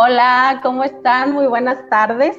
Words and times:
Hola, 0.00 0.60
¿cómo 0.62 0.84
están? 0.84 1.32
Muy 1.32 1.48
buenas 1.48 1.88
tardes. 1.90 2.38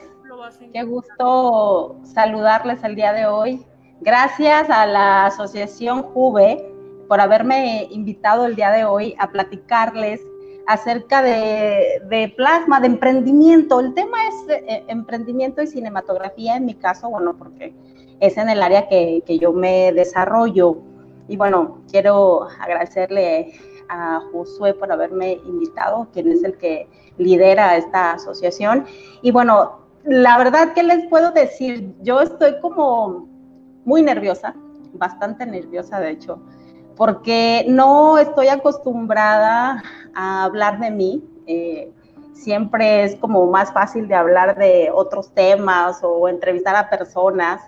Qué 0.71 0.83
gusto 0.83 1.99
saludarles 2.03 2.81
el 2.85 2.95
día 2.95 3.11
de 3.11 3.25
hoy. 3.25 3.65
Gracias 3.99 4.69
a 4.69 4.85
la 4.85 5.25
Asociación 5.25 6.03
Juve 6.03 6.65
por 7.09 7.19
haberme 7.19 7.89
invitado 7.91 8.45
el 8.45 8.55
día 8.55 8.71
de 8.71 8.85
hoy 8.85 9.13
a 9.19 9.29
platicarles 9.29 10.21
acerca 10.67 11.21
de, 11.21 12.33
plasma, 12.37 12.79
de 12.79 12.87
emprendimiento. 12.87 13.81
El 13.81 13.93
tema 13.93 14.19
es 14.29 14.55
eh, 14.65 14.85
emprendimiento 14.87 15.61
y 15.61 15.67
cinematografía 15.67 16.55
en 16.55 16.63
mi 16.63 16.75
caso, 16.75 17.09
bueno, 17.09 17.37
porque 17.37 17.75
es 18.21 18.37
en 18.37 18.47
el 18.47 18.63
área 18.63 18.87
que, 18.87 19.21
que 19.25 19.37
yo 19.37 19.51
me 19.51 19.91
desarrollo. 19.91 20.77
Y 21.27 21.35
bueno, 21.35 21.81
quiero 21.91 22.47
agradecerle 22.61 23.53
a 23.89 24.21
Josué 24.31 24.73
por 24.73 24.91
haberme 24.91 25.33
invitado, 25.45 26.07
quien 26.13 26.31
es 26.31 26.43
el 26.43 26.57
que 26.57 26.87
lidera 27.17 27.75
esta 27.75 28.13
asociación. 28.13 28.85
Y 29.21 29.31
bueno, 29.31 29.79
la 30.03 30.37
verdad, 30.37 30.73
¿qué 30.73 30.83
les 30.83 31.07
puedo 31.07 31.31
decir? 31.31 31.93
Yo 32.01 32.21
estoy 32.21 32.59
como 32.61 33.27
muy 33.83 34.01
nerviosa, 34.01 34.55
bastante 34.93 35.45
nerviosa 35.45 35.99
de 35.99 36.11
hecho, 36.11 36.41
porque 36.95 37.65
no 37.67 38.17
estoy 38.17 38.47
acostumbrada 38.47 39.83
a 40.13 40.43
hablar 40.43 40.79
de 40.79 40.91
mí. 40.91 41.23
Eh, 41.47 41.91
siempre 42.33 43.03
es 43.03 43.15
como 43.15 43.45
más 43.47 43.73
fácil 43.73 44.07
de 44.07 44.15
hablar 44.15 44.57
de 44.57 44.89
otros 44.93 45.33
temas 45.33 45.99
o 46.03 46.29
entrevistar 46.29 46.75
a 46.75 46.89
personas 46.89 47.61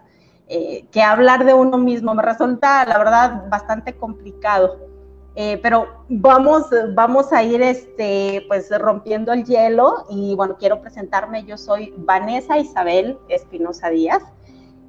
eh, 0.48 0.85
que 0.91 1.01
hablar 1.01 1.45
de 1.45 1.53
uno 1.53 1.77
mismo. 1.77 2.13
Me 2.13 2.23
resulta, 2.23 2.85
la 2.85 2.98
verdad, 2.98 3.49
bastante 3.49 3.95
complicado. 3.95 4.90
Eh, 5.35 5.59
pero 5.63 5.88
vamos, 6.09 6.65
vamos 6.93 7.32
a 7.32 7.41
ir 7.41 7.62
este, 7.62 8.43
pues, 8.48 8.70
rompiendo 8.77 9.32
el 9.32 9.46
hielo 9.46 10.05
y 10.10 10.35
bueno, 10.35 10.57
quiero 10.57 10.82
presentarme. 10.82 11.46
Yo 11.46 11.57
soy 11.57 11.93
Vanessa 11.98 12.57
Isabel 12.57 13.18
Espinosa 13.29 13.90
Díaz 13.90 14.23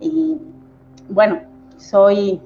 y 0.00 0.38
bueno, 1.08 1.42
soy 1.76 2.40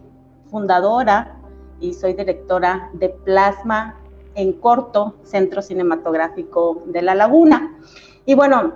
fundadora 0.51 1.37
y 1.81 1.95
soy 1.95 2.13
directora 2.13 2.91
de 2.95 3.09
Plasma 3.09 3.99
en 4.35 4.53
Corto, 4.53 5.15
Centro 5.23 5.63
Cinematográfico 5.63 6.83
de 6.87 7.03
La 7.03 7.15
Laguna. 7.15 7.79
Y 8.27 8.35
bueno, 8.35 8.75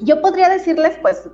yo 0.00 0.20
podría 0.20 0.48
decirles 0.48 0.98
pues 1.00 1.28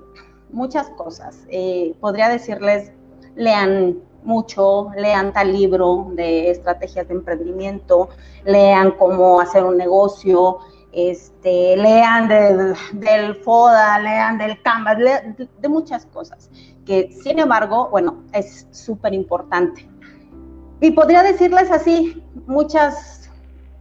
muchas 0.51 0.89
cosas. 0.91 1.45
Eh, 1.49 1.95
podría 2.01 2.29
decirles, 2.29 2.93
lean 3.35 3.99
mucho, 4.27 4.91
lean 4.97 5.33
tal 5.33 5.53
libro 5.53 6.09
de 6.13 6.51
estrategias 6.51 7.09
de 7.09 7.15
emprendimiento, 7.15 8.11
lean 8.45 8.93
cómo 8.93 9.41
hacer 9.41 9.65
un 9.65 9.77
negocio, 9.79 10.59
este, 10.93 11.77
lean 11.77 12.27
del 12.95 13.35
FODA, 13.37 13.99
lean 13.99 14.39
del 14.39 14.61
Canvas, 14.63 14.97
de, 14.99 15.69
muchas 15.69 16.07
cosas, 16.07 16.51
que 16.85 17.13
sin 17.13 17.39
embargo, 17.39 17.89
bueno, 17.91 18.25
es 18.33 18.67
súper 18.71 19.13
importante. 19.13 19.89
Y 20.81 20.91
podría 20.91 21.23
decirles 21.23 21.71
así 21.71 22.23
muchas, 22.47 23.31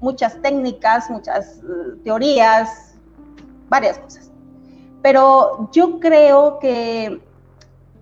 muchas 0.01 0.41
técnicas, 0.41 1.09
muchas 1.09 1.61
uh, 1.63 1.97
teorías, 2.03 2.95
varias 3.69 3.97
cosas. 3.99 4.31
Pero 5.01 5.69
yo 5.71 5.99
creo 5.99 6.59
que 6.59 7.21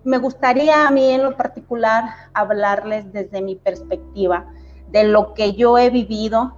me 0.04 0.18
gustaría 0.18 0.86
a 0.86 0.90
mí 0.90 1.10
en 1.10 1.22
lo 1.22 1.36
particular 1.36 2.04
hablarles 2.34 3.12
desde 3.12 3.42
mi 3.42 3.56
perspectiva 3.56 4.46
de 4.90 5.04
lo 5.04 5.34
que 5.34 5.54
yo 5.54 5.78
he 5.78 5.90
vivido 5.90 6.54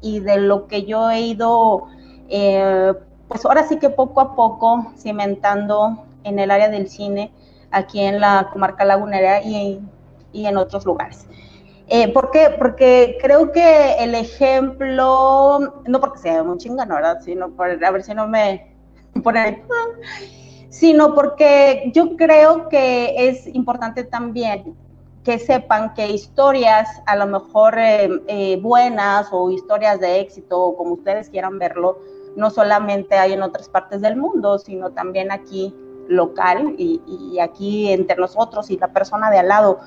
y 0.00 0.20
de 0.20 0.38
lo 0.38 0.66
que 0.66 0.84
yo 0.84 1.10
he 1.10 1.20
ido, 1.20 1.86
eh, 2.28 2.92
pues 3.28 3.44
ahora 3.44 3.66
sí 3.66 3.78
que 3.78 3.90
poco 3.90 4.20
a 4.20 4.34
poco 4.34 4.92
cimentando 4.96 6.04
en 6.24 6.38
el 6.38 6.50
área 6.50 6.68
del 6.68 6.88
cine 6.88 7.32
aquí 7.70 8.00
en 8.00 8.20
la 8.20 8.48
comarca 8.52 8.84
lagunera 8.84 9.42
y, 9.42 9.80
y 10.32 10.46
en 10.46 10.56
otros 10.56 10.84
lugares. 10.84 11.26
Eh, 11.92 12.12
¿Por 12.12 12.30
qué? 12.30 12.54
Porque 12.56 13.18
creo 13.20 13.50
que 13.50 13.94
el 13.98 14.14
ejemplo, 14.14 15.82
no 15.86 16.00
porque 16.00 16.18
sea 16.18 16.44
muy 16.44 16.56
chingano, 16.58 16.94
¿verdad? 16.94 17.18
Sino 17.20 17.50
por, 17.50 17.84
a 17.84 17.90
ver 17.90 18.02
si 18.04 18.14
no 18.14 18.28
me 18.28 18.76
pone 19.24 19.64
sino 20.70 21.14
porque 21.14 21.90
yo 21.92 22.16
creo 22.16 22.68
que 22.68 23.28
es 23.28 23.46
importante 23.48 24.04
también 24.04 24.76
que 25.24 25.38
sepan 25.38 25.92
que 25.94 26.08
historias 26.08 26.88
a 27.06 27.16
lo 27.16 27.26
mejor 27.26 27.78
eh, 27.78 28.08
eh, 28.28 28.58
buenas 28.62 29.28
o 29.32 29.50
historias 29.50 30.00
de 30.00 30.20
éxito, 30.20 30.74
como 30.78 30.94
ustedes 30.94 31.28
quieran 31.28 31.58
verlo, 31.58 31.98
no 32.36 32.50
solamente 32.50 33.16
hay 33.16 33.34
en 33.34 33.42
otras 33.42 33.68
partes 33.68 34.00
del 34.00 34.16
mundo, 34.16 34.58
sino 34.58 34.90
también 34.92 35.30
aquí 35.30 35.74
local 36.08 36.74
y, 36.78 37.02
y 37.06 37.38
aquí 37.40 37.92
entre 37.92 38.16
nosotros 38.16 38.70
y 38.70 38.78
la 38.78 38.88
persona 38.88 39.30
de 39.30 39.38
al 39.38 39.48
lado. 39.48 39.80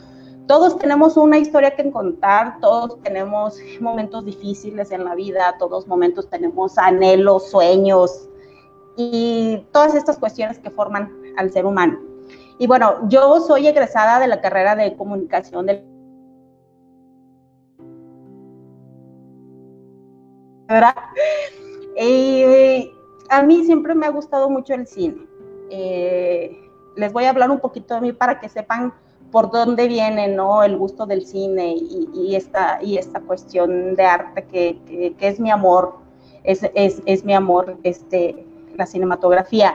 Todos 0.47 0.77
tenemos 0.77 1.15
una 1.15 1.37
historia 1.37 1.73
que 1.73 1.89
contar, 1.89 2.59
todos 2.59 3.01
tenemos 3.01 3.57
momentos 3.79 4.25
difíciles 4.25 4.91
en 4.91 5.05
la 5.05 5.15
vida, 5.15 5.55
todos 5.57 5.87
momentos 5.87 6.29
tenemos 6.29 6.77
anhelos, 6.77 7.49
sueños, 7.49 8.27
y 8.95 9.65
todas 9.71 9.95
estas 9.95 10.17
cuestiones 10.17 10.59
que 10.59 10.69
forman 10.69 11.11
al 11.37 11.51
ser 11.51 11.65
humano. 11.65 11.99
Y 12.59 12.67
bueno, 12.67 13.07
yo 13.09 13.39
soy 13.41 13.67
egresada 13.67 14.19
de 14.19 14.27
la 14.27 14.41
carrera 14.41 14.75
de 14.75 14.95
comunicación 14.95 15.65
del 15.65 15.85
¿verdad? 20.67 20.95
Y 21.99 22.91
a 23.29 23.43
mí 23.43 23.63
siempre 23.65 23.95
me 23.95 24.05
ha 24.05 24.09
gustado 24.09 24.49
mucho 24.49 24.73
el 24.73 24.87
cine. 24.87 25.15
Eh, 25.69 26.57
les 26.95 27.11
voy 27.11 27.25
a 27.25 27.29
hablar 27.29 27.51
un 27.51 27.59
poquito 27.59 27.95
de 27.95 28.01
mí 28.01 28.13
para 28.13 28.39
que 28.39 28.49
sepan 28.49 28.93
por 29.31 29.51
dónde 29.51 29.87
viene 29.87 30.27
¿no? 30.27 30.63
el 30.63 30.77
gusto 30.77 31.07
del 31.07 31.25
cine 31.25 31.75
y, 31.75 32.35
esta, 32.35 32.79
y 32.83 32.97
esta 32.97 33.19
cuestión 33.19 33.95
de 33.95 34.03
arte 34.03 34.45
que, 34.45 35.13
que, 35.17 35.27
es 35.27 35.39
mi 35.39 35.49
amor, 35.49 35.95
es, 36.43 36.61
es, 36.75 37.01
es, 37.07 37.25
mi 37.25 37.33
amor 37.33 37.77
este, 37.81 38.45
la 38.75 38.85
cinematografía. 38.85 39.73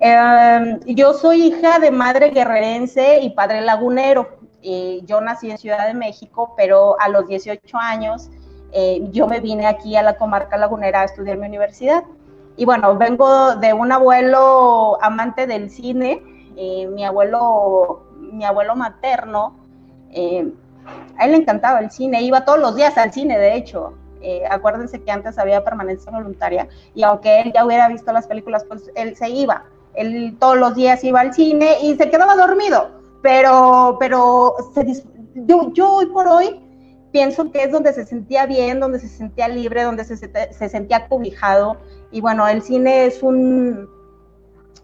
Em, 0.00 0.80
yo 0.86 1.14
soy 1.14 1.44
hija 1.44 1.78
de 1.78 1.90
madre 1.90 2.30
guerrerense 2.30 3.20
y 3.20 3.30
padre 3.30 3.60
lagunero. 3.60 4.36
yo 5.04 5.20
nací 5.20 5.48
en 5.48 5.58
Ciudad 5.58 5.86
de 5.86 5.94
México, 5.94 6.54
pero 6.56 6.96
a 6.98 7.08
los 7.08 7.28
18 7.28 7.78
años 7.78 8.30
eh, 8.72 9.08
yo 9.10 9.26
me 9.26 9.40
vine 9.40 9.66
aquí 9.66 9.96
a 9.96 10.02
la 10.02 10.16
comarca 10.16 10.56
lagunera 10.56 11.02
a 11.02 11.04
estudiar 11.04 11.38
mi 11.38 11.46
universidad. 11.46 12.04
Y 12.56 12.64
bueno, 12.64 12.96
vengo 12.96 13.56
de 13.56 13.72
un 13.72 13.92
abuelo 13.92 14.98
amante 15.02 15.46
del 15.46 15.70
cine, 15.70 16.22
eh, 16.56 16.86
mi 16.88 17.04
abuelo, 17.04 18.06
mi 18.18 18.44
abuelo 18.44 18.74
materno, 18.76 19.56
eh, 20.10 20.52
a 21.18 21.24
él 21.24 21.32
le 21.32 21.36
encantaba 21.38 21.80
el 21.80 21.90
cine, 21.90 22.22
iba 22.22 22.44
todos 22.44 22.58
los 22.58 22.76
días 22.76 22.96
al 22.98 23.12
cine, 23.12 23.38
de 23.38 23.56
hecho. 23.56 23.94
Eh, 24.28 24.42
acuérdense 24.50 25.00
que 25.00 25.12
antes 25.12 25.38
había 25.38 25.62
permanencia 25.62 26.10
voluntaria 26.10 26.66
y 26.96 27.04
aunque 27.04 27.42
él 27.42 27.52
ya 27.54 27.64
hubiera 27.64 27.86
visto 27.86 28.12
las 28.12 28.26
películas, 28.26 28.64
pues 28.64 28.90
él 28.96 29.14
se 29.14 29.28
iba. 29.28 29.66
Él 29.94 30.36
todos 30.40 30.56
los 30.56 30.74
días 30.74 31.04
iba 31.04 31.20
al 31.20 31.32
cine 31.32 31.76
y 31.80 31.94
se 31.94 32.10
quedaba 32.10 32.34
dormido. 32.34 32.90
Pero, 33.22 33.96
pero 34.00 34.56
yo, 35.74 35.92
hoy 35.92 36.06
por 36.06 36.26
hoy 36.26 36.60
pienso 37.12 37.52
que 37.52 37.62
es 37.62 37.70
donde 37.70 37.92
se 37.92 38.04
sentía 38.04 38.46
bien, 38.46 38.80
donde 38.80 38.98
se 38.98 39.06
sentía 39.06 39.46
libre, 39.46 39.84
donde 39.84 40.04
se, 40.04 40.16
se 40.16 40.68
sentía 40.68 41.06
cobijado. 41.06 41.76
Y 42.10 42.20
bueno, 42.20 42.48
el 42.48 42.62
cine 42.62 43.06
es 43.06 43.22
un, 43.22 43.88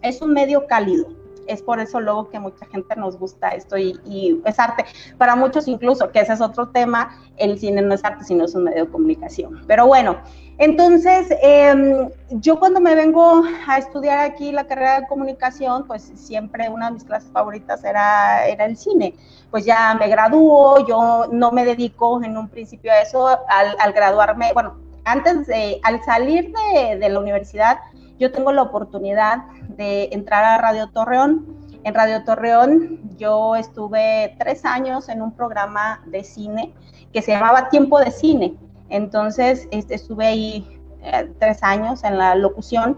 es 0.01 0.21
un 0.21 0.31
medio 0.31 0.67
cálido 0.67 1.07
es 1.47 1.61
por 1.61 1.79
eso 1.79 1.99
luego 1.99 2.29
que 2.29 2.39
mucha 2.39 2.65
gente 2.67 2.95
nos 2.95 3.17
gusta 3.17 3.49
esto 3.49 3.77
y, 3.77 4.41
es 4.45 4.59
arte. 4.59 4.85
Para 5.17 5.35
muchos 5.35 5.67
incluso, 5.67 6.11
que 6.11 6.19
ese 6.19 6.33
es 6.33 6.41
otro 6.41 6.69
tema, 6.69 7.17
el 7.37 7.59
cine 7.59 7.81
no 7.81 7.93
es 7.93 8.03
arte, 8.03 8.23
sino 8.23 8.45
es 8.45 8.55
un 8.55 8.65
medio 8.65 8.85
de 8.85 8.91
comunicación. 8.91 9.63
Pero 9.67 9.87
bueno, 9.87 10.17
entonces 10.57 11.27
em, 11.41 12.09
yo 12.29 12.59
cuando 12.59 12.79
me 12.79 12.95
vengo 12.95 13.43
a 13.67 13.77
estudiar 13.77 14.19
aquí 14.19 14.51
la 14.51 14.65
carrera 14.65 15.01
de 15.01 15.07
comunicación, 15.07 15.85
pues 15.87 16.11
siempre 16.15 16.69
una 16.69 16.87
de 16.87 16.93
mis 16.93 17.03
clases 17.03 17.31
favoritas 17.31 17.83
era, 17.83 18.47
era 18.47 18.65
el 18.65 18.77
cine. 18.77 19.15
Pues 19.49 19.65
ya 19.65 19.95
me 19.99 20.07
graduó, 20.07 20.85
yo 20.87 21.27
no 21.31 21.51
me 21.51 21.65
dedico 21.65 22.21
en 22.23 22.37
un 22.37 22.49
principio 22.49 22.91
a 22.91 23.01
eso, 23.01 23.27
al, 23.27 23.93
graduarme, 23.93 24.51
bueno, 24.53 24.75
antes 25.05 25.47
de, 25.47 25.79
al 25.83 26.01
salir 26.03 26.53
de 26.99 27.09
la 27.09 27.19
universidad, 27.19 27.79
yo 28.19 28.31
tengo 28.31 28.51
la 28.51 28.61
oportunidad 28.61 29.43
de 29.69 30.09
entrar 30.11 30.43
a 30.43 30.57
Radio 30.57 30.89
Torreón. 30.89 31.45
En 31.83 31.93
Radio 31.93 32.23
Torreón 32.23 32.99
yo 33.17 33.55
estuve 33.55 34.35
tres 34.39 34.63
años 34.65 35.09
en 35.09 35.21
un 35.21 35.31
programa 35.31 36.01
de 36.07 36.23
cine 36.23 36.73
que 37.11 37.21
se 37.21 37.31
llamaba 37.31 37.69
Tiempo 37.69 37.99
de 37.99 38.11
Cine. 38.11 38.55
Entonces 38.89 39.67
este, 39.71 39.95
estuve 39.95 40.27
ahí 40.27 40.79
eh, 41.01 41.29
tres 41.39 41.61
años 41.63 42.03
en 42.03 42.17
la 42.17 42.35
locución 42.35 42.97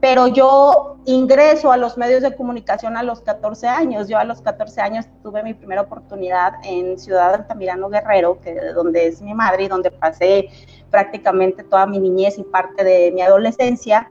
pero 0.00 0.28
yo 0.28 0.96
ingreso 1.06 1.72
a 1.72 1.76
los 1.76 1.98
medios 1.98 2.22
de 2.22 2.34
comunicación 2.36 2.96
a 2.96 3.02
los 3.02 3.20
14 3.20 3.66
años. 3.66 4.08
Yo 4.08 4.18
a 4.18 4.24
los 4.24 4.40
14 4.42 4.80
años 4.80 5.06
tuve 5.22 5.42
mi 5.42 5.54
primera 5.54 5.82
oportunidad 5.82 6.54
en 6.62 6.98
Ciudad 6.98 7.34
Altamirano 7.34 7.88
Guerrero, 7.88 8.40
que 8.40 8.54
donde 8.74 9.08
es 9.08 9.20
mi 9.20 9.34
madre 9.34 9.64
y 9.64 9.68
donde 9.68 9.90
pasé 9.90 10.50
prácticamente 10.90 11.64
toda 11.64 11.86
mi 11.86 11.98
niñez 11.98 12.38
y 12.38 12.44
parte 12.44 12.84
de 12.84 13.10
mi 13.10 13.22
adolescencia. 13.22 14.10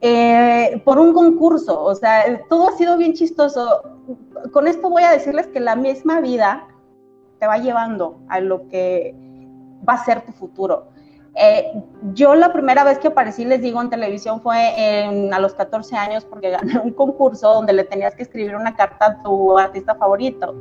Eh, 0.00 0.82
por 0.84 0.98
un 0.98 1.14
concurso, 1.14 1.82
o 1.82 1.94
sea, 1.94 2.24
todo 2.48 2.68
ha 2.68 2.72
sido 2.72 2.96
bien 2.96 3.14
chistoso. 3.14 3.82
Con 4.52 4.68
esto 4.68 4.90
voy 4.90 5.02
a 5.02 5.10
decirles 5.10 5.46
que 5.46 5.60
la 5.60 5.74
misma 5.74 6.20
vida 6.20 6.66
te 7.38 7.46
va 7.46 7.58
llevando 7.58 8.20
a 8.28 8.40
lo 8.40 8.68
que 8.68 9.14
va 9.88 9.94
a 9.94 10.04
ser 10.04 10.22
tu 10.22 10.32
futuro. 10.32 10.88
Eh, 11.38 11.70
yo 12.14 12.34
la 12.34 12.50
primera 12.50 12.82
vez 12.82 12.98
que 12.98 13.08
aparecí, 13.08 13.44
les 13.44 13.60
digo, 13.60 13.80
en 13.82 13.90
televisión 13.90 14.40
fue 14.40 15.10
a 15.32 15.38
los 15.38 15.54
14 15.54 15.96
años 15.96 16.24
porque 16.24 16.50
gané 16.56 16.78
un 16.78 16.92
concurso 16.92 17.52
donde 17.52 17.72
le 17.72 17.84
tenías 17.84 18.14
que 18.14 18.22
escribir 18.22 18.56
una 18.56 18.74
carta 18.74 19.06
a 19.06 19.22
tu 19.22 19.58
artista 19.58 19.94
favorito 19.94 20.54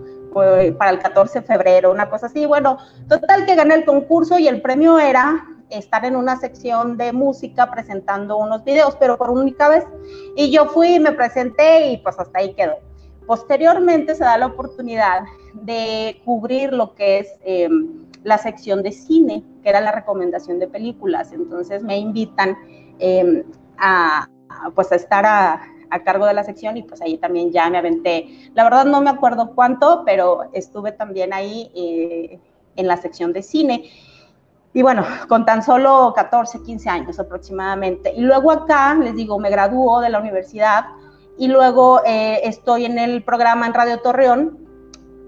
para 0.78 0.92
el 0.92 1.00
14 1.00 1.40
de 1.40 1.46
febrero, 1.46 1.92
una 1.92 2.10
cosa 2.10 2.26
así. 2.26 2.46
Bueno, 2.46 2.78
total 3.08 3.46
que 3.46 3.56
gané 3.56 3.76
el 3.76 3.86
concurso 3.86 4.38
y 4.38 4.50
el 4.50 4.62
premio 4.62 5.00
era 5.00 5.46
estar 5.78 6.06
en 6.06 6.16
una 6.16 6.38
sección 6.38 6.98
de 6.98 7.14
música 7.14 7.70
presentando 7.70 8.38
unos 8.38 8.64
videos, 8.64 8.96
pero 9.00 9.18
por 9.18 9.30
única 9.30 9.70
vez. 9.70 9.86
Y 10.36 10.52
yo 10.52 10.68
fui, 10.68 11.00
me 11.00 11.12
presenté 11.12 11.88
y 11.92 11.98
pues 11.98 12.20
hasta 12.20 12.40
ahí 12.40 12.54
quedó. 12.54 12.76
Posteriormente 13.26 14.14
se 14.16 14.24
da 14.24 14.38
la 14.38 14.48
oportunidad 14.48 15.24
de 15.54 16.22
cubrir 16.26 16.74
lo 16.74 16.94
que 16.94 17.20
es 17.20 17.28
eh, 17.44 17.70
la 18.24 18.38
sección 18.38 18.84
de 18.84 18.92
cine, 18.92 19.44
que 19.64 19.70
era 19.70 19.82
la 19.82 19.92
recomendación 19.92 20.60
de 20.60 20.68
películas. 20.68 21.32
Entonces 21.32 21.84
me 21.84 21.98
invitan 21.98 22.58
em, 23.00 23.44
a, 23.78 24.28
pues 24.74 24.92
a 24.92 24.96
estar 24.96 25.26
a, 25.26 25.62
cargo 26.04 26.26
de 26.26 26.34
la 26.34 26.44
sección 26.44 26.76
y 26.76 26.84
pues 26.84 27.02
ahí 27.02 27.18
también 27.18 27.54
ya 27.54 27.70
me 27.70 27.78
aventé. 27.78 28.28
La 28.54 28.66
verdad 28.66 28.84
no 28.84 29.00
me 29.00 29.10
acuerdo 29.10 29.56
cuánto, 29.56 30.04
pero 30.06 30.50
estuve 30.52 30.92
también 30.92 31.32
ahí 31.32 31.72
eh, 31.74 32.38
en 32.76 32.88
la 32.88 32.98
sección 32.98 33.32
de 33.32 33.42
cine. 33.42 33.90
Y 34.76 34.82
bueno, 34.82 35.06
con 35.30 35.46
tan 35.46 35.64
solo 35.64 36.12
14, 36.14 36.62
15 36.62 36.90
años 36.90 37.18
aproximadamente. 37.18 38.12
Y 38.14 38.20
luego 38.20 38.52
acá, 38.52 38.94
les 38.96 39.16
digo, 39.16 39.40
me 39.40 39.50
graduó 39.50 40.02
de 40.02 40.10
la 40.10 40.20
universidad 40.20 40.88
y 41.38 41.48
luego 41.48 42.02
eh, 42.06 42.42
estoy 42.44 42.84
en 42.84 43.00
el 43.00 43.24
programa 43.24 43.68
en 43.68 43.74
Radio 43.74 44.02
Torreón 44.02 44.60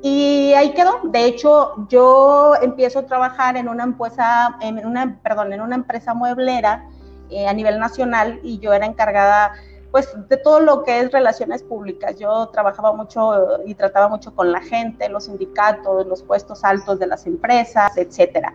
y 0.02 0.52
ahí 0.52 0.74
quedó. 0.74 1.00
De 1.06 1.24
hecho, 1.24 1.88
yo 1.88 2.56
empiezo 2.62 3.00
a 3.00 3.06
trabajar 3.06 3.56
en 3.56 3.70
una 3.70 3.86
empresa, 3.86 4.58
en 4.60 4.86
una, 4.86 5.18
perdón, 5.24 5.54
en 5.54 5.62
una 5.62 5.76
empresa 5.76 6.14
mueblera 6.14 6.84
eh, 7.30 7.48
a 7.48 7.54
nivel 7.54 7.80
nacional 7.80 8.42
y 8.44 8.60
yo 8.60 8.74
era 8.74 8.86
encargada 8.86 9.54
pues 9.92 10.14
de 10.28 10.36
todo 10.36 10.60
lo 10.60 10.84
que 10.84 11.00
es 11.00 11.14
relaciones 11.14 11.64
públicas. 11.64 12.20
Yo 12.20 12.50
trabajaba 12.50 12.92
mucho 12.92 13.64
y 13.66 13.76
trataba 13.76 14.10
mucho 14.10 14.36
con 14.36 14.52
la 14.52 14.60
gente, 14.60 15.08
los 15.08 15.24
sindicatos, 15.24 16.06
los 16.06 16.22
puestos 16.22 16.66
altos 16.66 17.00
de 17.00 17.08
las 17.08 17.26
empresas, 17.26 17.96
etcétera. 17.96 18.54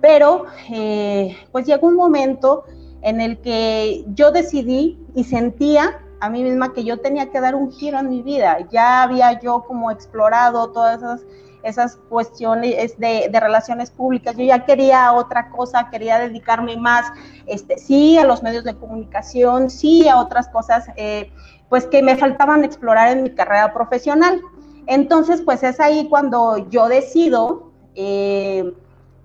Pero 0.00 0.46
eh, 0.70 1.36
pues 1.52 1.66
llegó 1.66 1.88
un 1.88 1.96
momento 1.96 2.64
en 3.02 3.20
el 3.20 3.40
que 3.40 4.04
yo 4.14 4.30
decidí 4.30 4.98
y 5.14 5.24
sentía 5.24 6.00
a 6.20 6.28
mí 6.28 6.42
misma 6.42 6.72
que 6.72 6.84
yo 6.84 6.98
tenía 6.98 7.30
que 7.30 7.40
dar 7.40 7.54
un 7.54 7.72
giro 7.72 7.98
en 7.98 8.08
mi 8.08 8.22
vida. 8.22 8.58
Ya 8.70 9.02
había 9.02 9.40
yo 9.40 9.64
como 9.66 9.90
explorado 9.90 10.70
todas 10.70 10.98
esas, 10.98 11.20
esas 11.62 11.96
cuestiones 12.08 12.98
de, 12.98 13.30
relaciones 13.32 13.90
públicas. 13.90 14.36
Yo 14.36 14.44
ya 14.44 14.64
quería 14.64 15.12
otra 15.12 15.50
cosa, 15.50 15.88
quería 15.90 16.18
dedicarme 16.18 16.76
más, 16.76 17.12
este, 17.46 17.78
sí, 17.78 18.18
a 18.18 18.24
los 18.24 18.42
medios 18.42 18.64
de 18.64 18.74
comunicación, 18.76 19.70
sí, 19.70 20.08
a 20.08 20.18
otras 20.18 20.48
cosas, 20.48 20.86
eh, 20.96 21.30
pues 21.68 21.86
que 21.86 22.02
me 22.02 22.16
faltaban 22.16 22.64
explorar 22.64 23.16
en 23.16 23.22
mi 23.22 23.30
carrera 23.30 23.72
profesional. 23.72 24.40
Entonces, 24.86 25.42
pues 25.42 25.62
es 25.62 25.80
ahí 25.80 26.08
cuando 26.08 26.68
yo 26.70 26.88
decido, 26.88 27.70
eh, 27.94 28.72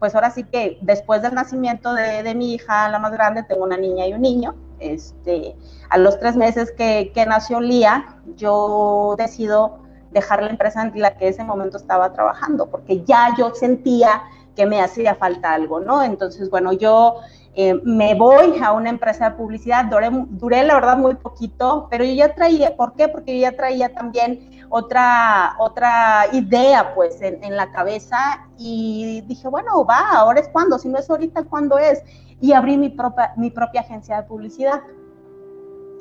pues 0.04 0.16
ahora 0.16 0.32
sí 0.32 0.44
que 0.44 0.78
después 0.82 1.22
del 1.22 1.34
nacimiento 1.34 1.94
de, 1.94 2.24
de 2.24 2.36
mi 2.36 2.56
hija, 2.56 2.90
la 2.90 3.00
más 3.00 3.14
grande, 3.14 3.44
tengo 3.44 3.64
una 3.64 3.78
niña 3.78 4.06
y 4.06 4.12
un 4.12 4.22
niño, 4.22 4.54
este, 4.80 5.56
a 5.90 5.98
los 5.98 6.20
tres 6.20 6.36
meses 6.36 6.74
que, 6.74 7.14
nació 7.26 7.62
Lía, 7.62 8.18
yo 8.36 9.16
decido 9.18 9.78
dejar 10.12 10.44
la 10.44 10.50
empresa 10.50 10.82
en 10.82 11.00
la 11.00 11.16
que 11.16 11.30
ese 11.30 11.46
momento 11.46 11.78
estaba 11.78 12.12
trabajando, 12.12 12.70
porque 12.70 13.06
ya 13.06 13.34
yo 13.38 13.56
sentía 13.56 14.24
que 14.58 14.66
me 14.66 14.82
hacía 14.82 15.16
falta 15.16 15.54
algo, 15.54 15.80
¿no? 15.80 16.04
Entonces, 16.04 16.50
bueno, 16.50 16.74
yo 16.74 17.22
eh, 17.56 17.76
me 17.86 18.14
voy 18.14 18.60
a 18.62 18.74
una 18.74 18.90
empresa 18.90 19.30
de 19.30 19.36
publicidad, 19.38 19.86
duré, 19.86 20.10
duré, 20.12 20.66
la 20.66 20.74
verdad 20.74 20.98
muy 20.98 21.16
poquito, 21.16 21.88
pero 21.90 22.04
yo 22.04 22.14
ya 22.14 22.36
traía, 22.36 22.76
¿por 22.76 22.92
qué? 22.96 23.08
Porque 23.08 23.40
yo 23.40 23.50
ya 23.50 23.56
traía 23.56 23.94
también 23.94 24.53
otra, 24.76 25.56
otra 25.60 26.26
idea 26.34 26.96
pues 26.96 27.22
en, 27.22 27.44
en 27.44 27.56
la 27.56 27.72
cabeza 27.72 28.48
y 28.58 29.22
dije, 29.28 29.48
bueno, 29.48 29.86
va, 29.86 30.10
ahora 30.14 30.40
es 30.40 30.50
cuando, 30.50 30.80
si 30.80 30.90
no 30.90 30.98
es 30.98 31.10
ahorita, 31.10 31.44
¿cuándo 31.44 31.78
es? 31.78 32.02
y 32.44 32.52
abrí 32.52 32.76
mi 32.76 32.90
propia, 32.90 33.34
mi 33.38 33.50
propia 33.50 33.80
agencia 33.80 34.18
de 34.18 34.24
publicidad. 34.24 34.82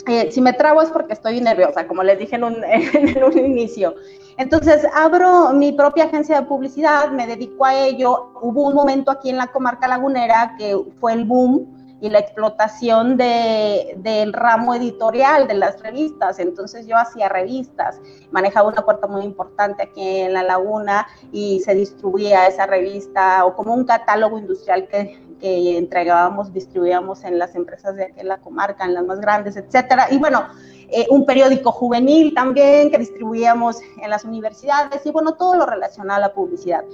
Eh, 0.09 0.33
si 0.33 0.41
me 0.41 0.53
trago 0.53 0.83
es 0.83 0.91
porque 0.91 1.13
estoy 1.13 1.41
nerviosa, 1.41 1.87
como 1.87 2.03
les 2.03 2.19
dije 2.19 2.35
en 2.35 2.43
un, 2.43 2.57
en 2.65 3.23
un, 3.23 3.39
inicio. 3.39 3.95
Entonces, 4.37 4.85
abro 4.93 5.53
mi 5.53 5.71
propia 5.71 6.07
agencia 6.07 6.41
de 6.41 6.47
publicidad, 6.47 7.13
me 7.13 7.29
dedico 7.29 7.65
a 7.65 7.77
ello. 7.77 8.33
Hubo 8.43 8.67
un 8.67 8.75
momento 8.75 9.13
aquí 9.13 9.31
en 9.31 9.37
la 9.37 9.47
comarca 9.47 9.87
lagunera 9.87 10.57
que 10.59 10.77
fue 10.99 11.13
el 11.13 11.25
boom 11.25 11.82
y 12.03 12.11
la 12.11 12.19
explotación 12.19 13.17
de, 13.17 13.95
del 13.99 14.33
ramo 14.33 14.75
editorial 14.75 15.47
de 15.47 15.55
las 15.55 15.81
revistas. 15.81 16.41
Entonces 16.41 16.89
yo 16.89 16.97
hacía 16.97 17.29
revistas, 17.29 18.01
manejaba 18.33 18.69
una 18.69 18.83
puerta 18.83 19.07
muy 19.07 19.23
importante 19.23 19.85
aquí 19.85 20.19
en 20.19 20.33
la 20.33 20.43
laguna 20.43 21.07
y 21.31 21.61
se 21.61 21.77
distribuía 21.77 22.49
esa 22.49 22.67
revista 22.67 23.45
o 23.45 23.55
como 23.55 23.73
un 23.73 23.85
catálogo 23.85 24.37
industrial 24.37 24.89
que, 24.89 25.17
que 25.41 25.79
entregábamos, 25.79 26.53
distribuíamos 26.53 27.23
en 27.23 27.39
las 27.39 27.55
empresas 27.55 27.95
de 27.95 28.07
aquí 28.07 28.19
en 28.21 28.29
la 28.29 28.39
comarca, 28.39 28.85
en 28.85 28.95
las 28.95 29.05
más 29.05 29.21
grandes, 29.21 29.57
etcétera. 29.57 30.09
Y 30.11 30.19
bueno, 30.19 30.49
eh, 30.89 31.07
un 31.09 31.25
periódico 31.25 31.71
juvenil 31.71 32.35
también 32.35 32.91
que 32.91 32.99
distribuíamos 32.99 33.81
en 34.03 34.11
las 34.11 34.25
universidades 34.25 35.07
y 35.07 35.11
bueno, 35.13 35.35
todo 35.35 35.55
lo 35.55 35.67
relacionado 35.67 36.19
a 36.19 36.29
la 36.29 36.35
publicidad. 36.35 36.85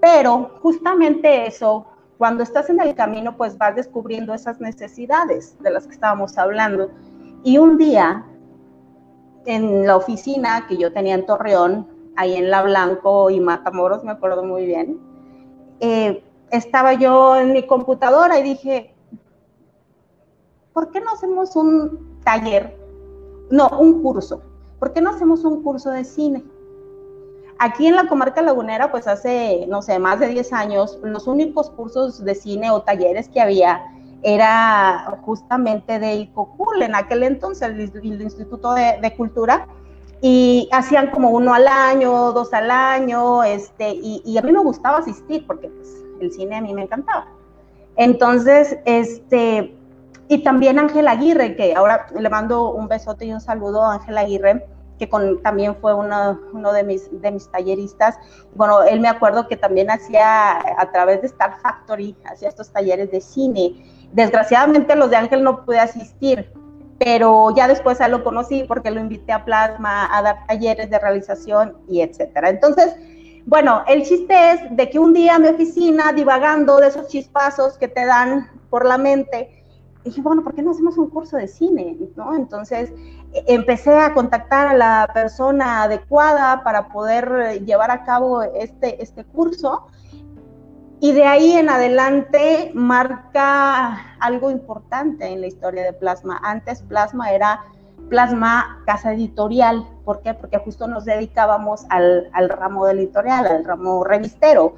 Pero 0.00 0.50
justamente 0.60 1.46
eso 1.46 1.86
cuando 2.20 2.42
estás 2.42 2.68
en 2.68 2.82
el 2.82 2.94
camino, 2.94 3.34
pues 3.34 3.56
vas 3.56 3.74
descubriendo 3.74 4.34
esas 4.34 4.60
necesidades 4.60 5.56
de 5.62 5.70
las 5.70 5.86
que 5.86 5.94
estábamos 5.94 6.36
hablando. 6.36 6.90
Y 7.44 7.56
un 7.56 7.78
día, 7.78 8.26
en 9.46 9.86
la 9.86 9.96
oficina 9.96 10.66
que 10.68 10.76
yo 10.76 10.92
tenía 10.92 11.14
en 11.14 11.24
Torreón, 11.24 11.88
ahí 12.16 12.36
en 12.36 12.50
La 12.50 12.62
Blanco 12.62 13.30
y 13.30 13.40
Matamoros, 13.40 14.04
me 14.04 14.10
acuerdo 14.10 14.44
muy 14.44 14.66
bien, 14.66 15.00
eh, 15.80 16.22
estaba 16.50 16.92
yo 16.92 17.36
en 17.36 17.54
mi 17.54 17.66
computadora 17.66 18.38
y 18.38 18.42
dije, 18.42 18.94
¿por 20.74 20.90
qué 20.90 21.00
no 21.00 21.12
hacemos 21.12 21.56
un 21.56 22.20
taller? 22.22 22.78
No, 23.50 23.66
un 23.78 24.02
curso. 24.02 24.42
¿Por 24.78 24.92
qué 24.92 25.00
no 25.00 25.08
hacemos 25.08 25.42
un 25.44 25.62
curso 25.62 25.88
de 25.88 26.04
cine? 26.04 26.44
Aquí 27.62 27.86
en 27.86 27.94
la 27.94 28.06
comarca 28.06 28.40
lagunera, 28.40 28.90
pues 28.90 29.06
hace, 29.06 29.66
no 29.68 29.82
sé, 29.82 29.98
más 29.98 30.18
de 30.18 30.28
10 30.28 30.50
años, 30.54 30.98
los 31.02 31.26
únicos 31.26 31.68
cursos 31.68 32.24
de 32.24 32.34
cine 32.34 32.70
o 32.70 32.80
talleres 32.80 33.28
que 33.28 33.38
había 33.38 33.84
era 34.22 35.18
justamente 35.20 35.98
del 35.98 36.32
COCUL, 36.32 36.80
en 36.80 36.94
aquel 36.94 37.22
entonces, 37.22 37.68
el, 37.68 38.22
Instituto 38.22 38.72
de, 38.72 39.14
Cultura, 39.14 39.66
y 40.22 40.70
hacían 40.72 41.10
como 41.10 41.28
uno 41.32 41.52
al 41.52 41.68
año, 41.68 42.32
dos 42.32 42.50
al 42.54 42.70
año, 42.70 43.44
este, 43.44 43.90
y, 43.90 44.38
a 44.38 44.40
mí 44.40 44.52
me 44.52 44.60
gustaba 44.60 44.96
asistir 44.96 45.46
porque 45.46 45.68
pues, 45.68 46.02
el 46.22 46.32
cine 46.32 46.56
a 46.56 46.60
mí 46.62 46.72
me 46.72 46.84
encantaba. 46.84 47.26
Entonces, 47.96 48.78
este, 48.86 49.76
y 50.28 50.38
también 50.42 50.78
Ángel 50.78 51.06
Aguirre, 51.08 51.56
que 51.56 51.74
ahora 51.74 52.06
le 52.18 52.30
mando 52.30 52.72
un 52.72 52.88
besote 52.88 53.26
y 53.26 53.34
un 53.34 53.42
saludo 53.42 53.84
a 53.84 53.96
Ángel 53.96 54.16
Aguirre, 54.16 54.66
que 55.00 55.08
también 55.42 55.74
fue 55.80 55.94
uno, 55.94 56.38
de, 56.72 56.84
mis, 56.84 57.50
talleristas. 57.50 58.18
Bueno, 58.54 58.82
él 58.82 59.00
me 59.00 59.08
acuerdo 59.08 59.48
que 59.48 59.56
también 59.56 59.90
hacía 59.90 60.58
a 60.58 60.92
través 60.92 61.22
de 61.22 61.28
Star 61.28 61.58
Factory, 61.60 62.14
hacía 62.30 62.50
estos 62.50 62.70
talleres 62.70 63.10
de 63.10 63.22
cine. 63.22 63.82
Desgraciadamente 64.12 64.94
los 64.94 65.08
de 65.08 65.16
Ángel 65.16 65.42
no 65.42 65.64
pude 65.64 65.78
asistir, 65.78 66.52
pero 66.98 67.54
ya 67.56 67.66
después 67.66 68.00
a 68.02 68.08
lo 68.08 68.22
conocí 68.22 68.64
porque 68.68 68.90
lo 68.90 69.00
invité 69.00 69.32
a 69.32 69.44
Plasma 69.44 70.14
a 70.14 70.22
dar 70.22 70.46
talleres 70.46 70.90
de 70.90 70.98
realización 70.98 71.78
y 71.88 72.02
etcétera. 72.02 72.50
Entonces, 72.50 72.94
bueno, 73.46 73.82
el 73.88 74.02
chiste 74.02 74.52
es 74.52 74.76
de 74.76 74.90
que 74.90 74.98
un 74.98 75.14
día 75.14 75.36
en 75.36 75.42
mi 75.42 75.48
oficina, 75.48 76.12
divagando 76.12 76.76
de 76.76 76.88
esos 76.88 77.08
chispazos 77.08 77.78
que 77.78 77.88
te 77.88 78.04
dan 78.04 78.50
por 78.68 78.84
la 78.84 78.98
mente, 78.98 79.64
dije, 80.04 80.20
bueno, 80.20 80.42
¿por 80.42 80.54
qué 80.54 80.62
no 80.62 80.70
hacemos 80.70 80.98
un 80.98 81.10
curso 81.10 81.36
de 81.36 81.48
cine? 81.48 81.96
¿no? 82.16 82.34
Entonces 82.34 82.92
empecé 83.32 83.96
a 83.96 84.12
contactar 84.12 84.68
a 84.68 84.74
la 84.74 85.10
persona 85.12 85.82
adecuada 85.84 86.62
para 86.64 86.88
poder 86.88 87.64
llevar 87.64 87.90
a 87.90 88.04
cabo 88.04 88.42
este, 88.42 89.02
este 89.02 89.24
curso. 89.24 89.86
y 91.02 91.12
de 91.12 91.24
ahí 91.24 91.52
en 91.52 91.70
adelante 91.70 92.72
marca 92.74 94.16
algo 94.20 94.50
importante 94.50 95.26
en 95.26 95.40
la 95.40 95.46
historia 95.46 95.82
de 95.82 95.94
Plasma. 95.94 96.38
Antes 96.42 96.82
Plasma 96.82 97.30
era 97.30 97.64
Plasma 98.10 98.82
Casa 98.84 99.14
Editorial. 99.14 99.86
¿Por 100.04 100.20
qué? 100.20 100.34
Porque 100.34 100.58
justo 100.58 100.86
nos 100.88 101.06
dedicábamos 101.06 101.86
al, 101.88 102.28
al 102.32 102.50
ramo 102.50 102.84
del 102.84 102.98
editorial, 102.98 103.46
al 103.46 103.64
ramo 103.64 104.04
revistero. 104.04 104.74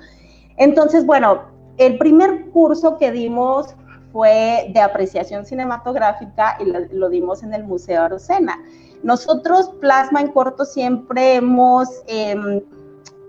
Entonces, 0.59 1.05
bueno, 1.07 1.43
el 1.79 1.99
primer 1.99 2.51
curso 2.51 2.99
que 2.99 3.11
dimos 3.11 3.75
fue 4.13 4.71
de 4.73 4.81
apreciación 4.81 5.45
cinematográfica 5.45 6.57
y 6.61 6.95
lo, 6.95 7.09
dimos 7.09 7.43
en 7.43 7.55
el 7.55 7.65
Museo 7.65 8.03
Arocena. 8.03 8.59
Nosotros, 9.03 9.71
Plasma 9.81 10.21
en 10.21 10.29
Corto, 10.29 10.65
siempre 10.65 11.37
hemos 11.37 11.89
em, 12.07 12.61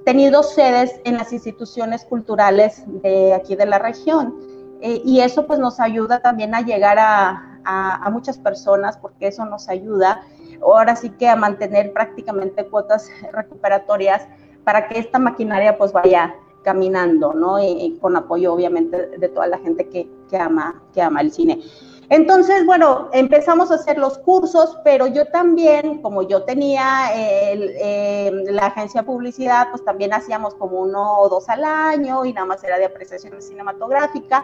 tenido 0.06 0.44
sedes 0.44 1.00
en 1.04 1.18
las 1.18 1.34
instituciones 1.34 2.06
culturales 2.06 2.84
de 3.02 3.34
aquí 3.34 3.56
de 3.56 3.66
la 3.66 3.80
región. 3.80 4.36
Eh, 4.82 5.02
y 5.06 5.22
eso 5.22 5.48
pues 5.48 5.60
nos 5.60 5.80
ayuda 5.80 6.22
también 6.22 6.54
a 6.54 6.62
llegar 6.62 7.00
a, 7.00 7.60
a, 7.63 8.10
muchas 8.10 8.38
personas 8.38 8.98
porque 8.98 9.28
eso 9.28 9.46
nos 9.46 9.70
ayuda 9.70 10.22
ahora 10.62 10.96
sí 10.96 11.10
que 11.12 11.28
a 11.30 11.36
mantener 11.36 11.94
prácticamente 11.94 12.66
cuotas 12.66 13.10
recuperatorias 13.32 14.28
para 14.63 14.88
que 14.88 15.00
esta 15.00 15.20
maquinaria 15.20 15.78
pues 15.78 15.92
vaya 15.92 16.36
caminando, 16.63 17.34
¿no? 17.34 17.62
Y, 17.62 17.98
con 18.02 18.16
apoyo 18.16 18.54
obviamente 18.54 19.18
de 19.18 19.30
toda 19.30 19.48
la 19.48 19.60
gente 19.60 19.88
que, 19.90 20.10
que, 20.34 20.38
ama, 20.40 20.82
que 20.92 21.02
ama 21.02 21.22
el 21.22 21.32
cine. 21.32 21.62
Entonces, 22.10 22.66
bueno, 22.66 23.10
empezamos 23.13 23.70
a 23.70 23.75
hacer 23.75 24.00
los 24.00 24.18
cursos, 24.18 24.78
pero 24.84 25.06
yo 25.06 25.25
también, 25.28 26.02
como 26.02 26.24
yo 26.24 26.44
tenía 26.44 27.10
eh, 27.16 28.32
la 28.50 28.66
agencia 28.68 29.02
de 29.02 29.08
publicidad, 29.08 29.68
pues 29.70 29.86
también 29.86 30.12
hacíamos 30.12 30.56
como 30.56 30.82
uno 30.82 31.20
o 31.20 31.30
dos 31.30 31.48
al 31.50 31.63
año 31.63 32.25
y 32.25 32.34
nada 32.34 32.48
más 32.48 32.63
era 32.63 32.80
de 32.80 32.86
apreciación 32.86 33.40
cinematográfica, 33.42 34.44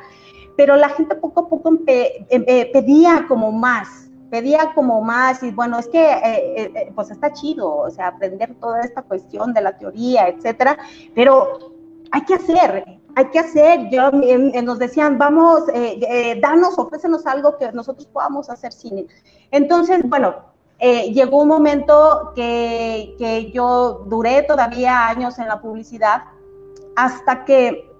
pero 0.55 0.75
la 0.75 0.89
gente 0.89 1.15
poco 1.15 1.41
a 1.41 1.49
poco 1.49 1.71
pedía 1.85 3.25
como 3.27 3.51
más, 3.51 4.11
pedía 4.29 4.71
como 4.75 5.01
más 5.01 5.41
y 5.41 5.51
bueno, 5.51 5.79
es 5.79 5.87
que 5.87 6.03
eh, 6.03 6.71
eh, 6.75 6.91
pues 6.93 7.09
está 7.09 7.33
chido, 7.33 7.75
o 7.75 7.89
sea, 7.89 8.09
aprender 8.09 8.53
toda 8.59 8.81
esta 8.81 9.01
cuestión 9.01 9.53
de 9.53 9.61
la 9.61 9.77
teoría, 9.77 10.27
etcétera, 10.27 10.77
pero 11.15 11.73
hay 12.11 12.21
que 12.25 12.35
hacer, 12.35 12.98
hay 13.19 13.25
que 13.31 13.39
hacer. 13.39 13.89
Yo, 13.89 14.11
nos 14.11 14.79
decían, 14.79 15.17
vamos, 15.17 15.67
eh, 15.73 15.99
eh, 16.01 16.39
danos, 16.41 16.77
ofrécenos 16.79 17.25
algo 17.25 17.57
que 17.57 17.71
nosotros 17.73 18.07
podamos 18.07 18.49
hacer 18.49 18.71
cine. 18.71 19.07
Entonces, 19.51 20.01
bueno, 20.07 20.35
eh, 20.79 21.11
llegó 21.11 21.41
un 21.41 21.49
momento 21.49 22.31
que, 22.33 23.15
que, 23.19 23.51
yo 23.51 24.05
duré 24.07 24.43
todavía 24.43 25.07
años 25.07 25.37
en 25.37 25.47
la 25.49 25.59
publicidad 25.59 26.23
hasta 26.95 27.43
que 27.43 27.91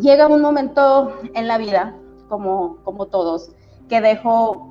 llega 0.00 0.28
un 0.28 0.40
momento 0.40 1.12
en 1.34 1.48
la 1.48 1.58
vida, 1.58 1.96
como, 2.28 2.76
como 2.84 3.06
todos, 3.06 3.50
que 3.88 4.00
dejo 4.00 4.68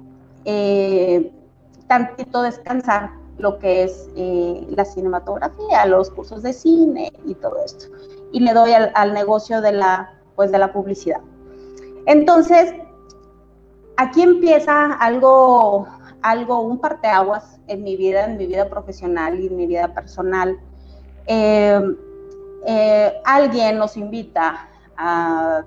tantito 1.87 2.41
descansar 2.41 3.11
lo 3.39 3.57
que 3.57 3.83
es 3.83 4.07
eh, 4.15 4.67
la 4.69 4.85
cinematografía, 4.85 5.85
los 5.85 6.09
cursos 6.11 6.43
de 6.43 6.53
cine 6.53 7.11
y 7.25 7.33
todo 7.35 7.63
esto. 7.63 7.87
Y 8.31 8.39
le 8.39 8.53
doy 8.53 8.71
al, 8.73 9.13
negocio 9.13 9.61
de 9.61 9.71
la, 9.71 10.13
pues, 10.35 10.51
de 10.51 10.59
la 10.59 10.71
publicidad. 10.71 11.21
Entonces, 12.05 12.73
aquí 13.97 14.21
empieza 14.21 14.93
algo, 14.93 15.87
algo, 16.21 16.61
un 16.61 16.79
parteaguas 16.79 17.59
en 17.67 17.83
mi 17.83 17.95
vida, 17.95 18.25
en 18.25 18.37
mi 18.37 18.45
vida 18.45 18.69
profesional 18.69 19.39
y 19.39 19.47
en 19.47 19.55
mi 19.55 19.67
vida 19.67 19.93
personal. 19.93 20.57
Eh, 21.27 21.81
eh, 22.65 23.13
alguien 23.25 23.77
nos 23.77 23.95
invita 23.97 24.69
a 24.97 25.63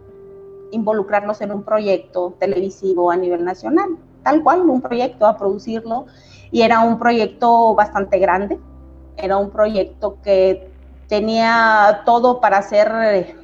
involucrarnos 0.73 1.40
en 1.40 1.52
un 1.52 1.62
proyecto 1.62 2.35
televisivo 2.38 3.11
a 3.11 3.16
nivel 3.16 3.45
nacional, 3.45 3.97
tal 4.23 4.42
cual, 4.42 4.69
un 4.69 4.81
proyecto, 4.81 5.26
a 5.26 5.37
producirlo 5.37 6.07
y 6.50 6.62
era 6.62 6.81
un 6.81 6.99
proyecto 6.99 7.75
bastante 7.75 8.19
grande, 8.19 8.59
era 9.16 9.37
un 9.37 9.50
proyecto 9.50 10.19
que 10.23 10.72
tenía 11.12 12.04
todo 12.07 12.40
para 12.40 12.62
ser, 12.62 13.37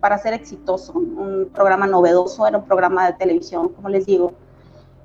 para 0.00 0.18
ser 0.18 0.34
exitoso, 0.34 0.94
un 0.94 1.48
programa 1.54 1.86
novedoso, 1.86 2.44
era 2.44 2.58
un 2.58 2.64
programa 2.64 3.06
de 3.06 3.12
televisión, 3.12 3.68
como 3.68 3.88
les 3.88 4.04
digo. 4.04 4.32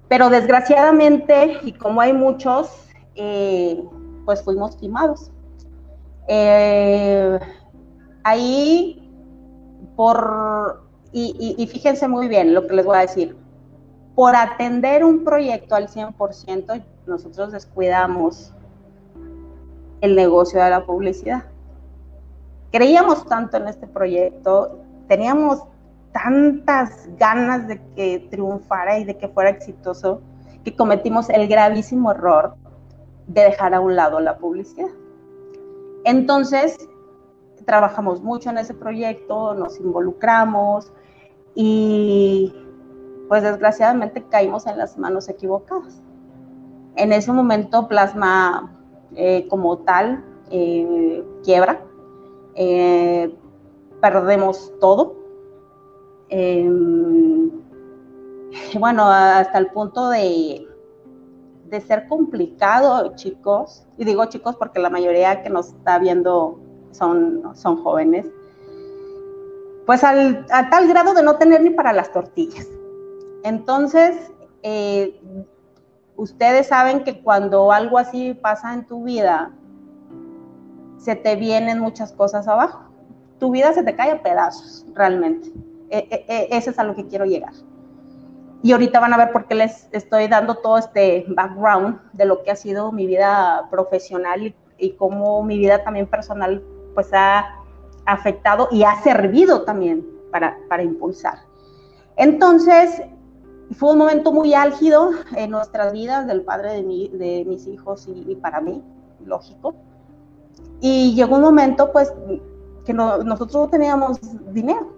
Pero 0.07 0.31
desgraciadamente, 0.31 1.59
y 1.61 1.71
como 1.71 2.01
hay 2.01 2.13
muchos, 2.13 2.71
eh, 3.13 3.79
pues 4.25 4.41
fuimos 4.41 4.75
timados. 4.77 5.29
Eh, 6.27 7.37
ahí, 8.23 9.07
por, 9.95 10.81
y, 11.11 11.55
y, 11.59 11.67
fíjense 11.67 12.07
muy 12.07 12.27
bien 12.27 12.55
lo 12.55 12.65
que 12.65 12.73
les 12.73 12.87
voy 12.87 12.97
a 12.97 13.01
decir, 13.01 13.37
por 14.15 14.35
atender 14.35 15.05
un 15.05 15.23
proyecto 15.23 15.75
al 15.75 15.87
100%, 15.87 16.83
nosotros 17.05 17.51
descuidamos 17.51 18.51
el 20.01 20.15
negocio 20.15 20.59
de 20.63 20.71
la 20.71 20.83
publicidad. 20.87 21.43
Creíamos 22.71 23.25
tanto 23.25 23.57
en 23.57 23.67
este 23.67 23.87
proyecto, 23.87 24.79
teníamos 25.07 25.63
tantas 26.11 27.09
ganas 27.17 27.67
de 27.67 27.81
que 27.95 28.27
triunfara 28.29 28.99
y 28.99 29.05
de 29.05 29.17
que 29.17 29.27
fuera 29.27 29.49
exitoso, 29.49 30.21
que 30.63 30.75
cometimos 30.75 31.29
el 31.29 31.47
gravísimo 31.47 32.11
error 32.11 32.55
de 33.27 33.43
dejar 33.43 33.73
a 33.73 33.79
un 33.79 33.95
lado 33.95 34.19
la 34.19 34.37
publicidad. 34.37 34.89
Entonces, 36.03 36.77
trabajamos 37.65 38.21
mucho 38.21 38.49
en 38.49 38.57
ese 38.57 38.73
proyecto, 38.73 39.53
nos 39.53 39.79
involucramos 39.79 40.91
y 41.55 42.53
pues 43.27 43.43
desgraciadamente 43.43 44.23
caímos 44.23 44.65
en 44.65 44.77
las 44.77 44.97
manos 44.97 45.29
equivocadas. 45.29 46.01
En 46.95 47.13
ese 47.13 47.31
momento 47.31 47.87
Plasma 47.87 48.71
eh, 49.15 49.47
como 49.49 49.77
tal 49.79 50.23
eh, 50.49 51.23
quiebra, 51.43 51.83
eh, 52.61 53.33
perdemos 54.01 54.73
todo. 54.81 55.15
Em, 56.27 57.49
bueno, 58.77 59.05
hasta 59.07 59.57
el 59.57 59.67
punto 59.67 60.09
de, 60.09 60.67
de 61.69 61.81
ser 61.81 62.07
complicado, 62.09 63.15
chicos, 63.15 63.87
y 63.97 64.03
digo 64.03 64.25
chicos 64.25 64.57
porque 64.57 64.79
la 64.79 64.89
mayoría 64.89 65.41
que 65.41 65.49
nos 65.49 65.69
está 65.69 65.99
viendo 65.99 66.59
son, 66.91 67.55
son 67.55 67.81
jóvenes, 67.81 68.25
pues 69.85 70.03
al, 70.03 70.45
a 70.51 70.69
tal 70.69 70.89
grado 70.89 71.13
de 71.13 71.23
no 71.23 71.37
tener 71.37 71.61
ni 71.61 71.69
para 71.69 71.93
las 71.93 72.11
tortillas. 72.11 72.67
Entonces, 73.43 74.31
ustedes 76.17 76.67
saben 76.67 77.05
que 77.05 77.23
cuando 77.23 77.71
algo 77.71 77.97
así 77.97 78.33
pasa 78.33 78.73
en 78.73 78.85
tu 78.85 79.05
vida, 79.05 79.53
se 80.99 81.15
te 81.15 81.35
vienen 81.35 81.79
muchas 81.79 82.11
cosas 82.11 82.47
abajo. 82.47 82.81
Tu 83.39 83.51
vida 83.51 83.73
se 83.73 83.83
te 83.83 83.95
cae 83.95 84.11
a 84.11 84.21
pedazos, 84.21 84.85
realmente. 84.93 85.51
E, 85.89 86.07
e, 86.11 86.25
e, 86.27 86.47
ese 86.57 86.69
es 86.69 86.79
a 86.79 86.83
lo 86.83 86.95
que 86.95 87.07
quiero 87.07 87.25
llegar. 87.25 87.53
Y 88.61 88.73
ahorita 88.73 88.99
van 88.99 89.13
a 89.13 89.17
ver 89.17 89.31
por 89.31 89.47
qué 89.47 89.55
les 89.55 89.87
estoy 89.91 90.27
dando 90.27 90.55
todo 90.55 90.77
este 90.77 91.25
background 91.29 91.99
de 92.13 92.25
lo 92.25 92.43
que 92.43 92.51
ha 92.51 92.55
sido 92.55 92.91
mi 92.91 93.07
vida 93.07 93.67
profesional 93.71 94.45
y, 94.45 94.55
y 94.77 94.91
cómo 94.91 95.41
mi 95.43 95.57
vida 95.57 95.83
también 95.83 96.05
personal 96.07 96.61
pues 96.93 97.09
ha 97.13 97.55
afectado 98.05 98.67
y 98.71 98.83
ha 98.83 99.01
servido 99.01 99.63
también 99.63 100.05
para, 100.31 100.57
para 100.67 100.83
impulsar. 100.83 101.39
Entonces, 102.17 103.01
fue 103.71 103.91
un 103.91 103.99
momento 103.99 104.31
muy 104.31 104.53
álgido 104.53 105.11
en 105.35 105.51
nuestras 105.51 105.93
vidas, 105.93 106.27
del 106.27 106.41
padre 106.41 106.81
de, 106.83 107.09
de 107.13 107.45
mis 107.45 107.67
hijos 107.67 108.07
y, 108.07 108.35
para 108.35 108.59
mí, 108.61 108.83
lógico. 109.23 109.75
Y 110.81 111.13
llegó 111.15 111.35
un 111.35 111.41
momento, 111.41 111.91
pues, 111.91 112.13
que 112.85 112.93
nosotros 112.93 113.53
no 113.53 113.69
teníamos 113.69 114.19
dinero. 114.53 114.91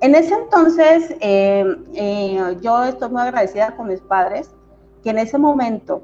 En 0.00 0.14
ese 0.14 0.34
entonces, 0.34 1.14
eh, 1.20 1.64
eh, 1.94 2.56
yo 2.60 2.84
estoy 2.84 3.08
muy 3.08 3.22
agradecida 3.22 3.74
con 3.76 3.88
mis 3.88 4.00
padres, 4.00 4.50
que 5.02 5.10
en 5.10 5.18
ese 5.18 5.38
momento 5.38 6.02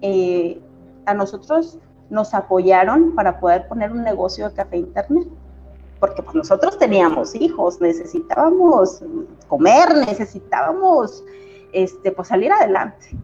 eh, 0.00 0.60
a 1.06 1.14
nosotros 1.14 1.78
nos 2.08 2.32
apoyaron 2.34 3.14
para 3.14 3.40
poder 3.40 3.68
poner 3.68 3.92
un 3.92 4.02
negocio 4.02 4.48
de 4.48 4.54
café 4.54 4.76
internet 4.78 5.28
porque 6.02 6.20
pues 6.20 6.34
nosotros 6.34 6.76
teníamos 6.78 7.32
hijos, 7.36 7.80
necesitábamos 7.80 9.04
comer, 9.46 9.94
necesitábamos 10.04 11.22
este, 11.72 12.10
pues 12.10 12.26
salir 12.26 12.50
adelante. 12.50 13.16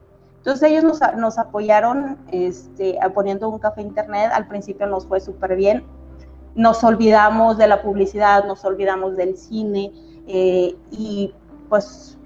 Entonces 0.48 0.70
ellos 0.70 1.02
nos, 1.14 1.36
apoyaron 1.36 2.16
este, 2.32 2.98
poniendo 3.12 3.50
un 3.50 3.58
café 3.58 3.82
internet, 3.82 4.30
al 4.32 4.48
principio 4.48 4.86
nos 4.86 5.06
fue 5.06 5.20
súper 5.20 5.56
bien, 5.56 5.84
nos 6.54 6.82
olvidamos 6.84 7.58
de 7.58 7.66
la 7.66 7.82
publicidad, 7.82 8.46
nos 8.46 8.64
olvidamos 8.64 9.14
del 9.14 9.36
cine 9.36 9.92
eh, 10.26 10.74
y 10.90 11.34
pues 11.68 12.16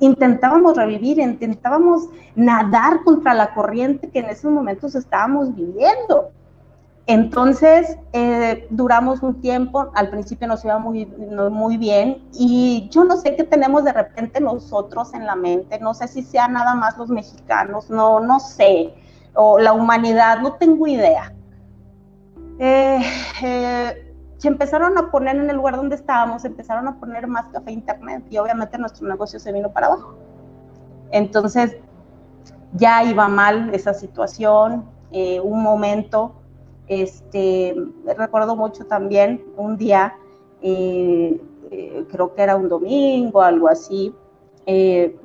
intentábamos 0.00 0.78
revivir, 0.78 1.18
intentábamos 1.18 2.08
nadar 2.34 3.04
contra 3.04 3.34
la 3.34 3.52
corriente 3.52 4.08
que 4.08 4.20
en 4.20 4.30
esos 4.30 4.50
momentos 4.50 4.94
estábamos 4.94 5.54
viviendo 5.54 6.30
Entonces, 7.06 7.98
eh, 8.12 8.68
duramos 8.70 9.22
un 9.22 9.40
tiempo, 9.40 9.90
al 9.94 10.08
principio 10.08 10.46
nos 10.46 10.64
iba 10.64 10.78
muy, 10.78 11.06
muy 11.06 11.76
bien 11.76 12.22
y 12.32 12.88
yo 12.92 13.02
no 13.04 13.16
sé 13.16 13.34
qué 13.34 13.42
tenemos 13.42 13.82
de 13.82 13.92
repente 13.92 14.40
nosotros 14.40 15.12
en 15.12 15.26
la 15.26 15.34
mente, 15.34 15.80
no 15.80 15.94
sé 15.94 16.06
si 16.06 16.22
sea 16.22 16.46
nada 16.46 16.76
más 16.76 16.96
los 16.96 17.08
mexicanos, 17.08 17.90
no, 17.90 18.20
no 18.20 18.38
sé, 18.38 18.94
o 19.34 19.58
la 19.58 19.72
humanidad, 19.72 20.40
no 20.40 20.52
tengo 20.54 20.86
idea. 20.86 21.34
Eh, 22.60 23.00
eh, 23.42 24.14
se 24.36 24.46
empezaron 24.46 24.96
a 24.96 25.10
poner 25.10 25.34
en 25.36 25.50
el 25.50 25.56
lugar 25.56 25.76
donde 25.76 25.96
estábamos, 25.96 26.44
empezaron 26.44 26.86
a 26.86 27.00
poner 27.00 27.26
más 27.26 27.46
café 27.46 27.72
internet 27.72 28.22
y 28.30 28.38
obviamente 28.38 28.78
nuestro 28.78 29.08
negocio 29.08 29.40
se 29.40 29.50
vino 29.50 29.72
para 29.72 29.88
abajo. 29.88 30.14
Entonces, 31.10 31.76
ya 32.74 33.02
iba 33.02 33.26
mal 33.26 33.74
esa 33.74 33.92
situación, 33.92 34.84
un 35.42 35.62
momento 35.62 36.41
este, 36.88 37.74
recuerdo 38.18 38.56
mucho 38.56 38.84
también 38.86 39.44
un 39.56 39.76
día, 39.76 40.16
eh, 40.60 41.40
eh, 41.70 42.04
creo 42.10 42.34
que 42.34 42.42
era 42.42 42.56
un 42.56 42.68
domingo, 42.68 43.40
algo 43.40 43.68
así, 43.68 44.14
eh, 44.66 45.16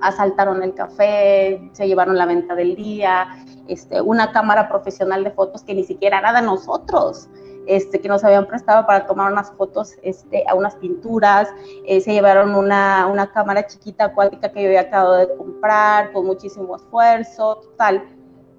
asaltaron 0.00 0.62
el 0.62 0.74
café, 0.74 1.70
se 1.72 1.86
llevaron 1.86 2.18
la 2.18 2.26
venta 2.26 2.54
del 2.54 2.74
día, 2.74 3.28
este, 3.68 4.00
una 4.00 4.32
cámara 4.32 4.68
profesional 4.68 5.22
de 5.22 5.30
fotos 5.30 5.62
que 5.62 5.74
ni 5.74 5.84
siquiera 5.84 6.18
era 6.18 6.32
de 6.32 6.42
nosotros. 6.42 7.28
Este, 7.64 8.00
que 8.00 8.08
nos 8.08 8.24
habían 8.24 8.48
prestado 8.48 8.84
para 8.86 9.06
tomar 9.06 9.30
unas 9.30 9.52
fotos 9.52 9.94
este, 10.02 10.42
a 10.48 10.54
unas 10.56 10.74
pinturas, 10.74 11.48
se 11.86 12.12
llevaron 12.12 12.56
una, 12.56 13.30
cámara 13.32 13.64
chiquita 13.68 14.06
acuática 14.06 14.50
que 14.50 14.62
yo 14.62 14.66
había 14.66 14.80
acabado 14.80 15.14
de 15.14 15.36
comprar 15.36 16.10
con 16.10 16.26
muchísimo 16.26 16.74
esfuerzo, 16.74 17.60
total, 17.62 18.02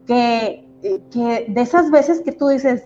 que 0.07 0.72
que 1.11 1.45
de 1.47 1.61
esas 1.61 1.89
veces 1.89 2.21
que 2.21 2.31
tú 2.31 2.49
dices, 2.49 2.83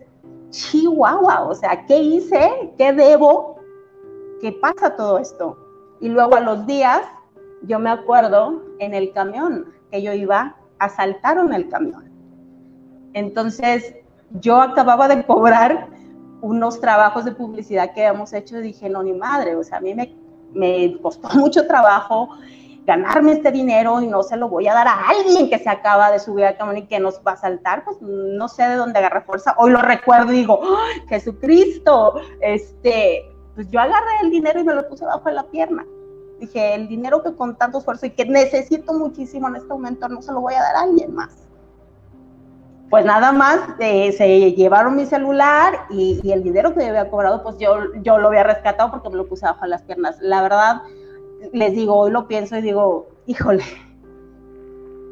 chihuahua, 0.52 1.44
o 1.44 1.56
sea, 1.56 1.86
¿qué 1.86 1.98
hice? 1.98 2.72
¿Qué 2.78 2.94
debo? 2.94 3.60
¿Qué 4.40 4.52
pasa 4.52 4.96
todo 4.96 5.18
esto? 5.18 5.58
Y 6.00 6.10
luego 6.10 6.36
a 6.36 6.40
los 6.40 6.66
días, 6.68 7.02
yo 7.64 7.80
me 7.80 7.90
acuerdo 7.90 8.62
en 8.80 8.94
el 8.94 9.12
camión 9.14 9.74
que 9.92 10.02
yo 10.02 10.14
iba, 10.14 10.56
asaltaron 10.80 11.54
el 11.54 11.70
camión. 11.70 12.06
Entonces, 13.14 13.96
yo 14.42 14.62
acababa 14.62 15.08
de 15.08 15.26
cobrar 15.26 15.90
unos 16.42 16.80
trabajos 16.80 17.26
de 17.26 17.32
publicidad 17.32 17.94
que 17.94 18.06
habíamos 18.06 18.32
hecho 18.34 18.60
y 18.60 18.62
dije, 18.62 18.90
no, 18.90 19.02
ni 19.02 19.14
madre, 19.14 19.56
o 19.56 19.64
sea, 19.64 19.80
a 19.80 19.82
mí 19.82 19.96
me, 19.96 20.16
me 20.54 21.00
costó 21.02 21.30
mucho 21.36 21.66
trabajo 21.66 22.30
ganarme 22.88 23.34
este 23.34 23.52
dinero 23.52 24.02
y 24.02 24.08
no 24.08 24.24
se 24.24 24.38
lo 24.38 24.48
voy 24.48 24.66
a 24.70 24.74
dar 24.74 24.88
a 24.88 25.10
alguien 25.10 25.50
que 25.50 25.60
se 25.60 25.70
acaba 25.70 26.10
de 26.10 26.20
subir 26.20 26.46
al 26.46 26.56
camión 26.56 26.78
y 26.78 26.88
que 26.88 27.02
nos 27.02 27.20
va 27.20 27.34
a 27.34 27.38
saltar, 27.38 27.84
pues 27.84 27.98
no 28.02 28.48
sé 28.48 28.64
de 28.64 28.76
dónde 28.76 29.00
agarré 29.00 29.22
fuerza. 29.22 29.54
Hoy 29.58 29.72
lo 29.72 29.82
recuerdo 29.82 30.32
y 30.32 30.38
digo, 30.38 30.62
Jesucristo, 31.10 32.22
este, 32.40 33.30
pues 33.56 33.70
yo 33.70 33.82
agarré 33.82 34.22
el 34.24 34.32
dinero 34.32 34.62
y 34.62 34.64
me 34.64 34.74
lo 34.74 34.88
puse 34.88 35.04
bajo 35.04 35.30
la 35.30 35.44
pierna. 35.44 35.86
Dije, 36.40 36.76
el 36.76 36.88
dinero 36.88 37.22
que 37.22 37.36
con 37.36 37.58
tanto 37.58 37.80
esfuerzo 37.80 38.06
y 38.06 38.12
que 38.12 38.24
necesito 38.24 38.94
muchísimo 38.94 39.50
en 39.50 39.58
este 39.58 39.68
momento 39.68 40.08
no 40.08 40.22
se 40.22 40.32
lo 40.32 40.40
voy 40.40 40.54
a 40.54 40.62
dar 40.62 40.76
a 40.78 40.82
alguien 40.84 41.14
más. 41.14 41.36
Pues 42.90 43.04
nada 43.04 43.34
más 43.34 43.60
eh, 43.80 44.14
se 44.14 44.54
llevaron 44.54 44.96
mi 44.96 45.06
celular 45.06 45.88
y, 45.90 46.22
y, 46.24 46.32
el 46.32 46.42
dinero 46.42 46.74
que 46.74 46.88
había 46.88 47.10
cobrado, 47.10 47.44
pues 47.44 47.58
yo, 47.58 47.94
yo 48.02 48.18
lo 48.18 48.30
había 48.30 48.44
rescatado 48.44 48.92
porque 48.92 49.10
me 49.10 49.18
lo 49.18 49.28
puse 49.28 49.46
bajo 49.46 49.66
las 49.66 49.82
piernas. 49.82 50.16
La 50.22 50.42
verdad, 50.42 50.84
les 51.54 51.74
digo, 51.74 51.96
hoy 51.96 52.12
lo 52.12 52.28
pienso 52.28 52.58
y 52.58 52.62
digo, 52.62 53.08
híjole, 53.26 53.64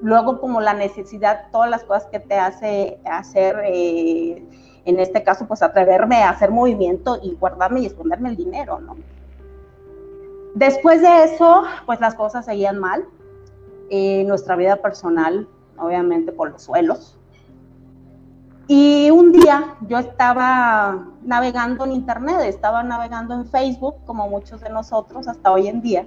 luego 0.01 0.39
como 0.39 0.61
la 0.61 0.73
necesidad, 0.73 1.47
todas 1.51 1.69
las 1.69 1.83
cosas 1.83 2.07
que 2.11 2.19
te 2.19 2.35
hace 2.35 2.99
hacer, 3.05 3.61
eh, 3.65 4.43
en 4.85 4.99
este 4.99 5.23
caso, 5.23 5.47
pues 5.47 5.63
atreverme 5.63 6.17
a 6.23 6.29
hacer 6.29 6.51
movimiento 6.51 7.19
y 7.21 7.33
guardarme 7.35 7.81
y 7.81 7.85
esconderme 7.87 8.29
el 8.29 8.35
dinero, 8.35 8.79
¿no? 8.79 8.95
Después 10.53 11.01
de 11.01 11.23
eso, 11.23 11.63
pues 11.85 11.99
las 11.99 12.15
cosas 12.15 12.45
seguían 12.45 12.79
mal. 12.79 13.05
Eh, 13.89 14.23
nuestra 14.23 14.55
vida 14.55 14.77
personal, 14.77 15.47
obviamente 15.77 16.31
por 16.31 16.51
los 16.51 16.63
suelos. 16.63 17.17
Y 18.67 19.11
un 19.11 19.31
día 19.31 19.75
yo 19.87 19.99
estaba 19.99 21.05
navegando 21.23 21.85
en 21.85 21.91
internet, 21.91 22.41
estaba 22.45 22.81
navegando 22.81 23.35
en 23.35 23.45
Facebook, 23.45 23.95
como 24.05 24.27
muchos 24.27 24.61
de 24.61 24.69
nosotros 24.69 25.27
hasta 25.27 25.51
hoy 25.51 25.67
en 25.67 25.81
día. 25.81 26.05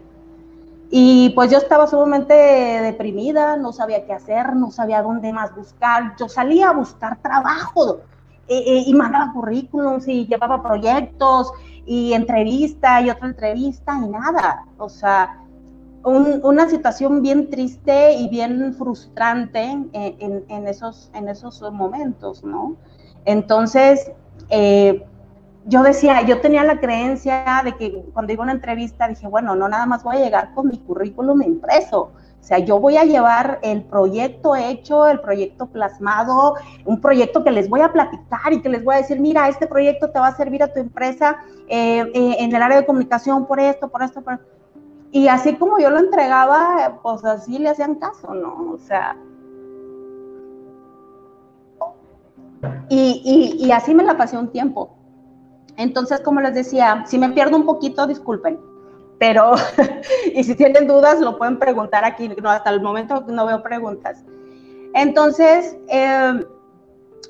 Y 0.90 1.30
pues 1.30 1.50
yo 1.50 1.58
estaba 1.58 1.86
sumamente 1.86 2.34
deprimida, 2.34 3.56
no 3.56 3.72
sabía 3.72 4.06
qué 4.06 4.14
hacer, 4.14 4.56
no 4.56 4.70
sabía 4.70 5.02
dónde 5.02 5.32
más 5.32 5.54
buscar. 5.54 6.16
Yo 6.18 6.28
salía 6.28 6.70
a 6.70 6.72
buscar 6.72 7.18
trabajo 7.18 8.00
eh, 8.48 8.62
eh, 8.66 8.84
y 8.86 8.94
mandaba 8.94 9.32
currículums 9.32 10.08
y 10.08 10.26
llevaba 10.26 10.62
proyectos 10.62 11.52
y 11.84 12.12
entrevista 12.12 13.02
y 13.02 13.10
otra 13.10 13.28
entrevista 13.28 14.00
y 14.02 14.08
nada. 14.08 14.64
O 14.78 14.88
sea, 14.88 15.42
una 16.08 16.68
situación 16.68 17.22
bien 17.22 17.50
triste 17.50 18.14
y 18.14 18.28
bien 18.28 18.74
frustrante 18.74 19.62
en, 19.92 20.66
esos, 20.66 21.10
en 21.14 21.28
esos 21.28 21.60
momentos, 21.72 22.44
¿no? 22.44 22.76
Entonces, 23.24 24.10
eh, 24.50 25.04
yo 25.66 25.82
decía, 25.82 26.22
yo 26.22 26.40
tenía 26.40 26.64
la 26.64 26.80
creencia 26.80 27.60
de 27.62 27.76
que 27.76 28.02
cuando 28.14 28.32
iba 28.32 28.42
a 28.42 28.46
una 28.46 28.52
entrevista 28.52 29.06
dije, 29.06 29.28
bueno, 29.28 29.54
no 29.54 29.68
nada 29.68 29.84
más 29.84 30.02
voy 30.02 30.16
a 30.16 30.20
llegar 30.20 30.54
con 30.54 30.68
mi 30.68 30.78
currículum 30.78 31.42
impreso, 31.42 32.12
o 32.40 32.44
sea, 32.48 32.58
yo 32.58 32.80
voy 32.80 32.96
a 32.96 33.04
llevar 33.04 33.58
el 33.62 33.82
proyecto 33.82 34.56
hecho, 34.56 35.06
el 35.06 35.20
proyecto 35.20 35.66
plasmado, 35.66 36.54
un 36.86 37.00
proyecto 37.00 37.44
que 37.44 37.50
les 37.50 37.68
voy 37.68 37.82
a 37.82 37.92
platicar 37.92 38.52
y 38.52 38.62
que 38.62 38.70
les 38.70 38.82
voy 38.82 38.94
a 38.94 38.98
decir, 38.98 39.20
mira, 39.20 39.48
este 39.48 39.66
proyecto 39.66 40.08
te 40.10 40.18
va 40.18 40.28
a 40.28 40.36
servir 40.36 40.62
a 40.62 40.72
tu 40.72 40.80
empresa 40.80 41.36
eh, 41.68 42.00
eh, 42.14 42.36
en 42.38 42.54
el 42.54 42.62
área 42.62 42.78
de 42.78 42.86
comunicación 42.86 43.46
por 43.46 43.60
esto, 43.60 43.88
por 43.88 44.02
esto, 44.02 44.22
por 44.22 44.34
esto 44.34 44.57
y 45.10 45.28
así 45.28 45.56
como 45.56 45.78
yo 45.78 45.90
lo 45.90 45.98
entregaba, 45.98 47.00
pues 47.02 47.24
así 47.24 47.58
le 47.58 47.70
hacían 47.70 47.94
caso, 47.94 48.34
¿no? 48.34 48.72
O 48.72 48.78
sea. 48.78 49.16
Y, 52.90 53.70
así 53.72 53.94
me 53.94 54.04
la 54.04 54.16
pasé 54.16 54.36
un 54.36 54.50
tiempo. 54.50 54.90
Entonces, 55.76 56.20
como 56.20 56.40
les 56.40 56.54
decía, 56.54 57.04
si 57.06 57.18
me 57.18 57.30
pierdo 57.30 57.56
un 57.56 57.64
poquito, 57.64 58.06
disculpen. 58.06 58.58
Pero, 59.18 59.52
y 60.34 60.44
si 60.44 60.54
tienen 60.54 60.86
dudas, 60.86 61.20
lo 61.20 61.38
pueden 61.38 61.58
preguntar 61.58 62.04
aquí. 62.04 62.28
No, 62.42 62.50
hasta 62.50 62.70
el 62.70 62.82
momento 62.82 63.24
no 63.28 63.46
veo 63.46 63.62
preguntas. 63.62 64.24
Entonces, 64.94 65.76
eh, 65.88 66.44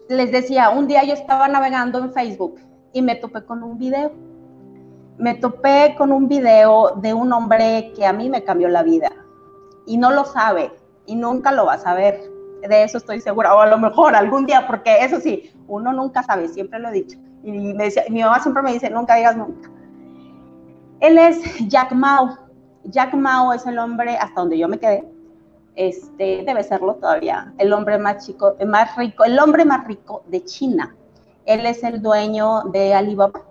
les 0.09 0.33
decía, 0.33 0.71
un 0.71 0.87
día 0.87 1.05
yo 1.05 1.13
estaba 1.13 1.49
navegando 1.49 1.99
en 1.99 2.13
Facebook 2.13 2.59
y 2.93 3.03
me 3.03 3.17
topé 3.17 3.45
con 3.45 3.63
un 3.63 3.79
video 3.79 4.13
me 5.19 5.35
topé 5.35 5.95
con 5.99 6.13
un 6.13 6.29
video 6.29 6.93
de 6.97 7.13
un 7.13 7.33
hombre 7.33 7.93
que 7.95 8.07
a 8.07 8.13
mí 8.13 8.31
me 8.31 8.45
cambió 8.45 8.69
la 8.69 8.83
vida 8.83 9.11
y 9.85 9.97
no 9.97 10.11
lo 10.11 10.25
sabe 10.25 10.73
y 11.07 11.17
nunca 11.17 11.53
lo 11.53 11.67
va 11.67 11.75
a 11.75 11.79
saber. 11.79 12.31
De 12.63 12.83
eso 12.83 12.99
estoy 12.99 13.21
segura, 13.21 13.55
o 13.55 13.61
a 13.61 13.67
lo 13.67 13.79
mejor 13.79 14.15
algún 14.15 14.47
día, 14.47 14.67
porque 14.67 15.05
eso 15.05 15.21
sí, 15.21 15.53
uno 15.69 15.93
nunca 15.93 16.23
sabe, 16.23 16.49
siempre 16.49 16.79
lo 16.79 16.89
he 16.89 16.93
dicho. 16.93 17.19
Y 17.45 17.53
me 17.53 17.85
decía, 17.85 18.03
mi 18.11 18.21
mamá 18.21 18.41
siempre 18.41 18.63
me 18.63 18.73
dice, 18.73 18.91
nunca 18.91 19.15
digas 19.15 19.37
nunca. 19.37 19.71
Él 21.01 21.19
es 21.19 21.41
Jack 21.69 21.93
Mao. 21.93 22.37
Jack 22.85 23.15
Mao 23.15 23.53
es 23.53 23.65
el 23.67 23.79
hombre, 23.79 24.17
hasta 24.17 24.41
donde 24.41 24.59
yo 24.59 24.67
me 24.67 24.79
quedé, 24.79 25.09
este, 25.77 26.43
debe 26.45 26.65
serlo 26.65 26.97
todavía, 26.97 27.53
el 27.59 27.73
hombre 27.73 27.99
más 27.99 28.27
chico, 28.27 28.57
más 28.67 28.97
rico, 28.97 29.25
el 29.25 29.39
hombre 29.39 29.65
más 29.65 29.87
rico 29.87 30.25
de 30.27 30.45
China. 30.45 30.97
Él 31.47 31.65
es 31.65 31.85
el 31.85 32.03
dueño 32.03 32.63
de 32.73 32.93
Alibaba 32.95 33.48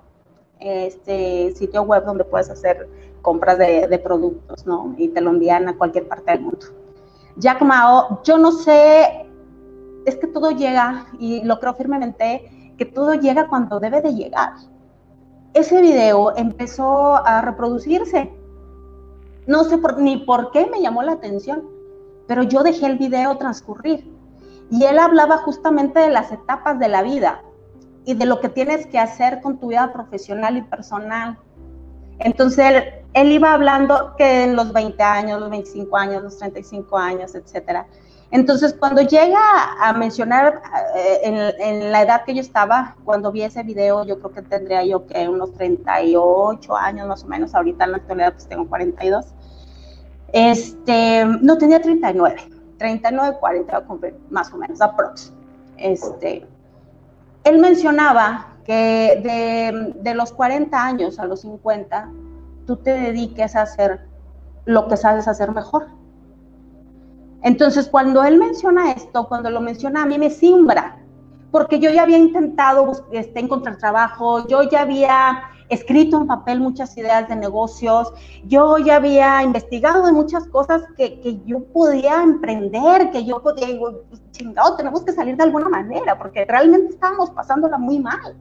este 0.59 1.53
sitio 1.55 1.83
web 1.83 2.05
donde 2.05 2.23
puedes 2.23 2.49
hacer 2.49 2.89
compras 3.21 3.57
de, 3.57 4.01
productos, 4.03 4.65
¿no? 4.65 4.95
Y 4.97 5.09
te 5.09 5.21
lo 5.21 5.31
envían 5.31 5.67
a 5.67 5.77
cualquier 5.77 6.07
parte 6.07 6.31
del 6.31 6.41
mundo. 6.41 6.65
Jack 7.35 7.61
Mao, 7.61 8.21
yo 8.23 8.37
no 8.37 8.51
sé, 8.51 9.29
es 10.05 10.15
que 10.15 10.27
todo 10.27 10.51
llega, 10.51 11.07
y 11.19 11.43
lo 11.43 11.59
creo 11.59 11.73
firmemente, 11.73 12.73
que 12.77 12.85
todo 12.85 13.13
llega 13.15 13.47
cuando 13.47 13.79
debe 13.79 14.01
de 14.01 14.13
llegar. 14.13 14.53
Ese 15.53 15.81
video 15.81 16.35
empezó 16.37 17.15
a 17.15 17.41
reproducirse. 17.41 18.31
No 19.45 19.63
sé 19.63 19.79
ni 19.97 20.17
por 20.17 20.51
qué 20.51 20.67
me 20.67 20.81
llamó 20.81 21.03
la 21.03 21.13
atención, 21.13 21.63
pero 22.27 22.43
yo 22.43 22.63
dejé 22.63 22.85
el 22.85 22.97
video 22.97 23.37
transcurrir. 23.37 24.13
Y 24.69 24.83
él 24.83 24.99
hablaba 24.99 25.37
justamente 25.37 25.99
de 25.99 26.09
las 26.09 26.31
etapas 26.31 26.77
de 26.77 26.89
la 26.89 27.01
vida, 27.01 27.41
y 28.07 28.13
de 28.13 28.25
lo 28.25 28.39
que 28.39 28.47
tienes 28.47 28.87
que 28.87 28.97
hacer 28.97 29.41
con 29.41 29.59
tu 29.59 29.67
vida 29.67 29.91
profesional 29.91 30.55
y 30.55 30.61
personal. 30.61 31.37
Entonces, 32.19 32.85
él, 33.13 33.31
iba 33.33 33.51
hablando 33.51 34.15
que 34.17 34.45
en 34.45 34.55
los 34.55 34.71
20 34.71 35.03
años, 35.03 35.41
los 35.41 35.49
25 35.49 35.97
años, 35.97 36.23
los 36.23 36.37
35 36.37 36.97
años, 36.97 37.35
etcétera. 37.35 37.85
Entonces, 38.31 38.73
cuando 38.79 39.01
llega 39.01 39.41
a 39.81 39.91
mencionar 39.91 40.61
eh, 40.95 41.51
en, 41.59 41.91
la 41.91 42.01
edad 42.01 42.23
que 42.23 42.33
yo 42.33 42.39
estaba, 42.39 42.95
cuando 43.03 43.29
vi 43.33 43.41
ese 43.41 43.61
video, 43.63 44.05
yo 44.05 44.19
creo 44.19 44.31
que 44.31 44.41
tendría 44.41 44.85
yo 44.85 45.05
que 45.05 45.27
unos 45.27 45.51
38 45.55 46.77
años 46.77 47.09
más 47.09 47.25
o 47.25 47.27
menos, 47.27 47.53
ahorita 47.53 47.83
en 47.83 47.91
la 47.91 47.97
actualidad 47.97 48.31
pues 48.31 48.47
tengo 48.47 48.69
42. 48.69 49.25
Este, 50.31 51.25
no, 51.25 51.57
tenía 51.57 51.81
39, 51.81 52.37
39, 52.77 53.35
40 53.37 53.83
más 54.29 54.53
o 54.53 54.57
menos, 54.57 54.79
aprox. 54.79 55.33
Este, 55.75 56.47
él 57.47 57.59
mencionaba 57.59 58.47
que 58.65 59.93
de, 60.03 60.13
los 60.13 60.33
40 60.33 60.83
años 60.83 61.19
a 61.19 61.25
los 61.25 61.41
50, 61.41 62.11
tú 62.65 62.75
te 62.75 62.91
dediques 62.91 63.55
a 63.55 63.61
hacer 63.61 64.01
lo 64.65 64.87
que 64.87 64.97
sabes 64.97 65.27
hacer 65.27 65.51
mejor. 65.53 65.87
Entonces, 67.43 67.87
cuando 67.87 68.23
él 68.23 68.37
menciona 68.37 68.91
esto, 68.91 69.27
cuando 69.29 69.49
lo 69.49 69.61
menciona 69.61 70.03
a 70.03 70.05
mí 70.05 70.17
me 70.17 70.29
simbra, 70.29 70.97
porque 71.51 71.79
yo 71.79 71.89
ya 71.91 72.03
había 72.03 72.17
intentado 72.17 72.91
este, 73.11 73.39
encontrar 73.39 73.77
trabajo, 73.77 74.45
yo 74.47 74.63
ya 74.63 74.81
había 74.81 75.43
escrito 75.69 76.17
en 76.17 76.27
papel 76.27 76.59
muchas 76.59 76.97
ideas 76.97 77.27
de 77.27 77.35
negocios, 77.35 78.13
yo 78.45 78.77
ya 78.77 78.95
había 78.97 79.43
investigado 79.43 80.05
de 80.05 80.11
muchas 80.11 80.47
cosas 80.47 80.83
que, 80.95 81.19
que 81.19 81.39
yo 81.45 81.63
podía 81.65 82.23
emprender, 82.23 83.11
que 83.11 83.25
yo 83.25 83.41
podía, 83.41 83.67
chingado, 84.31 84.75
tenemos 84.75 85.03
que 85.03 85.11
salir 85.11 85.35
de 85.35 85.43
alguna 85.43 85.69
manera, 85.69 86.17
porque 86.17 86.45
realmente 86.45 86.93
estábamos 86.93 87.29
pasándola 87.31 87.77
muy 87.77 87.99
mal. 87.99 88.35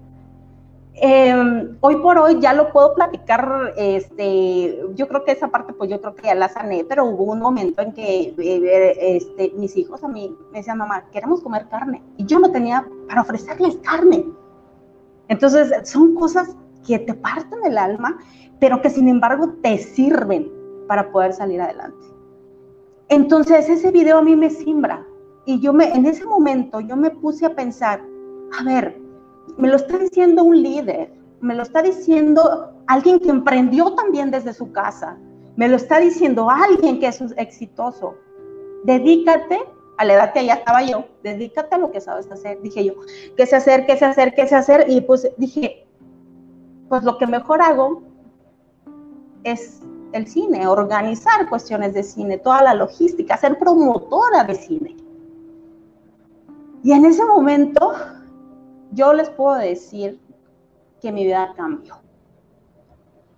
Em, 0.99 1.77
hoy 1.81 1.97
por 1.97 2.17
hoy 2.17 2.41
ya 2.41 2.55
lo 2.55 2.73
puedo 2.73 2.95
platicar, 2.95 3.75
este, 3.77 4.81
yo 4.95 5.07
creo 5.07 5.25
que 5.25 5.33
esa 5.33 5.49
parte 5.49 5.75
pues 5.75 5.91
yo 5.91 6.01
creo 6.01 6.15
que 6.15 6.29
ya 6.29 6.35
la 6.35 6.49
sané, 6.49 6.87
pero 6.89 7.05
hubo 7.05 7.25
un 7.33 7.39
momento 7.39 7.83
en 7.83 7.93
que 7.93 8.35
eh, 8.39 8.97
este, 8.99 9.53
mis 9.57 9.77
hijos 9.77 10.03
a 10.03 10.09
mí 10.09 10.35
me 10.53 10.59
decían, 10.59 10.79
mamá, 10.79 11.05
queremos 11.12 11.43
comer 11.43 11.69
carne, 11.69 12.03
y 12.17 12.25
yo 12.25 12.39
no 12.39 12.51
tenía 12.51 12.87
para 13.09 13.21
ofrecerles 13.21 13.77
carne. 13.77 14.25
Entonces 15.29 15.87
son 15.87 16.15
cosas 16.15 16.57
que 16.87 16.99
te 17.01 17.14
parten 17.14 17.59
el 17.64 17.77
alma, 17.77 18.18
pero 18.61 18.81
que 18.81 18.90
sin 18.90 19.09
embargo 19.09 19.55
te 19.62 19.79
sirven 19.79 20.51
para 20.87 21.11
poder 21.11 21.33
salir 21.33 21.61
adelante. 21.61 22.07
Entonces 23.09 23.68
ese 23.68 23.90
video 23.90 24.18
a 24.18 24.22
mí 24.22 24.37
me 24.37 24.51
simbra 24.51 25.07
y 25.44 25.61
yo 25.61 25.72
me, 25.72 25.92
en 25.92 26.07
ese 26.07 26.25
momento 26.25 26.81
yo 26.81 26.96
me 26.96 27.11
puse 27.11 27.46
a 27.46 27.55
pensar, 27.55 28.03
a 28.59 28.64
ver, 28.64 28.99
me 29.57 29.68
lo 29.68 29.77
está 29.77 29.99
diciendo 29.99 30.42
un 30.42 30.62
líder, 30.62 31.12
me 31.40 31.55
lo 31.55 31.62
está 31.62 31.83
diciendo 31.83 32.72
alguien 32.87 33.20
que 33.20 33.31
emprendió 33.31 33.94
también 33.94 34.31
desde 34.31 34.53
su 34.53 34.72
casa, 34.72 35.18
me 35.57 35.68
lo 35.68 35.77
está 35.77 36.01
diciendo 36.01 36.51
alguien 36.51 36.99
que 36.99 37.07
es 37.07 37.20
exitoso. 37.37 38.16
Dedícate 38.85 39.59
a 39.96 40.05
la 40.05 40.14
edad 40.14 40.33
que 40.33 40.44
ya 40.44 40.55
estaba 40.55 40.83
yo, 40.83 41.07
dedícate 41.22 41.75
a 41.75 41.79
lo 41.79 41.90
que 41.90 42.01
sabes 42.01 42.31
hacer. 42.31 42.61
Dije 42.61 42.85
yo, 42.85 42.94
¿qué 43.37 43.46
sé 43.46 43.57
hacer? 43.57 43.87
¿Qué 43.87 43.96
sé 43.96 44.05
hacer? 44.05 44.35
¿Qué 44.35 44.46
sé 44.46 44.55
hacer? 44.55 44.85
Y 44.88 45.01
pues 45.01 45.31
dije, 45.38 45.86
pues 46.88 47.03
lo 47.03 47.18
que 47.18 47.27
mejor 47.27 47.62
hago 47.62 48.03
es 49.44 49.81
el 50.12 50.27
cine, 50.27 50.66
organizar 50.66 51.49
cuestiones 51.49 51.94
de 51.94 52.03
cine, 52.03 52.38
toda 52.38 52.62
la 52.62 52.75
logística, 52.75 53.37
ser 53.37 53.59
promotora 53.59 54.44
de 54.44 54.55
cine. 54.55 54.96
Y 56.83 56.92
en 56.92 57.05
ese 57.05 57.25
momento 57.25 57.92
yo 58.92 59.12
les 59.12 59.29
puedo 59.31 59.57
decir 59.57 60.20
que 61.01 61.12
mi 61.12 61.25
vida 61.25 61.53
cambió. 61.57 61.96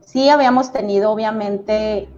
Sí 0.01 0.29
habíamos 0.29 0.73
tenido 0.73 1.11
obviamente 1.11 2.09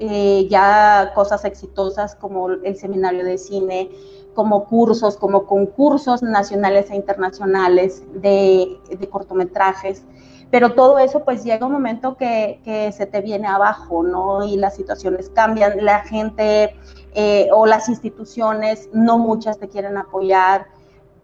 eh, 0.00 0.48
ya 0.50 1.12
cosas 1.14 1.44
exitosas 1.44 2.16
como 2.16 2.48
el 2.48 2.76
seminario 2.76 3.24
de 3.24 3.38
cine, 3.38 3.90
como 4.34 4.64
cursos, 4.64 5.16
como 5.16 5.46
concursos 5.46 6.22
nacionales 6.22 6.90
e 6.90 6.96
internacionales 6.96 8.02
de, 8.14 8.78
cortometrajes, 9.10 10.04
pero 10.50 10.74
todo 10.74 10.98
eso 10.98 11.24
pues 11.24 11.44
llega 11.44 11.66
un 11.66 11.72
momento 11.72 12.16
que, 12.16 12.92
se 12.96 13.06
te 13.06 13.20
viene 13.20 13.46
abajo, 13.46 14.02
¿no? 14.02 14.44
Y 14.44 14.56
las 14.56 14.76
situaciones 14.76 15.30
cambian, 15.30 15.84
la 15.84 16.00
gente 16.00 16.76
eh, 17.14 17.48
o 17.52 17.66
las 17.66 17.88
instituciones, 17.88 18.88
no 18.92 19.18
muchas 19.18 19.58
te 19.58 19.68
quieren 19.68 19.96
apoyar, 19.96 20.66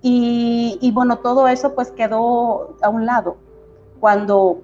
y, 0.02 0.90
bueno, 0.94 1.18
todo 1.18 1.46
eso 1.48 1.74
pues 1.74 1.90
quedó 1.90 2.76
a 2.82 2.88
un 2.88 3.04
lado. 3.06 3.36
Cuando 3.98 4.62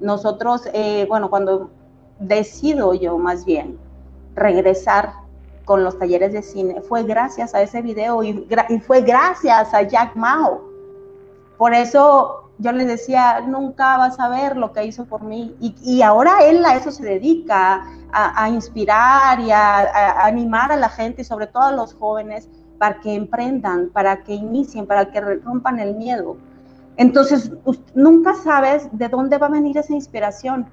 nosotros, 0.00 0.68
eh, 0.74 1.06
bueno, 1.08 1.30
cuando 1.30 1.70
decido 2.18 2.92
yo 2.94 3.18
más 3.18 3.44
bien 3.44 3.78
regresar 4.34 5.12
con 5.66 5.82
los 5.82 5.98
talleres 5.98 6.32
de 6.32 6.42
cine, 6.42 6.80
fue 6.80 7.02
gracias 7.02 7.52
a 7.54 7.60
ese 7.60 7.82
video 7.82 8.22
y, 8.22 8.46
fue 8.86 9.02
gracias 9.02 9.74
a 9.74 9.82
Jack 9.82 10.14
Mao. 10.14 10.62
Por 11.58 11.74
eso 11.74 12.50
yo 12.58 12.72
les 12.72 12.86
decía, 12.86 13.40
nunca 13.40 13.98
vas 13.98 14.18
a 14.20 14.28
ver 14.28 14.56
lo 14.56 14.72
que 14.72 14.84
hizo 14.84 15.04
por 15.06 15.24
mí. 15.24 15.56
Y, 15.60 16.02
ahora 16.02 16.38
él 16.44 16.64
a 16.64 16.76
eso 16.76 16.92
se 16.92 17.04
dedica, 17.04 17.84
a, 18.12 18.48
inspirar 18.48 19.40
y 19.40 19.50
a, 19.50 20.24
animar 20.24 20.70
a 20.70 20.76
la 20.76 20.88
gente 20.88 21.24
sobre 21.24 21.48
todo 21.48 21.64
a 21.64 21.72
los 21.72 21.94
jóvenes 21.94 22.48
para 22.78 23.00
que 23.00 23.14
emprendan, 23.14 23.90
para 23.92 24.22
que 24.22 24.34
inicien, 24.34 24.86
para 24.86 25.10
que 25.10 25.20
rompan 25.20 25.80
el 25.80 25.96
miedo. 25.96 26.36
Entonces, 26.96 27.50
nunca 27.94 28.34
sabes 28.34 28.88
de 28.92 29.08
dónde 29.08 29.36
va 29.36 29.48
a 29.48 29.50
venir 29.50 29.76
esa 29.76 29.92
inspiración. 29.92 30.66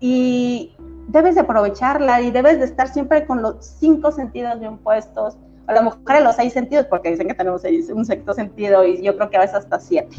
Y 0.00 0.74
debes 1.08 1.34
de 1.34 1.42
aprovecharla 1.42 2.20
y 2.22 2.30
debes 2.30 2.58
de 2.58 2.66
estar 2.66 2.88
siempre 2.88 3.26
con 3.26 3.42
los 3.42 3.64
cinco 3.64 4.12
sentidos 4.12 4.58
bien 4.60 4.78
puestos. 4.78 5.36
A 5.66 5.80
mejor 5.80 6.16
en 6.16 6.24
los 6.24 6.36
seis 6.36 6.52
sentidos, 6.52 6.86
porque 6.86 7.10
dicen 7.10 7.26
que 7.26 7.34
tenemos 7.34 7.62
un 7.94 8.04
sexto 8.04 8.34
sentido 8.34 8.84
y 8.84 9.02
yo 9.02 9.16
creo 9.16 9.30
que 9.30 9.38
a 9.38 9.40
veces 9.40 9.56
hasta 9.56 9.80
siete. 9.80 10.14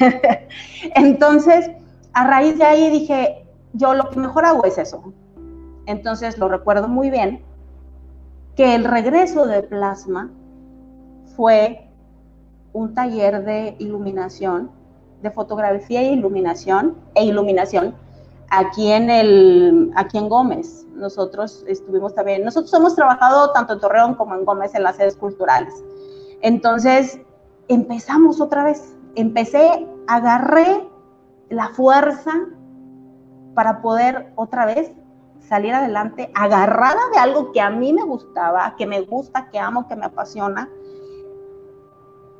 Entonces, 0.96 1.70
a 2.12 2.26
raíz 2.26 2.58
de 2.58 2.64
ahí 2.64 2.90
dije, 2.90 3.46
yo 3.74 3.94
lo 3.94 4.10
que 4.10 4.18
mejor 4.18 4.44
hago 4.44 4.64
es 4.64 4.76
eso. 4.76 5.12
Entonces, 5.86 6.36
lo 6.36 6.48
recuerdo 6.48 6.88
muy 6.88 7.10
bien 7.10 7.42
que 8.56 8.74
el 8.74 8.84
regreso 8.84 9.46
de 9.46 9.62
plasma 9.62 10.32
fue 11.36 11.88
un 12.72 12.92
taller 12.94 13.44
de 13.44 13.76
iluminación, 13.78 14.72
de 15.22 15.30
fotografía 15.30 16.00
e 16.00 16.12
iluminación, 16.12 16.96
e 17.14 17.24
iluminación 17.24 17.94
aquí 18.50 18.92
en, 18.92 19.10
el, 19.10 19.90
aquí 19.96 20.18
en 20.18 20.28
Gómez. 20.28 20.86
Nosotros 20.94 21.64
estuvimos 21.68 22.14
también, 22.14 22.44
nosotros 22.44 22.72
hemos 22.74 22.94
trabajado 22.94 23.52
tanto 23.52 23.74
en 23.74 23.80
Torreón 23.80 24.14
como 24.14 24.34
en 24.34 24.44
Gómez 24.44 24.74
en 24.74 24.82
las 24.82 24.96
sedes 24.96 25.16
culturales. 25.16 25.72
Entonces, 26.40 27.20
empezamos 27.68 28.40
otra 28.40 28.64
vez. 28.64 28.96
Empecé, 29.14 29.86
agarré 30.06 30.88
la 31.50 31.68
fuerza 31.68 32.32
para 33.54 33.80
poder 33.80 34.32
otra 34.36 34.66
vez 34.66 34.92
salir 35.40 35.72
adelante 35.72 36.30
agarrada 36.34 37.00
de 37.12 37.18
algo 37.18 37.52
que 37.52 37.60
a 37.60 37.70
mí 37.70 37.92
me 37.92 38.02
gustaba, 38.02 38.74
que 38.76 38.86
me 38.86 39.00
gusta, 39.00 39.48
que 39.50 39.58
amo, 39.58 39.88
que 39.88 39.96
me 39.96 40.04
apasiona, 40.04 40.68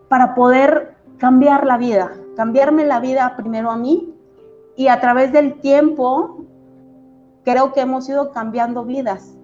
para 0.09 0.35
poder 0.35 0.97
cambiar 1.16 1.66
la 1.66 1.79
vida, 1.79 2.12
cambiarme 2.37 2.85
la 2.85 3.01
vida 3.01 3.35
primero 3.37 3.71
a 3.71 3.77
mí 3.77 4.18
y 4.79 4.87
a 4.87 5.01
través 5.01 5.33
del 5.33 5.61
tiempo 5.61 6.45
creo 7.45 7.73
que 7.73 7.81
hemos 7.81 8.09
ido 8.09 8.31
cambiando 8.31 8.85
vidas 8.85 9.35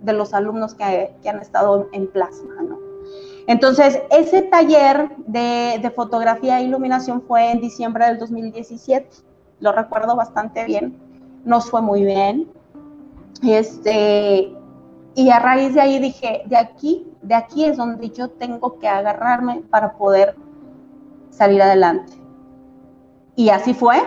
de 0.00 0.14
los 0.14 0.32
alumnos 0.32 0.74
que, 0.74 1.14
han 1.28 1.40
estado 1.40 1.88
en 1.92 2.06
plasma, 2.06 2.54
Entonces, 3.46 4.00
ese 4.10 4.40
taller 4.42 5.10
de, 5.26 5.78
de 5.82 5.90
fotografía 5.90 6.58
e 6.58 6.64
iluminación 6.64 7.20
fue 7.20 7.50
en 7.50 7.60
diciembre 7.60 8.06
del 8.06 8.18
2017, 8.18 9.08
lo 9.60 9.72
recuerdo 9.72 10.16
bastante 10.16 10.64
bien, 10.64 10.96
nos 11.44 11.68
fue 11.68 11.82
muy 11.82 12.04
bien, 12.04 12.48
este, 13.42 14.54
y 15.14 15.30
a 15.30 15.38
raíz 15.38 15.74
de 15.74 15.82
ahí 15.82 15.98
dije, 15.98 16.44
de 16.46 16.56
aquí, 16.56 17.06
de 17.20 17.34
aquí 17.34 17.66
es 17.66 17.76
donde 17.76 18.08
yo 18.08 18.30
tengo 18.30 18.78
que 18.78 18.88
agarrarme 18.88 19.62
para 19.68 19.98
poder 19.98 20.34
salir 21.28 21.60
adelante. 21.60 22.14
Y 23.34 23.50
así 23.50 23.74
fue. 23.74 23.98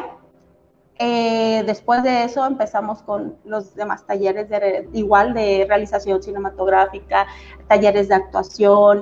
Eh, 1.01 1.63
después 1.65 2.03
de 2.03 2.25
eso 2.25 2.45
empezamos 2.45 3.01
con 3.03 3.37
los 3.45 3.73
demás 3.73 4.05
talleres 4.05 4.49
de, 4.49 4.89
igual 4.91 5.33
de 5.33 5.65
realización 5.65 6.21
cinematográfica, 6.21 7.25
talleres 7.69 8.09
de 8.09 8.15
actuación. 8.15 9.01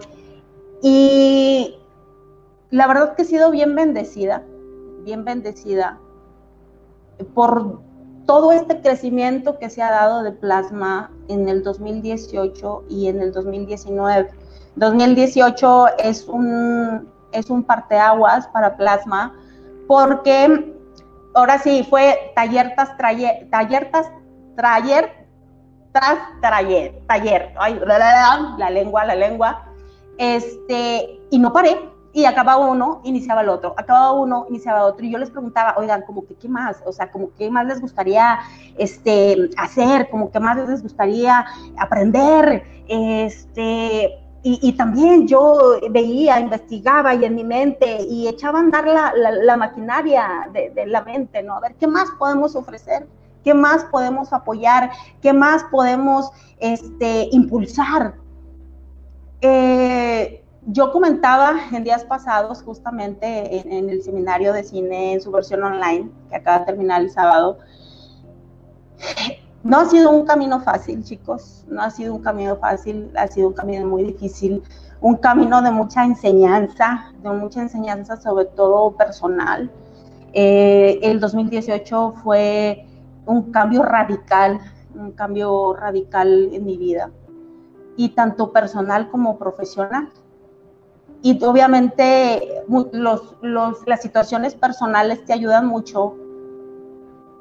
Y 0.84 1.76
la 2.70 2.86
verdad 2.86 3.16
que 3.16 3.24
he 3.24 3.26
sido 3.26 3.50
bien 3.50 3.74
bendecida, 3.74 4.44
bien 5.04 5.26
bendecida 5.26 5.98
por 7.34 7.80
todo 8.28 8.52
este 8.52 8.80
crecimiento 8.82 9.58
que 9.58 9.72
se 9.72 9.82
ha 9.82 9.90
dado 9.90 10.22
de 10.22 10.34
plasma 10.34 11.10
en 11.30 11.50
el 11.50 11.64
2018 11.64 12.84
y 12.90 13.08
en 13.08 13.22
el 13.22 13.32
2019. 13.32 14.30
2018 14.76 15.88
es 15.98 16.28
un, 16.28 17.10
es 17.32 17.50
un 17.50 17.64
parteaguas 17.64 18.48
para 18.50 18.78
plasma 18.78 19.34
porque 19.88 20.77
ahora 21.38 21.60
sí 21.60 21.86
fue 21.88 22.32
taller 22.36 22.74
tras 22.76 22.98
taller, 22.98 23.48
taller 23.52 23.92
tras 23.92 24.12
taller, 26.42 27.02
taller, 27.08 27.54
ay, 27.60 27.80
la 28.58 28.70
lengua, 28.70 29.06
la 29.06 29.16
lengua, 29.16 29.66
este, 30.18 31.20
y 31.30 31.38
no 31.38 31.54
paré, 31.54 31.90
y 32.12 32.26
acababa 32.26 32.66
uno, 32.66 33.02
iniciaba 33.04 33.42
el 33.42 33.50
otro, 33.50 33.76
acababa 33.78 34.14
uno, 34.14 34.48
iniciaba 34.50 34.86
otro, 34.86 35.06
y 35.06 35.12
yo 35.12 35.20
les 35.20 35.30
preguntaba, 35.30 35.76
oigan, 35.78 36.02
como 36.02 36.26
que 36.26 36.36
qué 36.36 36.50
más, 36.50 36.82
o 36.86 36.92
sea, 36.92 37.12
como 37.12 37.30
qué 37.38 37.52
más 37.52 37.68
les 37.68 37.82
gustaría 37.82 38.40
este, 38.78 39.50
hacer, 39.58 40.10
como 40.10 40.32
qué 40.32 40.40
más 40.40 40.58
les 40.68 40.82
gustaría 40.82 41.46
aprender, 41.78 42.64
este, 42.88 44.27
y, 44.50 44.72
también 44.74 45.28
yo 45.28 45.80
veía, 45.90 46.40
investigaba 46.40 47.14
y 47.16 47.26
en 47.26 47.36
mi 47.36 47.44
mente 47.44 48.04
y 48.04 48.28
echaba 48.28 48.60
a 48.60 48.62
andar 48.62 48.86
la, 48.86 49.58
maquinaria 49.58 50.50
de, 50.54 50.86
la 50.86 51.02
mente, 51.02 51.44
¿no? 51.44 51.56
A 51.56 51.60
ver, 51.60 51.76
¿qué 51.76 51.86
más 51.86 52.08
podemos 52.18 52.56
ofrecer? 52.56 53.08
¿Qué 53.44 53.54
más 53.54 53.84
podemos 53.86 54.32
apoyar? 54.32 54.92
¿Qué 55.22 55.34
más 55.34 55.66
podemos 55.66 56.32
este, 56.60 57.28
impulsar? 57.32 58.16
Eh, 59.42 60.46
yo 60.68 60.92
comentaba 60.94 61.56
en 61.74 61.84
días 61.84 62.06
pasados, 62.06 62.62
justamente 62.64 63.58
en, 63.58 63.90
el 63.90 64.02
seminario 64.02 64.54
de 64.54 64.64
cine 64.64 65.14
en 65.14 65.22
su 65.22 65.30
versión 65.32 65.64
online, 65.64 66.10
que 66.30 66.38
acaba 66.38 66.60
de 66.60 66.66
terminar 66.66 67.02
el 67.02 67.10
sábado, 67.10 67.58
no 69.64 69.80
ha 69.80 69.86
sido 69.86 70.12
un 70.12 70.26
camino 70.26 70.60
fácil, 70.62 71.04
chicos, 71.04 71.66
no 71.68 71.82
ha 71.82 71.90
sido 71.90 72.16
un 72.16 72.22
camino 72.22 72.56
fácil, 72.58 73.12
ha 73.18 73.28
sido 73.28 73.50
un 73.50 73.54
camino 73.54 73.86
muy 73.88 74.04
difícil, 74.04 74.64
un 75.02 75.16
camino 75.18 75.62
de 75.62 75.72
mucha 75.72 76.06
enseñanza, 76.06 77.14
de 77.22 77.30
mucha 77.30 77.62
enseñanza 77.62 78.18
sobre 78.18 78.46
todo 78.46 78.92
personal. 78.96 79.72
Eh, 80.34 81.00
el 81.02 81.20
2018 81.20 82.14
fue 82.24 82.86
un 83.26 83.52
cambio 83.52 83.84
radical, 83.84 84.60
un 84.96 85.12
cambio 85.12 85.74
radical 85.74 86.50
en 86.54 86.66
mi 86.66 86.78
vida, 86.78 87.12
y 87.96 88.10
tanto 88.10 88.52
personal 88.52 89.10
como 89.10 89.38
profesional. 89.38 90.10
Y 91.24 91.44
obviamente 91.44 92.64
los, 92.92 93.36
las 93.42 94.02
situaciones 94.02 94.54
personales 94.56 95.26
te 95.26 95.34
ayudan 95.34 95.66
mucho 95.66 96.16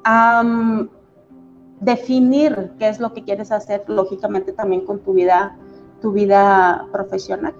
mm, 0.03 0.81
definir 1.79 2.71
qué 2.79 2.89
es 2.89 2.99
lo 2.99 3.13
que 3.13 3.23
quieres 3.23 3.51
hacer, 3.51 3.83
lógicamente 3.87 4.51
también 4.51 4.85
con 4.85 4.99
tu 4.99 5.13
vida, 5.13 5.57
tu 6.01 6.11
vida 6.11 6.85
profesional. 6.91 7.55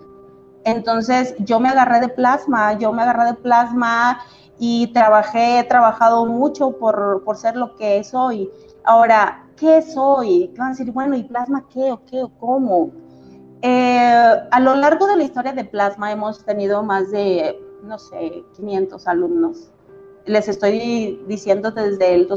Entonces 0.63 1.35
yo 1.39 1.59
me 1.59 1.69
agarré 1.69 1.99
de 1.99 2.09
plasma, 2.09 2.77
yo 2.77 2.91
me 2.91 3.03
agarré 3.03 3.25
de 3.25 3.33
plasma 3.35 4.19
y 4.59 4.87
trabajé, 4.87 5.59
he 5.59 5.63
trabajado 5.63 6.25
mucho 6.25 6.71
por, 6.71 7.23
por 7.23 7.37
ser 7.37 7.55
lo 7.55 7.75
que 7.75 8.03
soy. 8.03 8.49
Ahora, 8.83 9.45
¿qué 9.55 9.81
soy? 9.81 10.53
Van 10.57 10.67
a 10.67 10.69
decir, 10.71 10.91
bueno, 10.91 11.15
¿y 11.15 11.23
plasma 11.23 11.65
qué 11.73 11.91
o 11.91 12.03
qué 12.05 12.23
o 12.23 12.29
cómo? 12.29 12.91
Eh, 13.61 14.47
a 14.51 14.59
lo 14.59 14.75
largo 14.75 15.07
de 15.07 15.17
la 15.17 15.23
historia 15.23 15.51
de 15.51 15.65
Plasma 15.65 16.11
hemos 16.11 16.45
tenido 16.45 16.83
más 16.83 17.09
de, 17.11 17.59
no 17.83 17.97
sé, 17.97 18.43
500 18.55 19.07
alumnos. 19.07 19.71
Les 20.25 20.47
estoy 20.47 21.19
diciendo 21.27 21.71
desde 21.71 22.13
el 22.13 22.27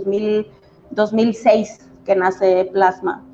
2006 0.90 1.90
que 2.04 2.14
nace 2.14 2.68
Plasma. 2.72 3.24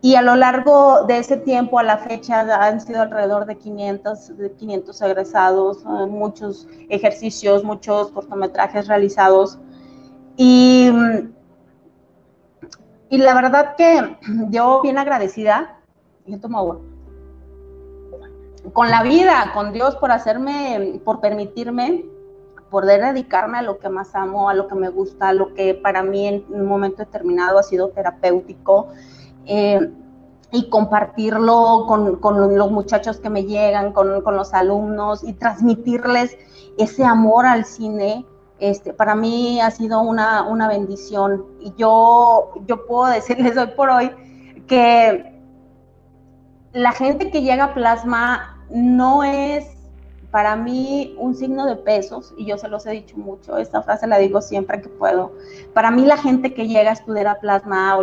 Y 0.00 0.16
a 0.16 0.22
lo 0.22 0.36
largo 0.36 1.04
de 1.04 1.18
ese 1.18 1.38
tiempo, 1.38 1.78
a 1.78 1.82
la 1.82 1.96
fecha, 1.96 2.40
han 2.40 2.80
sido 2.80 3.00
alrededor 3.00 3.46
de 3.46 3.56
500, 3.56 4.36
de 4.36 4.52
500 4.52 5.00
egresados, 5.00 5.78
eh, 5.78 6.06
muchos 6.06 6.68
ejercicios, 6.90 7.64
muchos 7.64 8.10
cortometrajes 8.10 8.86
realizados. 8.86 9.58
Y, 10.36 10.90
y 13.08 13.16
la 13.16 13.34
verdad 13.34 13.76
que 13.76 14.18
yo 14.50 14.82
bien 14.82 14.98
agradecida 14.98 15.78
yo 16.26 16.40
tomo 16.40 16.58
agua. 16.58 16.80
Con 18.72 18.90
la 18.90 19.02
vida, 19.02 19.50
con 19.52 19.72
Dios 19.72 19.96
por 19.96 20.10
hacerme, 20.10 21.00
por 21.04 21.20
permitirme 21.20 22.04
poder 22.70 23.00
dedicarme 23.00 23.58
a 23.58 23.62
lo 23.62 23.78
que 23.78 23.88
más 23.88 24.14
amo, 24.14 24.48
a 24.48 24.54
lo 24.54 24.68
que 24.68 24.74
me 24.74 24.88
gusta, 24.88 25.28
a 25.28 25.32
lo 25.32 25.54
que 25.54 25.74
para 25.74 26.02
mí 26.02 26.26
en 26.26 26.44
un 26.48 26.66
momento 26.66 26.98
determinado 26.98 27.58
ha 27.58 27.62
sido 27.62 27.88
terapéutico. 27.90 28.88
Eh, 29.46 29.90
y 30.54 30.68
compartirlo 30.68 31.84
con, 31.88 32.20
con, 32.20 32.56
los 32.56 32.70
muchachos 32.70 33.18
que 33.18 33.28
me 33.28 33.44
llegan, 33.44 33.92
con, 33.92 34.22
con, 34.22 34.36
los 34.36 34.54
alumnos 34.54 35.24
y 35.24 35.32
transmitirles 35.32 36.36
ese 36.78 37.04
amor 37.04 37.44
al 37.44 37.64
cine, 37.64 38.24
este, 38.60 38.92
para 38.92 39.16
mí 39.16 39.60
ha 39.60 39.72
sido 39.72 40.00
una, 40.00 40.44
una 40.44 40.68
bendición. 40.68 41.44
Y 41.60 41.74
yo, 41.76 42.52
yo 42.66 42.86
puedo 42.86 43.06
decirles 43.12 43.56
hoy 43.56 43.66
por 43.76 43.90
hoy 43.90 44.12
que 44.68 45.34
la 46.72 46.92
gente 46.92 47.30
que 47.30 47.42
llega 47.42 47.64
a 47.64 47.74
plasma 47.74 48.64
no 48.70 49.24
es 49.24 49.66
para 50.34 50.56
mí 50.56 51.14
un 51.16 51.36
signo 51.36 51.64
de 51.64 51.76
pesos, 51.76 52.34
y 52.36 52.46
yo 52.46 52.58
se 52.58 52.66
los 52.66 52.84
he 52.86 52.90
dicho 52.90 53.16
mucho, 53.16 53.56
esta 53.56 53.82
frase 53.82 54.08
la 54.08 54.18
digo 54.18 54.42
siempre 54.42 54.82
que 54.82 54.88
puedo. 54.88 55.30
Para 55.72 55.92
mí 55.92 56.04
la 56.04 56.16
gente 56.16 56.52
que 56.52 56.66
llega 56.66 56.90
a 56.90 56.94
estudiar 56.94 57.28
a 57.28 57.38
plasma 57.38 57.96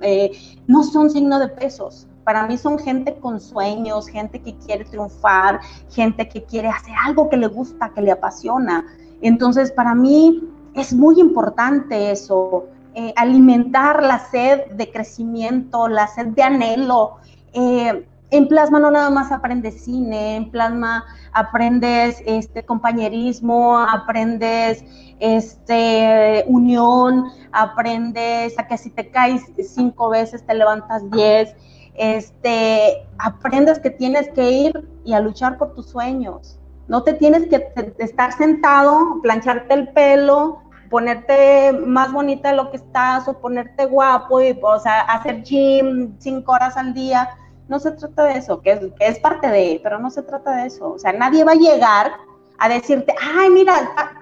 eh, 0.00 0.32
no 0.66 0.82
son 0.82 1.10
signo 1.10 1.38
de 1.38 1.46
pesos. 1.46 2.08
Para 2.24 2.44
mí 2.48 2.58
son 2.58 2.80
gente 2.80 3.14
con 3.20 3.38
sueños, 3.38 4.08
gente 4.08 4.42
que 4.42 4.56
quiere 4.56 4.84
triunfar, 4.84 5.60
gente 5.88 6.28
que 6.28 6.42
quiere 6.42 6.66
hacer 6.66 6.92
algo 7.04 7.28
que 7.28 7.36
le 7.36 7.46
gusta, 7.46 7.92
que 7.94 8.02
le 8.02 8.10
apasiona. 8.10 8.84
Entonces, 9.20 9.70
para 9.70 9.94
mí 9.94 10.42
es 10.74 10.92
muy 10.92 11.20
importante 11.20 12.10
eso, 12.10 12.66
eh, 12.94 13.12
alimentar 13.14 14.02
la 14.02 14.18
sed 14.18 14.72
de 14.72 14.90
crecimiento, 14.90 15.86
la 15.86 16.08
sed 16.08 16.26
de 16.34 16.42
anhelo. 16.42 17.18
Eh, 17.52 18.08
en 18.30 18.48
plasma 18.48 18.80
no 18.80 18.90
nada 18.90 19.10
más 19.10 19.30
aprendes 19.30 19.84
cine, 19.84 20.36
en 20.36 20.50
plasma 20.50 21.04
aprendes 21.32 22.22
este 22.26 22.64
compañerismo, 22.64 23.78
aprendes 23.78 24.84
este 25.20 26.44
unión, 26.48 27.26
aprendes 27.52 28.58
a 28.58 28.66
que 28.66 28.78
si 28.78 28.90
te 28.90 29.10
caes 29.10 29.42
cinco 29.62 30.08
veces 30.08 30.44
te 30.44 30.54
levantas 30.54 31.08
diez, 31.10 31.54
este 31.94 33.06
aprendes 33.18 33.78
que 33.78 33.90
tienes 33.90 34.28
que 34.30 34.50
ir 34.50 34.88
y 35.04 35.12
a 35.12 35.20
luchar 35.20 35.56
por 35.56 35.74
tus 35.74 35.86
sueños. 35.86 36.58
No 36.88 37.02
te 37.02 37.14
tienes 37.14 37.46
que 37.48 37.72
estar 37.98 38.32
sentado, 38.32 39.20
plancharte 39.22 39.74
el 39.74 39.88
pelo, 39.88 40.62
ponerte 40.90 41.72
más 41.72 42.12
bonita 42.12 42.50
de 42.50 42.56
lo 42.56 42.70
que 42.70 42.76
estás 42.76 43.26
o 43.28 43.40
ponerte 43.40 43.86
guapo 43.86 44.40
y 44.40 44.58
o 44.60 44.78
sea, 44.78 45.00
hacer 45.00 45.42
gym 45.42 46.14
cinco 46.18 46.52
horas 46.52 46.76
al 46.76 46.94
día 46.94 47.28
no 47.68 47.78
se 47.78 47.90
trata 47.92 48.24
de 48.24 48.38
eso, 48.38 48.60
que 48.60 48.72
es, 48.72 48.80
que 48.80 49.06
es 49.06 49.18
parte 49.18 49.48
de, 49.48 49.80
pero 49.82 49.98
no 49.98 50.10
se 50.10 50.22
trata 50.22 50.56
de 50.56 50.66
eso. 50.66 50.92
O 50.92 50.98
sea, 50.98 51.12
nadie 51.12 51.44
va 51.44 51.52
a 51.52 51.56
llegar 51.56 52.12
a 52.58 52.68
decirte, 52.68 53.14
ay, 53.20 53.50
mira, 53.50 53.74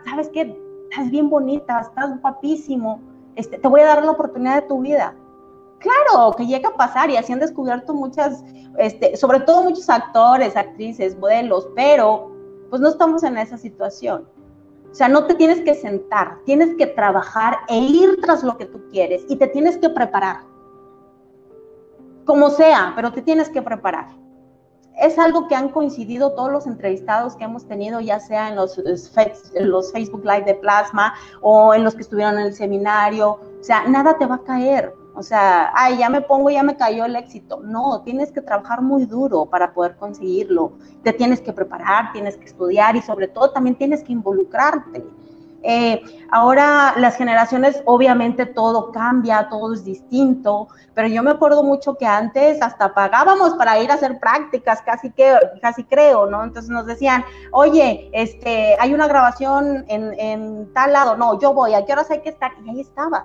¿sabes 0.08 0.28
qué? 0.30 0.58
Estás 0.90 1.10
bien 1.10 1.28
bonita, 1.28 1.80
estás 1.80 2.20
guapísimo, 2.20 3.00
este, 3.36 3.58
te 3.58 3.68
voy 3.68 3.80
a 3.80 3.86
dar 3.86 4.04
la 4.04 4.12
oportunidad 4.12 4.62
de 4.62 4.68
tu 4.68 4.80
vida. 4.80 5.14
Claro, 5.78 6.34
que 6.36 6.46
llega 6.46 6.70
a 6.70 6.76
pasar 6.76 7.10
y 7.10 7.16
así 7.16 7.32
han 7.32 7.40
descubierto 7.40 7.92
muchas, 7.92 8.42
este, 8.78 9.16
sobre 9.16 9.40
todo 9.40 9.64
muchos 9.64 9.90
actores, 9.90 10.56
actrices, 10.56 11.18
modelos, 11.18 11.68
pero 11.74 12.30
pues 12.70 12.80
no 12.80 12.88
estamos 12.88 13.22
en 13.22 13.36
esa 13.36 13.58
situación. 13.58 14.26
O 14.90 14.94
sea, 14.94 15.08
no 15.08 15.26
te 15.26 15.34
tienes 15.34 15.60
que 15.60 15.74
sentar, 15.74 16.38
tienes 16.46 16.74
que 16.76 16.86
trabajar 16.86 17.58
e 17.68 17.76
ir 17.76 18.20
tras 18.22 18.42
lo 18.42 18.56
que 18.56 18.64
tú 18.64 18.80
quieres 18.90 19.24
y 19.28 19.36
te 19.36 19.48
tienes 19.48 19.76
que 19.76 19.90
preparar 19.90 20.53
como 22.24 22.50
sea, 22.50 22.92
pero 22.96 23.12
te 23.12 23.22
tienes 23.22 23.48
que 23.48 23.62
preparar. 23.62 24.08
Es 25.00 25.18
algo 25.18 25.48
que 25.48 25.56
han 25.56 25.70
coincidido 25.70 26.32
todos 26.34 26.52
los 26.52 26.66
entrevistados 26.66 27.34
que 27.34 27.44
hemos 27.44 27.66
tenido, 27.66 28.00
ya 28.00 28.20
sea 28.20 28.48
en 28.48 28.56
los, 28.56 28.78
los 28.78 29.92
Facebook 29.92 30.24
Live 30.24 30.44
de 30.44 30.54
Plasma 30.54 31.14
o 31.40 31.74
en 31.74 31.82
los 31.82 31.94
que 31.94 32.02
estuvieron 32.02 32.38
en 32.38 32.46
el 32.46 32.54
seminario. 32.54 33.40
O 33.60 33.64
sea, 33.64 33.88
nada 33.88 34.16
te 34.18 34.26
va 34.26 34.36
a 34.36 34.44
caer. 34.44 34.94
O 35.16 35.22
sea, 35.22 35.70
ay, 35.74 35.98
ya 35.98 36.08
me 36.10 36.20
pongo, 36.20 36.50
ya 36.50 36.62
me 36.62 36.76
cayó 36.76 37.04
el 37.04 37.14
éxito. 37.16 37.60
No, 37.60 38.02
tienes 38.02 38.32
que 38.32 38.40
trabajar 38.40 38.82
muy 38.82 39.06
duro 39.06 39.46
para 39.46 39.72
poder 39.72 39.96
conseguirlo. 39.96 40.72
Te 41.02 41.12
tienes 41.12 41.40
que 41.40 41.52
preparar, 41.52 42.12
tienes 42.12 42.36
que 42.36 42.46
estudiar 42.46 42.96
y 42.96 43.02
sobre 43.02 43.28
todo 43.28 43.50
también 43.50 43.76
tienes 43.76 44.02
que 44.02 44.12
involucrarte. 44.12 45.04
Eh, 45.66 46.02
ahora 46.30 46.94
las 46.98 47.16
generaciones, 47.16 47.82
obviamente 47.86 48.44
todo 48.44 48.92
cambia, 48.92 49.48
todo 49.48 49.72
es 49.72 49.82
distinto, 49.82 50.68
pero 50.92 51.08
yo 51.08 51.22
me 51.22 51.30
acuerdo 51.30 51.64
mucho 51.64 51.96
que 51.96 52.06
antes 52.06 52.60
hasta 52.60 52.92
pagábamos 52.92 53.54
para 53.54 53.78
ir 53.82 53.90
a 53.90 53.94
hacer 53.94 54.20
prácticas, 54.20 54.82
casi 54.82 55.10
que, 55.10 55.34
casi 55.62 55.84
creo, 55.84 56.26
¿no? 56.26 56.44
Entonces 56.44 56.70
nos 56.70 56.84
decían, 56.84 57.24
oye, 57.50 58.10
este, 58.12 58.76
hay 58.78 58.92
una 58.92 59.08
grabación 59.08 59.86
en, 59.88 60.12
en 60.20 60.72
tal 60.74 60.92
lado, 60.92 61.16
no, 61.16 61.40
yo 61.40 61.54
voy, 61.54 61.72
¿a 61.72 61.84
qué 61.86 61.94
horas 61.94 62.10
hay 62.10 62.20
que 62.20 62.28
estar? 62.28 62.52
Y 62.64 62.68
ahí 62.68 62.80
estabas. 62.80 63.24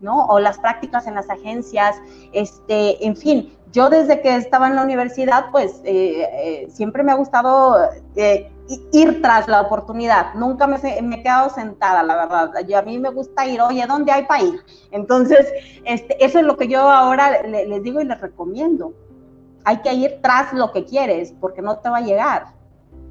¿no? 0.00 0.24
O 0.26 0.40
las 0.40 0.58
prácticas 0.58 1.06
en 1.06 1.14
las 1.14 1.28
agencias, 1.28 1.96
este, 2.32 3.04
en 3.06 3.16
fin, 3.16 3.54
yo 3.72 3.88
desde 3.88 4.20
que 4.20 4.34
estaba 4.34 4.66
en 4.66 4.76
la 4.76 4.82
universidad, 4.82 5.50
pues 5.52 5.80
eh, 5.84 6.22
eh, 6.32 6.68
siempre 6.70 7.02
me 7.02 7.12
ha 7.12 7.14
gustado 7.14 7.78
eh, 8.16 8.50
ir 8.92 9.22
tras 9.22 9.48
la 9.48 9.62
oportunidad. 9.62 10.34
Nunca 10.34 10.66
me, 10.66 10.78
me, 11.02 11.16
he 11.16 11.22
quedado 11.22 11.50
sentada, 11.50 12.02
la 12.02 12.14
verdad. 12.14 12.66
Yo, 12.66 12.78
a 12.78 12.82
mí 12.82 12.98
me 12.98 13.10
gusta 13.10 13.46
ir, 13.46 13.60
oye, 13.60 13.84
¿dónde 13.86 14.12
hay 14.12 14.24
para 14.24 14.42
ir? 14.42 14.60
Entonces, 14.90 15.46
este, 15.84 16.24
eso 16.24 16.38
es 16.38 16.44
lo 16.44 16.56
que 16.56 16.68
yo 16.68 16.80
ahora 16.80 17.42
les 17.42 17.82
digo 17.82 18.00
y 18.00 18.04
les 18.04 18.20
recomiendo. 18.20 18.92
Hay 19.64 19.78
que 19.78 19.92
ir 19.92 20.20
tras 20.22 20.52
lo 20.52 20.72
que 20.72 20.84
quieres, 20.84 21.34
porque 21.40 21.62
no 21.62 21.78
te 21.78 21.88
va 21.88 21.98
a 21.98 22.02
llegar. 22.02 22.46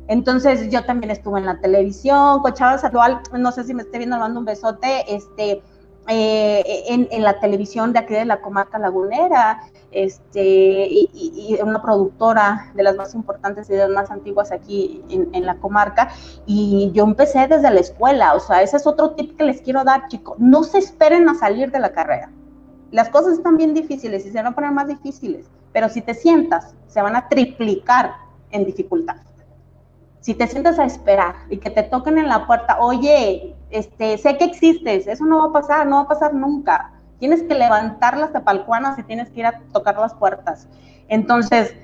Entonces, 0.07 0.71
yo 0.71 0.83
también 0.85 1.11
estuve 1.11 1.39
en 1.39 1.45
la 1.45 1.59
televisión, 1.59 2.41
con 2.41 2.53
Chávez 2.53 2.83
Actual, 2.83 3.21
no 3.31 3.51
sé 3.51 3.63
si 3.63 3.73
me 3.73 3.83
esté 3.83 3.99
viendo, 3.99 4.15
le 4.15 4.21
mando 4.21 4.39
un 4.39 4.45
besote, 4.45 5.05
este, 5.13 5.61
eh, 6.07 7.07
en, 7.11 7.23
la 7.23 7.39
televisión 7.39 7.93
de 7.93 7.99
aquí 7.99 8.15
de 8.15 8.25
la 8.25 8.41
comarca 8.41 8.79
lagunera, 8.79 9.59
este, 9.91 10.87
y, 10.89 11.57
una 11.63 11.81
productora 11.81 12.71
de 12.75 12.83
las 12.83 12.95
más 12.95 13.15
importantes 13.15 13.69
y 13.69 13.73
de 13.73 13.79
las 13.79 13.89
más 13.89 14.11
antiguas 14.11 14.51
aquí 14.51 15.03
en, 15.09 15.45
la 15.45 15.55
comarca, 15.57 16.09
y 16.45 16.91
yo 16.93 17.03
empecé 17.03 17.47
desde 17.47 17.71
la 17.71 17.79
escuela, 17.79 18.33
o 18.33 18.39
sea, 18.39 18.61
ese 18.61 18.77
es 18.77 18.87
otro 18.87 19.11
tip 19.11 19.37
que 19.37 19.43
les 19.43 19.61
quiero 19.61 19.83
dar, 19.83 20.07
chicos, 20.07 20.37
no 20.39 20.63
se 20.63 20.79
esperen 20.79 21.27
a 21.29 21.35
salir 21.35 21.71
de 21.71 21.79
la 21.79 21.91
carrera. 21.91 22.31
Las 22.91 23.09
cosas 23.09 23.33
están 23.33 23.57
bien 23.57 23.73
difíciles 23.73 24.25
y 24.25 24.31
se 24.31 24.37
van 24.37 24.47
a 24.47 24.55
poner 24.55 24.71
más 24.71 24.87
difíciles, 24.87 25.47
pero 25.73 25.89
si 25.89 26.01
te 26.01 26.13
sientas, 26.13 26.75
se 26.87 27.01
van 27.01 27.15
a 27.15 27.27
triplicar 27.27 28.13
en 28.51 28.65
dificultad 28.65 29.17
si 30.21 30.33
te 30.33 30.47
sientas 30.47 30.79
a 30.79 30.85
esperar 30.85 31.35
y 31.49 31.57
que 31.57 31.69
te 31.69 31.83
toquen 31.83 32.17
en 32.17 32.27
la 32.27 32.45
puerta, 32.45 32.77
oye, 32.79 33.55
este, 33.71 34.17
sé 34.17 34.37
que 34.37 34.45
existes, 34.45 35.07
eso 35.07 35.25
no 35.25 35.39
va 35.39 35.45
a 35.45 35.61
pasar, 35.61 35.87
no 35.87 35.97
va 35.97 36.01
a 36.03 36.07
pasar 36.07 36.33
nunca. 36.33 36.91
Tienes 37.19 37.43
que 37.43 37.53
levantar 37.53 38.17
las 38.17 38.31
tapalcuanas 38.31 38.97
y 38.97 39.03
tienes 39.03 39.29
que 39.29 39.41
ir 39.41 39.45
a 39.45 39.59
tocar 39.73 39.97
las 39.97 40.13
puertas. 40.13 40.67
Entonces, 41.07 41.75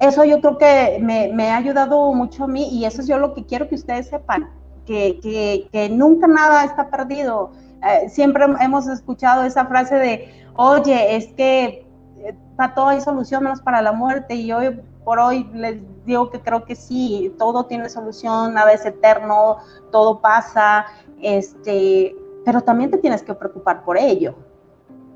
eso 0.00 0.24
yo 0.24 0.40
creo 0.40 0.58
que 0.58 0.98
me, 1.00 1.50
ha 1.50 1.56
ayudado 1.56 2.12
mucho 2.14 2.44
a 2.44 2.48
mí 2.48 2.68
y 2.70 2.86
eso 2.86 3.02
es 3.02 3.06
yo 3.06 3.18
lo 3.18 3.34
que 3.34 3.44
quiero 3.44 3.68
que 3.68 3.74
ustedes 3.74 4.08
sepan, 4.08 4.50
que, 4.86 5.88
nunca 5.92 6.26
nada 6.26 6.64
está 6.64 6.90
perdido. 6.90 7.52
Eh, 7.86 8.08
siempre 8.08 8.44
hemos 8.60 8.88
escuchado 8.88 9.44
esa 9.44 9.66
frase 9.66 9.94
de, 9.96 10.46
oye, 10.56 11.16
es 11.16 11.28
que 11.34 11.86
eh, 12.18 12.34
para 12.56 12.74
todo 12.74 12.88
hay 12.88 13.00
solución 13.00 13.44
menos 13.44 13.60
para 13.60 13.82
la 13.82 13.92
muerte 13.92 14.34
y 14.34 14.52
hoy 14.52 14.80
por 15.04 15.18
hoy 15.18 15.48
les 15.52 15.80
digo 16.04 16.30
que 16.30 16.40
creo 16.40 16.64
que 16.64 16.76
sí, 16.76 17.34
todo 17.38 17.66
tiene 17.66 17.88
solución, 17.88 18.54
nada 18.54 18.72
es 18.72 18.84
eterno, 18.84 19.58
todo 19.90 20.20
pasa, 20.20 20.86
este, 21.20 22.16
pero 22.44 22.60
también 22.60 22.90
te 22.90 22.98
tienes 22.98 23.22
que 23.22 23.34
preocupar 23.34 23.84
por 23.84 23.98
ello, 23.98 24.34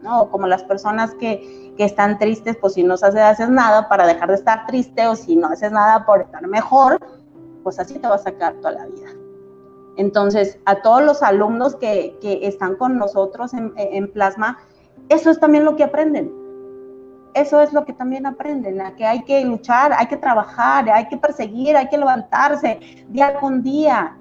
¿no? 0.03 0.31
Como 0.31 0.47
las 0.47 0.65
personas 0.65 1.15
que, 1.15 1.73
que 1.77 1.85
están 1.85 2.19
tristes, 2.19 2.57
pues 2.61 2.75
si 2.75 2.83
no 2.83 2.95
haces, 2.95 3.49
nada 3.49 3.89
para 3.89 4.07
dejar 4.07 4.29
de 4.29 4.37
estar 4.37 4.67
triste 4.67 5.07
o 5.07 5.17
si 5.17 5.37
no 5.37 5.49
haces 5.49 5.73
nada 5.73 6.05
por 6.05 6.23
estar 6.23 6.47
mejor, 6.47 6.99
pues 7.63 7.79
así 7.79 7.99
te 7.99 8.09
va 8.09 8.17
a 8.17 8.19
sacar 8.19 8.55
toda 8.55 8.73
la 8.73 8.87
vida. 8.87 9.09
Entonces, 9.97 10.59
a 10.67 10.83
todos 10.83 11.03
los 11.03 11.23
alumnos 11.23 11.77
que, 11.77 12.19
que 12.21 12.47
están 12.47 12.77
con 12.77 12.99
nosotros 12.99 13.55
en, 13.55 13.73
en 13.77 14.13
Plasma, 14.13 14.59
eso 15.09 15.31
es 15.31 15.39
también 15.39 15.65
lo 15.65 15.77
que 15.77 15.85
aprenden 15.85 16.45
eso 17.35 17.61
es 17.61 17.73
lo 17.73 17.85
que 17.85 17.93
también 17.93 18.27
aprenden, 18.27 18.81
a 18.81 18.95
que 18.95 19.05
hay 19.05 19.25
que 19.25 19.45
luchar, 19.45 19.93
hay 19.93 20.07
que 20.07 20.17
trabajar, 20.17 20.89
hay 20.89 21.09
que 21.09 21.17
perseguir, 21.17 21.77
hay 21.77 21.89
que 21.89 21.99
levantarse 21.99 22.79
día 23.09 23.35
con 23.41 23.63
día. 23.63 24.17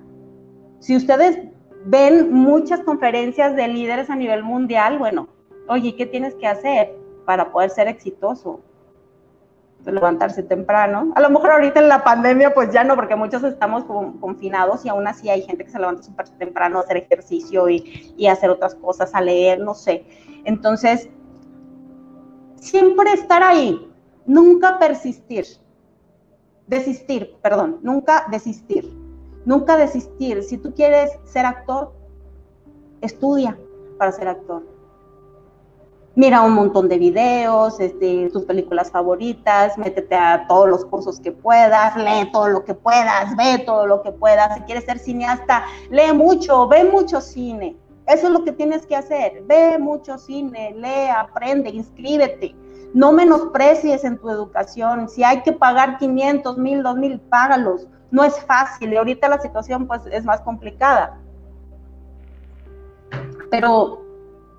Si 0.79 0.95
ustedes 0.95 1.39
ven 1.85 2.33
muchas 2.33 2.81
conferencias 2.81 3.55
de 3.55 3.67
líderes 3.67 4.09
a 4.09 4.15
nivel 4.15 4.43
mundial, 4.43 4.97
bueno, 4.97 5.27
oye, 5.67 5.95
¿qué 5.95 6.05
tienes 6.05 6.35
que 6.35 6.47
hacer 6.47 6.95
para 7.25 7.51
poder 7.51 7.69
ser 7.69 7.87
exitoso? 7.87 8.61
Pues 9.83 9.93
levantarse 9.93 10.43
temprano. 10.43 11.11
A 11.15 11.21
lo 11.21 11.29
mejor 11.29 11.51
ahorita 11.51 11.81
en 11.81 11.89
la 11.89 12.03
pandemia, 12.03 12.53
pues 12.53 12.71
ya 12.71 12.83
no, 12.83 12.95
porque 12.95 13.15
muchos 13.15 13.43
estamos 13.43 13.83
confinados 14.19 14.85
y 14.85 14.89
aún 14.89 15.07
así 15.07 15.29
hay 15.29 15.41
gente 15.41 15.65
que 15.65 15.71
se 15.71 15.79
levanta 15.79 16.03
súper 16.03 16.29
temprano 16.29 16.77
a 16.77 16.81
hacer 16.81 16.97
ejercicio 16.97 17.69
y, 17.69 18.13
y 18.17 18.27
hacer 18.27 18.49
otras 18.49 18.75
cosas, 18.75 19.13
a 19.13 19.19
leer, 19.19 19.59
no 19.59 19.73
sé. 19.73 20.05
Entonces, 20.45 21.09
siempre 22.55 23.11
estar 23.11 23.43
ahí, 23.43 23.91
nunca 24.25 24.79
persistir, 24.79 25.45
desistir, 26.65 27.35
perdón, 27.41 27.79
nunca 27.81 28.25
desistir, 28.31 29.02
nunca 29.45 29.77
desistir. 29.77 30.43
Si 30.43 30.57
tú 30.57 30.73
quieres 30.73 31.11
ser 31.23 31.45
actor, 31.45 31.93
estudia 33.01 33.57
para 33.97 34.11
ser 34.11 34.27
actor. 34.27 34.63
Mira 36.15 36.43
un 36.43 36.53
montón 36.53 36.87
de 36.89 36.99
videos, 36.99 37.79
este, 37.79 38.29
tus 38.31 38.43
películas 38.43 38.91
favoritas, 38.91 39.79
métete 39.79 40.13
a 40.13 40.45
todos 40.47 40.69
los 40.69 40.85
cursos 40.85 41.19
que 41.19 41.31
puedas, 41.31 41.95
lee 41.97 42.31
todo 42.31 42.49
lo 42.49 42.63
que 42.63 42.75
puedas, 42.75 43.35
ve 43.35 43.63
todo 43.65 43.87
lo 43.87 44.03
que 44.03 44.11
puedas. 44.11 44.53
Si 44.55 44.61
quieres 44.61 44.85
ser 44.85 44.99
cineasta, 44.99 45.65
lee 45.89 46.13
mucho, 46.13 46.67
ve 46.67 46.83
mucho 46.83 47.19
cine. 47.19 47.75
Eso 48.05 48.27
es 48.27 48.33
lo 48.33 48.43
que 48.43 48.51
tienes 48.51 48.85
que 48.85 48.95
hacer. 48.95 49.41
Ve 49.47 49.79
mucho 49.79 50.19
cine, 50.19 50.75
lee, 50.77 51.09
aprende, 51.09 51.71
inscríbete. 51.71 52.55
No 52.93 53.11
menosprecies 53.11 54.03
en 54.03 54.19
tu 54.19 54.29
educación. 54.29 55.09
Si 55.09 55.23
hay 55.23 55.41
que 55.41 55.53
pagar 55.53 55.97
500, 55.97 56.59
1000, 56.59 56.83
2000, 56.83 57.19
págalos. 57.21 57.87
No 58.13 58.23
es 58.23 58.39
fácil 58.45 58.93
y 58.93 58.95
ahorita 58.95 59.27
la 59.27 59.41
situación 59.41 59.87
pues 59.87 60.03
es 60.11 60.23
más 60.23 60.39
complicada. 60.41 61.17
Pero 63.49 64.03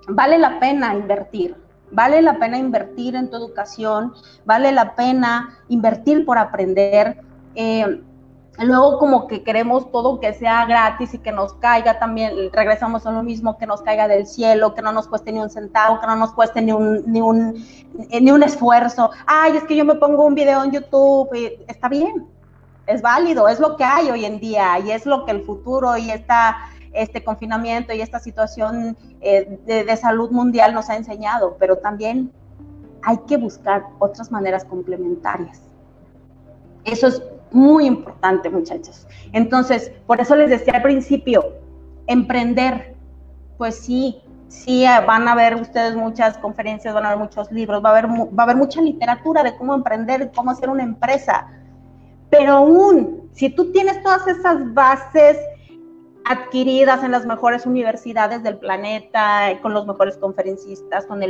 vale 0.08 0.38
la 0.38 0.58
pena 0.58 0.92
invertir. 0.92 1.56
Vale 1.92 2.20
la 2.20 2.40
pena 2.40 2.58
invertir 2.58 3.14
en 3.14 3.30
tu 3.30 3.36
educación, 3.36 4.12
vale 4.44 4.72
la 4.72 4.96
pena 4.96 5.56
invertir 5.68 6.26
por 6.26 6.36
aprender. 6.36 7.20
Eh, 7.54 8.02
luego 8.58 8.98
como 8.98 9.28
que 9.28 9.44
queremos 9.44 9.92
todo 9.92 10.18
que 10.18 10.32
sea 10.32 10.66
gratis 10.66 11.14
y 11.14 11.18
que 11.18 11.30
nos 11.30 11.52
caiga 11.54 12.00
también, 12.00 12.50
regresamos 12.52 13.06
a 13.06 13.12
lo 13.12 13.22
mismo, 13.22 13.56
que 13.56 13.66
nos 13.66 13.82
caiga 13.82 14.08
del 14.08 14.26
cielo, 14.26 14.74
que 14.74 14.82
no 14.82 14.90
nos 14.90 15.06
cueste 15.06 15.30
ni 15.30 15.38
un 15.38 15.50
centavo, 15.50 16.00
que 16.00 16.08
no 16.08 16.16
nos 16.16 16.32
cueste 16.32 16.60
ni 16.60 16.72
un, 16.72 17.04
ni 17.06 17.20
un, 17.20 17.64
eh, 18.10 18.20
ni 18.20 18.32
un 18.32 18.42
esfuerzo. 18.42 19.12
Ay, 19.24 19.56
es 19.56 19.62
que 19.62 19.76
yo 19.76 19.84
me 19.84 19.94
pongo 19.94 20.24
un 20.24 20.34
video 20.34 20.64
en 20.64 20.72
YouTube 20.72 21.28
está 21.68 21.88
bien, 21.88 22.26
es 22.86 23.02
válido, 23.02 23.48
es 23.48 23.60
lo 23.60 23.76
que 23.76 23.84
hay 23.84 24.10
hoy 24.10 24.24
en 24.24 24.38
día 24.40 24.78
y 24.78 24.90
es 24.90 25.06
lo 25.06 25.24
que 25.24 25.32
el 25.32 25.42
futuro 25.42 25.96
y 25.96 26.10
esta, 26.10 26.56
este 26.92 27.24
confinamiento 27.24 27.92
y 27.92 28.00
esta 28.00 28.18
situación 28.18 28.96
eh, 29.20 29.58
de, 29.66 29.96
salud 29.96 30.30
mundial 30.30 30.74
nos 30.74 30.90
ha 30.90 30.96
enseñado, 30.96 31.56
pero 31.58 31.78
también 31.78 32.30
hay 33.02 33.18
que 33.26 33.36
buscar 33.36 33.84
otras 33.98 34.30
maneras 34.30 34.64
complementarias. 34.64 35.62
Eso 36.84 37.06
es 37.06 37.22
muy 37.50 37.86
importante, 37.86 38.50
muchachos. 38.50 39.06
Entonces, 39.32 39.92
por 40.06 40.20
eso 40.20 40.36
les 40.36 40.50
decía 40.50 40.74
al 40.74 40.82
principio, 40.82 41.54
emprender, 42.06 42.94
pues 43.56 43.76
sí, 43.76 44.20
sí 44.48 44.84
van 45.06 45.26
a 45.28 45.34
ver 45.34 45.54
ustedes 45.56 45.96
muchas 45.96 46.36
conferencias, 46.38 46.94
van 46.94 47.06
a 47.06 47.10
ver 47.10 47.18
muchos 47.18 47.50
libros, 47.50 47.82
va 47.82 47.90
a 47.90 47.92
haber, 47.92 48.06
va 48.08 48.42
a 48.42 48.42
haber 48.42 48.56
mucha 48.56 48.82
literatura 48.82 49.42
de 49.42 49.56
cómo 49.56 49.74
emprender, 49.74 50.30
cómo 50.34 50.50
hacer 50.50 50.68
una 50.68 50.82
empresa. 50.82 51.48
Pero 52.36 52.54
aún, 52.54 53.28
si 53.32 53.48
tú 53.48 53.70
tienes 53.70 54.02
todas 54.02 54.26
esas 54.26 54.74
bases 54.74 55.38
adquiridas 56.24 57.04
en 57.04 57.12
las 57.12 57.24
mejores 57.26 57.64
universidades 57.64 58.42
del 58.42 58.58
planeta, 58.58 59.56
con 59.62 59.72
los 59.72 59.86
mejores 59.86 60.16
conferencistas, 60.16 61.06
con 61.06 61.20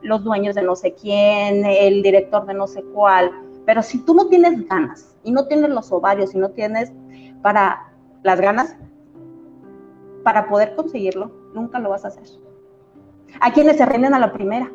los 0.00 0.24
dueños 0.24 0.54
de 0.54 0.62
no 0.62 0.74
sé 0.74 0.94
quién, 0.94 1.66
el 1.66 2.02
director 2.02 2.46
de 2.46 2.54
no 2.54 2.66
sé 2.66 2.82
cuál, 2.94 3.30
pero 3.66 3.82
si 3.82 3.98
tú 3.98 4.14
no 4.14 4.28
tienes 4.28 4.66
ganas 4.66 5.14
y 5.24 5.30
no 5.30 5.46
tienes 5.46 5.68
los 5.68 5.92
ovarios 5.92 6.34
y 6.34 6.38
no 6.38 6.48
tienes 6.48 6.90
para 7.42 7.92
las 8.22 8.40
ganas 8.40 8.76
para 10.22 10.48
poder 10.48 10.74
conseguirlo, 10.74 11.32
nunca 11.52 11.78
lo 11.80 11.90
vas 11.90 12.06
a 12.06 12.08
hacer. 12.08 12.24
Hay 13.40 13.52
quienes 13.52 13.76
se 13.76 13.84
rinden 13.84 14.14
a 14.14 14.20
la 14.20 14.32
primera. 14.32 14.72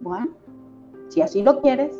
Bueno, 0.00 0.30
si 1.10 1.22
así 1.22 1.44
lo 1.44 1.60
quieres, 1.60 1.96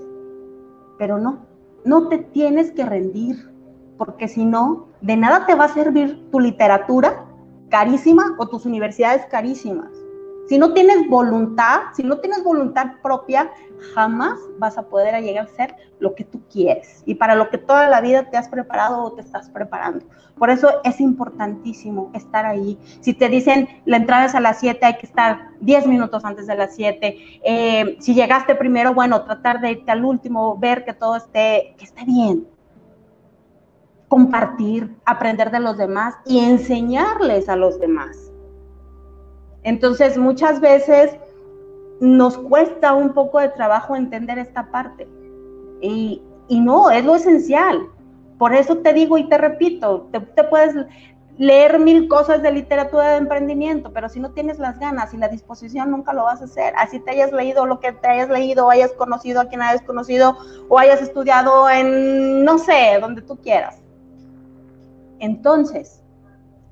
pero 0.99 1.19
no, 1.19 1.46
no 1.87 2.09
te 2.09 2.19
tienes 2.19 2.73
que 2.73 2.85
rendir, 2.85 3.49
porque 3.97 4.29
si 4.29 4.45
no, 4.45 4.89
de 5.01 5.17
nada 5.17 5.47
te 5.47 5.55
va 5.55 5.65
a 5.65 5.75
servir 5.75 6.29
tu 6.31 6.41
literatura 6.41 7.25
carísima 7.71 8.35
o 8.39 8.49
tus 8.49 8.67
universidades 8.67 9.25
carísimas. 9.27 9.91
Si 10.49 10.59
no 10.59 10.75
tienes 10.75 11.09
voluntad, 11.09 11.83
si 11.95 12.03
no 12.03 12.19
tienes 12.19 12.45
voluntad 12.45 12.93
propia, 13.03 13.51
jamás 13.95 14.39
vas 14.59 14.79
a 14.79 14.83
poder 14.83 15.23
llegar 15.23 15.47
a 15.47 15.49
ser 15.49 15.75
lo 15.99 16.15
que 16.15 16.25
tú 16.25 16.41
quieres 16.51 17.03
y 17.07 17.15
para 17.15 17.35
lo 17.35 17.49
que 17.51 17.59
toda 17.59 17.89
la 17.89 18.01
vida 18.01 18.31
te 18.31 18.37
has 18.37 18.49
preparado 18.49 19.03
o 19.03 19.13
te 19.13 19.23
estás 19.23 19.51
preparando. 19.51 20.05
Por 20.39 20.51
eso 20.51 20.69
es 20.85 21.01
importantísimo 21.01 22.11
estar 22.15 22.45
ahí. 22.45 22.79
Si 23.01 23.15
te 23.15 23.29
dicen 23.29 23.69
la 23.87 23.97
entrada 23.97 24.27
es 24.27 24.35
a 24.35 24.41
las 24.41 24.61
7, 24.61 24.85
hay 24.85 24.97
que 24.99 25.07
estar 25.07 25.51
10 25.61 25.87
minutos 25.87 26.25
antes 26.25 26.47
de 26.47 26.57
las 26.57 26.75
7. 26.75 27.17
Eh, 27.43 27.97
si 28.01 28.15
llegaste 28.15 28.55
primero, 28.55 28.93
bueno, 28.93 29.25
tratar 29.25 29.61
de 29.61 29.73
irte 29.73 29.91
al 29.91 30.05
último, 30.05 30.57
ver 30.59 30.85
que 30.85 30.93
todo 30.93 31.17
esté, 31.17 31.75
que 31.79 31.85
esté 31.85 32.05
bien. 32.05 32.47
Compartir, 34.09 34.95
aprender 35.07 35.51
de 35.51 35.61
los 35.61 35.79
demás 35.79 36.15
y 36.27 36.41
enseñarles 36.41 37.49
a 37.49 37.57
los 37.57 37.81
demás. 37.81 38.31
Entonces, 39.63 40.17
muchas 40.17 40.61
veces 40.61 41.17
nos 42.01 42.37
cuesta 42.39 42.93
un 42.93 43.15
poco 43.15 43.41
de 43.41 43.49
trabajo 43.49 43.97
entender 43.97 44.39
esta 44.39 44.71
parte. 44.71 45.09
Y, 45.81 46.23
no, 46.49 46.91
es 46.91 47.05
lo 47.05 47.15
esencial. 47.15 47.89
Por 48.39 48.55
eso 48.55 48.79
te 48.79 48.93
digo 48.93 49.19
y 49.19 49.29
te 49.29 49.39
repito, 49.39 50.09
te, 50.13 50.45
puedes 50.45 50.75
leer 51.39 51.79
mil 51.79 52.09
cosas 52.09 52.43
de 52.43 52.53
literatura 52.53 53.11
de 53.11 53.17
emprendimiento, 53.19 53.93
pero 53.93 54.09
si 54.09 54.21
no 54.21 54.31
tienes 54.31 54.59
las 54.59 54.79
ganas 54.79 55.13
y 55.15 55.17
la 55.17 55.29
disposición, 55.29 55.91
nunca 55.91 56.13
lo 56.13 56.25
vas 56.25 56.41
a 56.41 56.45
hacer. 56.45 56.75
Así 56.77 57.01
te 57.01 57.13
hayas 57.13 57.33
leído 57.33 57.67
lo 57.67 57.81
que 57.81 57.93
te 57.93 58.09
hayas 58.09 58.29
leído, 58.29 58.67
o 58.67 58.71
hayas 58.71 58.93
conocido 58.93 59.41
a 59.41 59.47
quien 59.47 59.63
hayas 59.63 59.83
conocido, 59.83 60.37
o 60.69 60.79
hayas 60.79 61.01
estudiado 61.03 61.69
en, 61.69 62.45
no 62.45 62.59
sé, 62.59 62.99
donde 63.01 63.23
tú 63.23 63.37
quieras. 63.37 63.81
Entonces, 65.19 66.03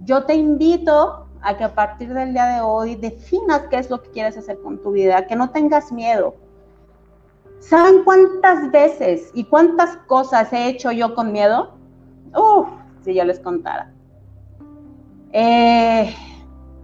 yo 0.00 0.24
te 0.24 0.34
invito 0.34 1.23
a 1.44 1.56
que 1.56 1.64
a 1.64 1.74
partir 1.74 2.12
del 2.12 2.32
día 2.32 2.46
de 2.46 2.60
hoy 2.62 2.96
definas 2.96 3.64
qué 3.70 3.78
es 3.78 3.90
lo 3.90 4.02
que 4.02 4.10
quieres 4.10 4.36
hacer 4.36 4.58
con 4.62 4.80
tu 4.82 4.92
vida, 4.92 5.26
que 5.26 5.36
no 5.36 5.50
tengas 5.50 5.92
miedo. 5.92 6.34
¿Saben 7.60 8.02
cuántas 8.04 8.70
veces 8.70 9.30
y 9.34 9.44
cuántas 9.44 9.96
cosas 10.06 10.52
he 10.52 10.68
hecho 10.68 10.90
yo 10.90 11.14
con 11.14 11.32
miedo? 11.32 11.74
Uf, 12.34 12.68
si 13.02 13.14
yo 13.14 13.24
les 13.24 13.38
contara. 13.40 13.92
Eh, 15.32 16.14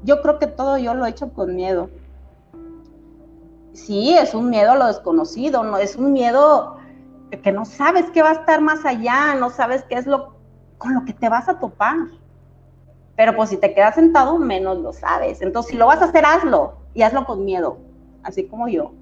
yo 0.04 0.20
creo 0.22 0.38
que 0.38 0.46
todo 0.46 0.78
yo 0.78 0.94
lo 0.94 1.06
he 1.06 1.10
hecho 1.10 1.32
con 1.32 1.56
miedo. 1.56 1.90
Sí, 3.72 4.14
es 4.14 4.34
un 4.34 4.50
miedo 4.50 4.72
a 4.72 4.76
lo 4.76 4.86
desconocido, 4.86 5.62
no 5.62 5.78
es 5.78 5.96
un 5.96 6.12
miedo 6.12 6.76
que 7.42 7.52
no 7.52 7.64
sabes 7.64 8.10
qué 8.10 8.22
va 8.22 8.30
a 8.30 8.34
estar 8.34 8.60
más 8.60 8.84
allá, 8.84 9.34
no 9.36 9.50
sabes 9.50 9.84
qué 9.84 9.94
es 9.94 10.06
lo 10.06 10.34
con 10.78 10.94
lo 10.94 11.04
que 11.04 11.12
te 11.12 11.28
vas 11.28 11.48
a 11.48 11.58
topar. 11.58 11.96
Pero 13.20 13.36
pues 13.36 13.50
si 13.50 13.58
te 13.58 13.74
quedas 13.74 13.96
sentado, 13.96 14.38
menos 14.38 14.78
lo 14.78 14.94
sabes. 14.94 15.42
Entonces, 15.42 15.72
si 15.72 15.76
lo 15.76 15.88
vas 15.88 16.00
a 16.00 16.06
hacer, 16.06 16.24
hazlo 16.24 16.76
y 16.94 17.02
hazlo 17.02 17.26
con 17.26 17.44
miedo, 17.44 17.76
así 18.22 18.46
como 18.46 18.66
yo. 18.66 18.92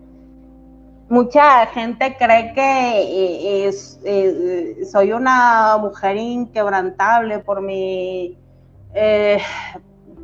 Mucha 1.08 1.66
gente 1.66 2.16
cree 2.18 2.52
que 2.52 3.68
eh, 3.68 3.70
eh, 4.04 4.84
soy 4.90 5.12
una 5.12 5.76
mujer 5.76 6.16
inquebrantable 6.16 7.38
por 7.38 7.60
mi, 7.60 8.36
eh, 8.92 9.38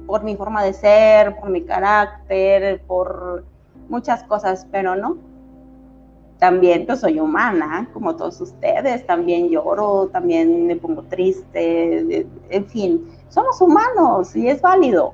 por 0.09 0.25
mi 0.25 0.35
forma 0.35 0.65
de 0.65 0.73
ser, 0.73 1.37
por 1.37 1.51
mi 1.51 1.63
carácter, 1.63 2.83
por 2.89 3.45
muchas 3.89 4.25
cosas, 4.25 4.67
pero 4.73 4.97
no. 4.97 5.19
También 6.41 6.85
pues, 6.85 6.99
soy 6.99 7.21
humana, 7.21 7.89
como 7.93 8.17
todos 8.17 8.41
ustedes, 8.41 9.07
también 9.07 9.51
lloro, 9.51 10.09
también 10.09 10.67
me 10.67 10.75
pongo 10.75 11.05
triste, 11.05 12.27
en 12.51 12.67
fin, 12.67 13.09
somos 13.35 13.61
humanos 13.61 14.37
y 14.37 14.49
es 14.49 14.63
válido. 14.63 15.13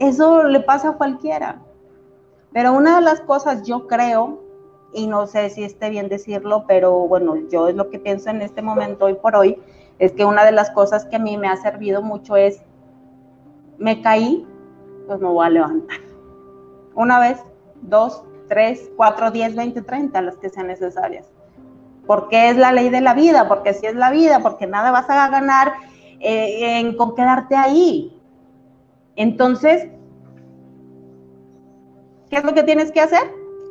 Eso 0.00 0.44
le 0.44 0.60
pasa 0.60 0.90
a 0.90 0.92
cualquiera. 0.92 1.60
Pero 2.52 2.72
una 2.72 2.96
de 2.96 3.02
las 3.02 3.20
cosas 3.20 3.62
yo 3.64 3.86
creo, 3.86 4.42
y 4.94 5.06
no 5.06 5.26
sé 5.26 5.50
si 5.50 5.64
esté 5.64 5.90
bien 5.90 6.08
decirlo, 6.08 6.64
pero 6.66 7.06
bueno, 7.06 7.36
yo 7.50 7.68
es 7.68 7.76
lo 7.76 7.90
que 7.90 7.98
pienso 7.98 8.30
en 8.30 8.40
este 8.40 8.62
momento, 8.62 9.04
hoy 9.04 9.14
por 9.14 9.36
hoy, 9.36 9.60
es 9.98 10.12
que 10.12 10.24
una 10.24 10.46
de 10.46 10.52
las 10.52 10.70
cosas 10.70 11.04
que 11.04 11.16
a 11.16 11.18
mí 11.18 11.36
me 11.36 11.48
ha 11.48 11.56
servido 11.56 12.00
mucho 12.00 12.36
es, 12.36 12.62
me 13.76 14.00
caí, 14.00 14.46
pues 15.06 15.20
me 15.20 15.28
voy 15.28 15.46
a 15.46 15.50
levantar. 15.50 15.98
Una 16.94 17.20
vez, 17.20 17.38
dos, 17.82 18.22
tres, 18.48 18.90
cuatro, 18.96 19.30
diez, 19.30 19.54
veinte, 19.54 19.82
treinta, 19.82 20.22
las 20.22 20.38
que 20.38 20.48
sean 20.48 20.68
necesarias. 20.68 21.26
Porque 22.06 22.48
es 22.48 22.56
la 22.56 22.72
ley 22.72 22.88
de 22.88 23.02
la 23.02 23.12
vida, 23.12 23.46
porque 23.46 23.74
si 23.74 23.84
es 23.84 23.94
la 23.94 24.10
vida, 24.10 24.40
porque 24.40 24.66
nada 24.66 24.90
vas 24.90 25.10
a 25.10 25.28
ganar 25.28 25.74
eh, 26.20 26.78
en, 26.78 26.96
con 26.96 27.14
quedarte 27.14 27.54
ahí. 27.56 28.12
Entonces, 29.16 29.88
¿qué 32.30 32.36
es 32.36 32.44
lo 32.44 32.54
que 32.54 32.62
tienes 32.62 32.92
que 32.92 33.00
hacer? 33.00 33.22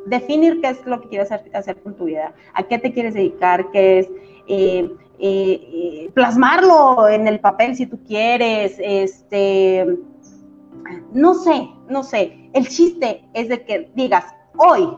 Definir 0.06 0.60
qué 0.60 0.68
es 0.70 0.86
lo 0.86 1.00
que 1.00 1.08
quieres 1.08 1.30
hacer, 1.30 1.80
con 1.82 1.94
tu 1.94 2.04
vida, 2.04 2.32
a 2.54 2.62
qué 2.62 2.78
te 2.78 2.92
quieres 2.92 3.14
dedicar, 3.14 3.70
qué 3.70 4.00
es 4.00 4.08
eh, 4.46 4.90
eh, 5.18 6.10
plasmarlo 6.14 7.08
en 7.08 7.26
el 7.26 7.40
papel 7.40 7.74
si 7.74 7.86
tú 7.86 7.98
quieres, 8.04 8.76
este, 8.78 9.98
no 11.12 11.34
sé, 11.34 11.68
no 11.88 12.02
sé. 12.02 12.50
El 12.52 12.68
chiste 12.68 13.24
es 13.34 13.48
de 13.48 13.64
que 13.64 13.90
digas, 13.94 14.24
hoy 14.56 14.96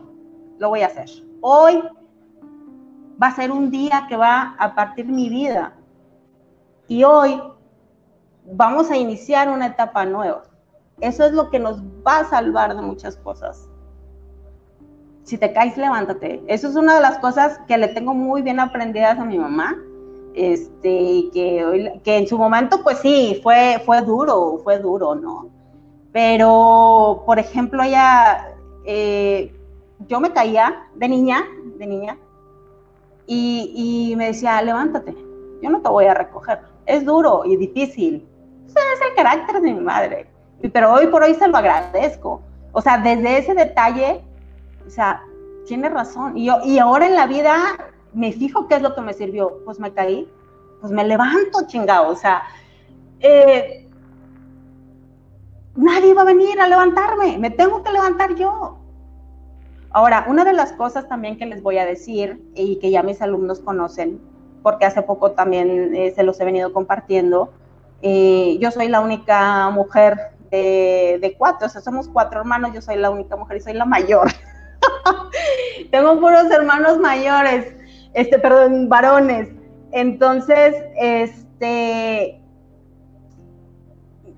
lo 0.59 0.69
voy 0.69 0.81
a 0.81 0.87
hacer. 0.87 1.09
Hoy 1.41 1.81
va 3.21 3.27
a 3.27 3.35
ser 3.35 3.51
un 3.51 3.71
día 3.71 4.05
que 4.07 4.15
va 4.15 4.55
a 4.59 4.75
partir 4.75 5.07
mi 5.07 5.29
vida. 5.29 5.73
Y 6.91 7.05
hoy 7.05 7.41
vamos 8.51 8.91
a 8.91 8.97
iniciar 8.97 9.49
una 9.49 9.67
etapa 9.67 10.03
nueva. 10.03 10.43
Eso 10.99 11.23
es 11.23 11.31
lo 11.31 11.49
que 11.49 11.57
nos 11.57 11.81
va 12.05 12.19
a 12.19 12.25
salvar 12.25 12.75
de 12.75 12.81
muchas 12.81 13.15
cosas. 13.15 13.69
Si 15.23 15.37
te 15.37 15.53
caes, 15.53 15.77
levántate. 15.77 16.43
Eso 16.47 16.67
es 16.67 16.75
una 16.75 16.95
de 16.95 17.01
las 17.01 17.17
cosas 17.19 17.61
que 17.65 17.77
le 17.77 17.87
tengo 17.87 18.13
muy 18.13 18.41
bien 18.41 18.59
aprendidas 18.59 19.17
a 19.17 19.23
mi 19.23 19.39
mamá. 19.39 19.77
Este, 20.33 21.29
que, 21.31 22.01
que 22.03 22.17
en 22.17 22.27
su 22.27 22.37
momento, 22.37 22.83
pues 22.83 22.97
sí, 22.97 23.39
fue, 23.41 23.81
fue 23.85 24.01
duro, 24.01 24.59
fue 24.61 24.77
duro, 24.77 25.15
¿no? 25.15 25.47
Pero, 26.11 27.23
por 27.25 27.39
ejemplo, 27.39 27.83
ella, 27.83 28.53
eh, 28.83 29.55
yo 30.09 30.19
me 30.19 30.33
caía 30.33 30.89
de 30.95 31.07
niña, 31.07 31.45
de 31.77 31.87
niña, 31.87 32.17
y, 33.27 34.13
me 34.17 34.25
decía, 34.25 34.61
levántate, 34.61 35.15
yo 35.61 35.69
no 35.69 35.81
te 35.81 35.87
voy 35.87 36.03
a 36.03 36.13
recoger. 36.13 36.70
Es 36.91 37.05
duro 37.05 37.43
y 37.45 37.55
difícil. 37.55 38.27
Ese 38.67 38.79
es 38.79 39.01
el 39.09 39.15
carácter 39.15 39.61
de 39.61 39.73
mi 39.73 39.79
madre. 39.79 40.27
Pero 40.73 40.91
hoy 40.91 41.07
por 41.07 41.23
hoy 41.23 41.33
se 41.35 41.47
lo 41.47 41.55
agradezco. 41.55 42.41
O 42.73 42.81
sea, 42.81 42.97
desde 42.97 43.37
ese 43.37 43.53
detalle, 43.53 44.21
o 44.85 44.89
sea, 44.89 45.23
tiene 45.65 45.87
razón. 45.87 46.37
Y, 46.37 46.47
yo, 46.47 46.57
y 46.65 46.79
ahora 46.79 47.07
en 47.07 47.15
la 47.15 47.27
vida 47.27 47.55
me 48.13 48.33
fijo 48.33 48.67
qué 48.67 48.75
es 48.75 48.81
lo 48.81 48.93
que 48.93 48.99
me 48.99 49.13
sirvió. 49.13 49.63
Pues 49.63 49.79
me 49.79 49.93
caí, 49.93 50.29
pues 50.81 50.91
me 50.91 51.05
levanto, 51.05 51.65
chingado. 51.67 52.09
O 52.09 52.15
sea, 52.15 52.43
eh, 53.21 53.87
nadie 55.77 56.13
va 56.13 56.23
a 56.23 56.25
venir 56.25 56.59
a 56.59 56.67
levantarme, 56.67 57.37
me 57.37 57.51
tengo 57.51 57.83
que 57.83 57.91
levantar 57.93 58.35
yo. 58.35 58.79
Ahora, 59.91 60.25
una 60.27 60.43
de 60.43 60.51
las 60.51 60.73
cosas 60.73 61.07
también 61.07 61.37
que 61.37 61.45
les 61.45 61.63
voy 61.63 61.77
a 61.77 61.85
decir 61.85 62.41
y 62.53 62.79
que 62.79 62.91
ya 62.91 63.01
mis 63.01 63.21
alumnos 63.21 63.61
conocen, 63.61 64.19
porque 64.61 64.85
hace 64.85 65.01
poco 65.01 65.31
también 65.31 65.95
eh, 65.95 66.11
se 66.15 66.23
los 66.23 66.39
he 66.39 66.45
venido 66.45 66.73
compartiendo, 66.73 67.51
eh, 68.01 68.57
yo 68.59 68.71
soy 68.71 68.87
la 68.87 69.01
única 69.01 69.69
mujer 69.69 70.31
de, 70.49 71.35
cuatro, 71.37 71.67
o 71.67 71.69
sea, 71.69 71.81
somos 71.81 72.09
cuatro 72.09 72.41
hermanos, 72.41 72.71
yo 72.73 72.81
soy 72.81 72.97
la 72.97 73.09
única 73.09 73.35
mujer 73.35 73.57
y 73.57 73.61
soy 73.61 73.73
la 73.73 73.85
mayor. 73.85 74.27
Tengo 75.91 76.19
puros 76.19 76.49
hermanos 76.51 76.99
mayores, 76.99 77.73
este, 78.13 78.39
perdón, 78.39 78.89
varones. 78.89 79.49
Entonces, 79.91 80.75
este, 80.95 82.41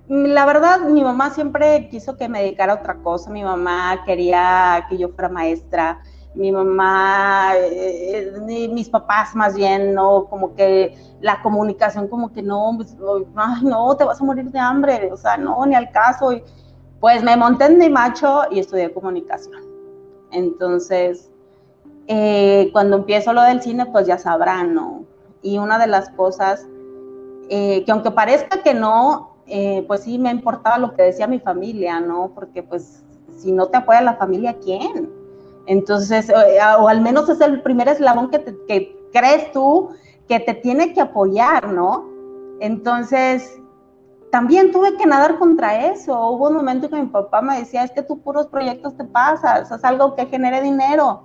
la 0.07 0.45
verdad, 0.45 0.81
mi 0.81 1.03
mamá 1.03 1.31
siempre 1.31 1.87
quiso 1.89 2.17
que 2.17 2.29
me 2.29 2.43
dedicara 2.43 2.73
a 2.73 2.75
otra 2.77 2.95
cosa. 2.95 3.31
Mi 3.31 3.43
mamá 3.43 4.03
quería 4.05 4.85
que 4.89 4.97
yo 4.97 5.09
fuera 5.09 5.29
maestra. 5.29 6.01
Mi 6.35 6.51
mamá, 6.51 7.53
eh, 7.55 8.69
mis 8.71 8.89
papás 8.89 9.35
más 9.35 9.55
bien, 9.55 9.93
¿no? 9.93 10.25
Como 10.25 10.55
que 10.55 10.95
la 11.21 11.41
comunicación, 11.41 12.07
como 12.07 12.33
que 12.33 12.41
no, 12.41 12.73
pues, 12.75 12.95
ay, 13.35 13.63
no, 13.63 13.95
te 13.95 14.03
vas 14.03 14.19
a 14.19 14.23
morir 14.23 14.49
de 14.49 14.59
hambre. 14.59 15.11
O 15.11 15.17
sea, 15.17 15.37
no, 15.37 15.65
ni 15.65 15.75
al 15.75 15.91
caso. 15.91 16.31
Pues 16.99 17.23
me 17.23 17.35
monté 17.37 17.65
en 17.65 17.77
mi 17.77 17.89
macho 17.89 18.43
y 18.49 18.59
estudié 18.59 18.93
comunicación. 18.93 19.61
Entonces, 20.31 21.29
eh, 22.07 22.69
cuando 22.73 22.97
empiezo 22.97 23.33
lo 23.33 23.41
del 23.43 23.61
cine, 23.61 23.85
pues 23.85 24.07
ya 24.07 24.17
sabrán, 24.17 24.73
¿no? 24.73 25.03
Y 25.41 25.57
una 25.57 25.77
de 25.77 25.87
las 25.87 26.09
cosas 26.09 26.65
eh, 27.49 27.83
que 27.85 27.91
aunque 27.91 28.11
parezca 28.11 28.63
que 28.63 28.73
no, 28.73 29.37
eh, 29.45 29.83
pues 29.87 30.01
sí 30.01 30.17
me 30.17 30.31
importaba 30.31 30.77
lo 30.77 30.93
que 30.93 31.03
decía 31.03 31.27
mi 31.27 31.39
familia, 31.39 31.99
¿no? 31.99 32.31
Porque 32.33 32.63
pues 32.63 33.03
si 33.35 33.51
no 33.51 33.67
te 33.67 33.77
apoya 33.77 34.01
la 34.01 34.15
familia, 34.15 34.57
¿quién? 34.59 35.09
Entonces, 35.65 36.29
eh, 36.29 36.59
o, 36.77 36.87
al 36.87 37.01
menos 37.01 37.29
es 37.29 37.41
el 37.41 37.61
primer 37.61 37.87
eslabón 37.87 38.29
que, 38.29 38.97
crees 39.11 39.51
tú 39.51 39.89
que 40.27 40.39
te 40.39 40.53
tiene 40.55 40.93
que 40.93 41.01
apoyar, 41.01 41.69
¿no? 41.69 42.09
Entonces, 42.59 43.59
también 44.31 44.71
tuve 44.71 44.97
que 44.97 45.05
nadar 45.05 45.37
contra 45.37 45.87
eso. 45.87 46.19
Hubo 46.31 46.47
un 46.47 46.55
momento 46.55 46.89
que 46.89 46.95
mi 46.95 47.07
papá 47.07 47.41
me 47.41 47.59
decía, 47.59 47.83
es 47.83 47.91
que 47.91 48.01
tú 48.01 48.19
puros 48.19 48.47
proyectos 48.47 48.97
te 48.97 49.03
pasas, 49.03 49.69
es 49.69 49.83
algo 49.83 50.15
que 50.15 50.25
genere 50.25 50.61
dinero. 50.61 51.23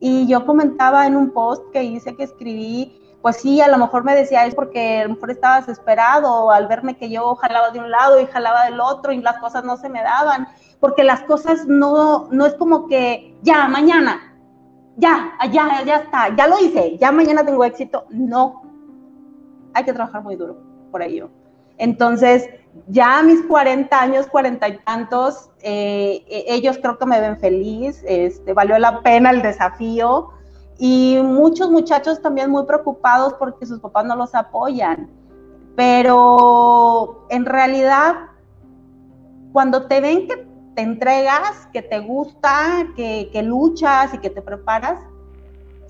Y 0.00 0.26
yo 0.26 0.46
comentaba 0.46 1.06
en 1.06 1.16
un 1.16 1.30
post 1.30 1.62
que 1.72 1.82
hice, 1.82 2.14
que 2.14 2.24
escribí, 2.24 3.00
pues 3.22 3.36
sí, 3.36 3.60
a 3.60 3.68
lo 3.68 3.78
mejor 3.78 4.04
me 4.04 4.14
decía, 4.14 4.44
es 4.44 4.54
porque 4.54 5.00
a 5.00 5.04
lo 5.04 5.14
mejor 5.14 5.30
estaba 5.30 5.60
desesperado 5.60 6.50
al 6.50 6.68
verme 6.68 6.96
que 6.96 7.08
yo 7.10 7.34
jalaba 7.36 7.70
de 7.70 7.80
un 7.80 7.90
lado 7.90 8.20
y 8.20 8.26
jalaba 8.26 8.66
del 8.66 8.78
otro 8.80 9.12
y 9.12 9.22
las 9.22 9.38
cosas 9.38 9.64
no 9.64 9.78
se 9.78 9.88
me 9.88 10.02
daban, 10.02 10.46
porque 10.80 11.04
las 11.04 11.22
cosas 11.22 11.66
no, 11.66 12.28
no 12.30 12.46
es 12.46 12.54
como 12.54 12.86
que 12.86 13.36
ya, 13.42 13.68
mañana, 13.68 14.34
ya, 14.96 15.32
ya, 15.50 15.82
ya 15.84 15.96
está, 15.96 16.34
ya 16.36 16.46
lo 16.46 16.58
hice, 16.60 16.96
ya 16.98 17.12
mañana 17.12 17.44
tengo 17.44 17.64
éxito. 17.64 18.04
No, 18.10 18.62
hay 19.72 19.84
que 19.84 19.92
trabajar 19.92 20.22
muy 20.22 20.36
duro 20.36 20.56
por 20.90 21.02
ello. 21.02 21.30
Entonces, 21.78 22.48
ya 22.88 23.18
a 23.18 23.22
mis 23.22 23.42
40 23.46 24.00
años, 24.00 24.26
40 24.26 24.68
y 24.68 24.78
tantos, 24.78 25.50
eh, 25.62 26.24
e, 26.28 26.44
ellos 26.48 26.78
creo 26.80 26.98
que 26.98 27.06
me 27.06 27.20
ven 27.20 27.38
feliz, 27.38 28.02
este, 28.06 28.52
valió 28.52 28.78
la 28.78 29.02
pena 29.02 29.30
el 29.30 29.42
desafío 29.42 30.30
y 30.78 31.18
muchos 31.22 31.70
muchachos 31.70 32.20
también 32.20 32.50
muy 32.50 32.64
preocupados 32.64 33.34
porque 33.34 33.66
sus 33.66 33.80
papás 33.80 34.04
no 34.04 34.16
los 34.16 34.34
apoyan. 34.34 35.10
Pero 35.76 37.26
en 37.30 37.44
realidad, 37.44 38.14
cuando 39.52 39.86
te 39.86 40.00
ven 40.00 40.28
que 40.28 40.46
te 40.74 40.82
entregas, 40.82 41.68
que 41.72 41.82
te 41.82 42.00
gusta, 42.00 42.88
que, 42.96 43.42
luchas 43.42 44.12
y 44.14 44.18
que 44.18 44.30
te 44.30 44.42
preparas, 44.42 45.00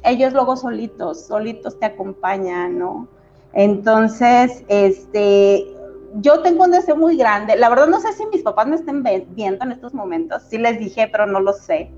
ellos 0.03 0.33
luego 0.33 0.57
solitos, 0.57 1.27
solitos 1.27 1.79
te 1.79 1.87
acompañan, 1.87 2.79
¿no? 2.79 3.09
Entonces, 3.53 4.65
este, 4.69 5.67
yo 6.17 6.41
tengo 6.43 6.65
un 6.65 6.73
deseo 6.73 6.97
muy 6.97 7.17
grande. 7.17 7.57
La 7.57 7.69
verdad 7.69 7.87
no 7.87 8.01
sé 8.01 8.13
si 8.13 8.27
mis 8.27 8.43
papás 8.43 8.67
me 8.67 8.77
estén 8.77 9.03
viendo 9.31 9.65
en 9.65 9.73
estos 9.73 9.95
momentos. 9.95 10.43
Sí 10.49 10.59
les 10.59 10.79
dije, 10.79 11.09
pero 11.11 11.27
no 11.27 11.41
lo 11.41 11.53
sé. 11.53 11.91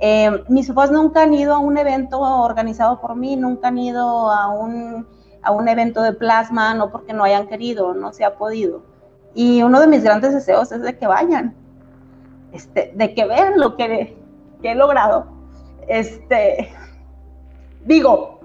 Eh, 0.00 0.42
mis 0.48 0.68
papás 0.68 0.90
nunca 0.90 1.22
han 1.22 1.32
ido 1.34 1.54
a 1.54 1.58
un 1.58 1.78
evento 1.78 2.18
organizado 2.18 3.00
por 3.00 3.14
mí, 3.14 3.36
nunca 3.36 3.68
han 3.68 3.78
ido 3.78 4.30
a 4.30 4.48
un, 4.48 5.06
a 5.42 5.52
un 5.52 5.68
evento 5.68 6.02
de 6.02 6.12
plasma, 6.12 6.74
no 6.74 6.90
porque 6.90 7.12
no 7.12 7.22
hayan 7.22 7.46
querido, 7.46 7.94
no 7.94 8.12
se 8.12 8.24
ha 8.24 8.34
podido. 8.36 8.82
Y 9.34 9.62
uno 9.62 9.80
de 9.80 9.86
mis 9.86 10.02
grandes 10.02 10.34
deseos 10.34 10.72
es 10.72 10.82
de 10.82 10.98
que 10.98 11.06
vayan, 11.06 11.54
este, 12.52 12.92
de 12.94 13.14
que 13.14 13.24
vean 13.24 13.58
lo 13.58 13.76
que, 13.76 14.16
he 14.62 14.74
logrado. 14.74 15.26
Este, 15.88 16.72
digo, 17.84 18.40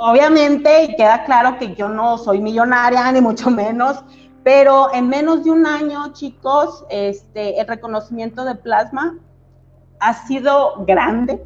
obviamente, 0.00 0.94
queda 0.96 1.24
claro 1.24 1.58
que 1.58 1.74
yo 1.74 1.88
no 1.88 2.18
soy 2.18 2.40
millonaria, 2.40 3.10
ni 3.12 3.20
mucho 3.20 3.50
menos, 3.50 4.04
pero 4.44 4.92
en 4.94 5.08
menos 5.08 5.44
de 5.44 5.50
un 5.50 5.66
año, 5.66 6.12
chicos, 6.12 6.84
este, 6.90 7.60
el 7.60 7.66
reconocimiento 7.66 8.44
de 8.44 8.54
plasma 8.54 9.18
ha 10.00 10.14
sido 10.26 10.84
grande. 10.86 11.44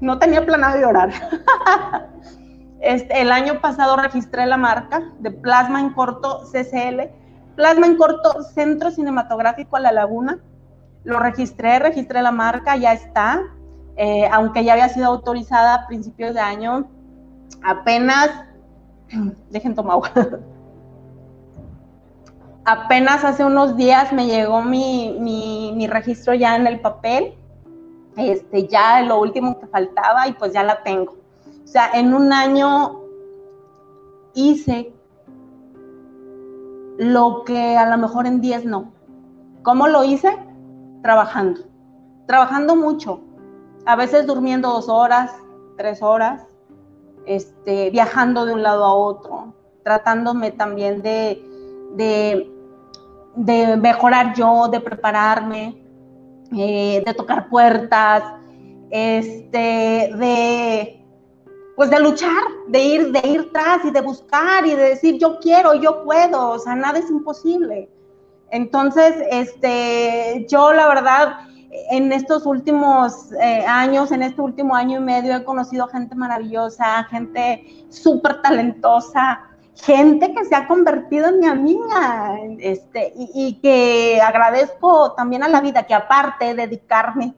No 0.00 0.18
tenía 0.18 0.44
planeado 0.44 0.78
llorar. 0.78 1.10
El 2.80 3.32
año 3.32 3.60
pasado 3.60 3.96
registré 3.96 4.46
la 4.46 4.56
marca 4.56 5.02
de 5.18 5.30
Plasma 5.30 5.80
en 5.80 5.90
Corto 5.90 6.42
CCL, 6.52 7.10
Plasma 7.56 7.86
en 7.86 7.96
Corto 7.96 8.42
Centro 8.42 8.90
Cinematográfico 8.90 9.76
a 9.76 9.80
la 9.80 9.92
Laguna. 9.92 10.38
Lo 11.04 11.18
registré, 11.18 11.78
registré 11.78 12.22
la 12.22 12.32
marca, 12.32 12.76
ya 12.76 12.92
está. 12.92 13.42
Eh, 13.96 14.28
aunque 14.30 14.62
ya 14.62 14.74
había 14.74 14.90
sido 14.90 15.06
autorizada 15.06 15.74
a 15.74 15.86
principios 15.86 16.34
de 16.34 16.40
año, 16.40 16.86
apenas, 17.64 18.30
dejen 19.50 19.74
tomar 19.74 19.94
agua, 19.94 20.10
apenas 22.66 23.24
hace 23.24 23.44
unos 23.44 23.76
días 23.76 24.12
me 24.12 24.26
llegó 24.26 24.60
mi, 24.62 25.16
mi, 25.18 25.86
registro 25.86 26.34
ya 26.34 26.56
en 26.56 26.66
el 26.66 26.80
papel, 26.80 27.34
este, 28.16 28.66
ya 28.66 29.00
lo 29.02 29.20
último 29.20 29.58
que 29.58 29.66
faltaba 29.66 30.28
y 30.28 30.32
pues 30.32 30.52
ya 30.52 30.62
la 30.62 30.82
tengo. 30.82 31.16
O 31.64 31.68
sea, 31.68 31.90
en 31.94 32.12
un 32.12 32.32
año 32.32 33.00
hice 34.34 34.92
lo 36.98 37.44
que 37.44 37.76
a 37.76 37.88
lo 37.88 37.98
mejor 37.98 38.26
en 38.26 38.40
10 38.40 38.64
no. 38.64 38.92
¿Cómo 39.62 39.88
lo 39.88 40.04
hice? 40.04 40.36
Trabajando. 41.02 41.60
Trabajando 42.26 42.76
mucho. 42.76 43.20
A 43.84 43.96
veces 43.96 44.26
durmiendo 44.26 44.68
dos 44.70 44.88
horas, 44.88 45.32
tres 45.76 46.02
horas, 46.02 46.42
este, 47.26 47.90
viajando 47.90 48.46
de 48.46 48.54
un 48.54 48.62
lado 48.62 48.84
a 48.84 48.94
otro, 48.94 49.54
tratándome 49.84 50.50
también 50.50 51.02
de, 51.02 51.42
de 51.94 52.56
de 53.36 53.76
mejorar 53.76 54.34
yo, 54.34 54.68
de 54.68 54.80
prepararme, 54.80 55.76
eh, 56.56 57.02
de 57.04 57.14
tocar 57.14 57.48
puertas, 57.48 58.22
este, 58.90 60.10
de 60.16 61.05
pues 61.76 61.90
de 61.90 62.00
luchar, 62.00 62.42
de 62.68 62.82
ir, 62.82 63.12
de 63.12 63.28
ir 63.28 63.52
tras 63.52 63.84
y 63.84 63.90
de 63.90 64.00
buscar 64.00 64.66
y 64.66 64.70
de 64.70 64.82
decir 64.82 65.18
yo 65.18 65.38
quiero, 65.38 65.74
yo 65.74 66.02
puedo, 66.02 66.50
o 66.50 66.58
sea, 66.58 66.74
nada 66.74 66.98
es 66.98 67.10
imposible. 67.10 67.88
Entonces, 68.50 69.14
este, 69.30 70.46
yo 70.48 70.72
la 70.72 70.88
verdad, 70.88 71.40
en 71.90 72.12
estos 72.12 72.46
últimos 72.46 73.30
eh, 73.32 73.64
años, 73.66 74.10
en 74.10 74.22
este 74.22 74.40
último 74.40 74.74
año 74.74 74.98
y 74.98 75.02
medio, 75.02 75.36
he 75.36 75.44
conocido 75.44 75.86
gente 75.88 76.14
maravillosa, 76.14 77.04
gente 77.04 77.86
súper 77.90 78.40
talentosa, 78.40 79.40
gente 79.74 80.32
que 80.32 80.44
se 80.46 80.54
ha 80.54 80.66
convertido 80.66 81.28
en 81.28 81.40
mi 81.40 81.46
amiga, 81.46 82.38
este, 82.58 83.12
y, 83.14 83.58
que 83.60 84.20
agradezco 84.22 85.12
también 85.12 85.42
a 85.42 85.48
la 85.48 85.60
vida 85.60 85.82
que 85.82 85.92
aparte 85.94 86.46
de 86.46 86.66
dedicarme 86.66 87.34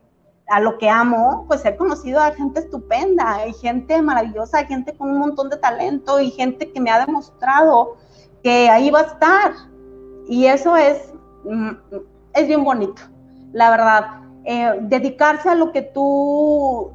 a 0.49 0.61
lo 0.61 0.79
que 0.79 0.89
amo, 0.89 1.45
pues 1.47 1.65
he 1.65 1.77
conocido 1.77 2.21
a 2.21 2.33
gente 2.33 2.61
estupenda, 2.61 3.37
hay 3.37 3.53
gente 3.53 4.01
maravillosa, 4.01 4.65
gente 4.65 4.97
con 4.97 5.11
un 5.11 5.19
montón 5.19 5.51
de 5.51 5.59
talento 5.59 6.21
y 6.21 6.31
gente 6.31 6.73
que 6.73 6.81
me 6.81 6.91
ha 6.91 7.05
demostrado 7.05 7.97
que 8.43 8.69
ahí 8.71 8.91
va 8.91 9.01
a 9.01 9.05
estar. 9.05 9.53
Y 10.29 10.47
eso 10.47 10.77
es, 10.77 11.13
mm, 11.45 11.71
es 12.35 12.47
bien 12.47 12.65
bonito, 12.65 13.03
la 13.53 13.71
verdad. 13.71 14.21
Eh, 14.45 14.79
dedicarse 14.83 15.49
a 15.49 15.55
lo 15.55 15.73
que 15.73 15.83
tú 15.83 16.93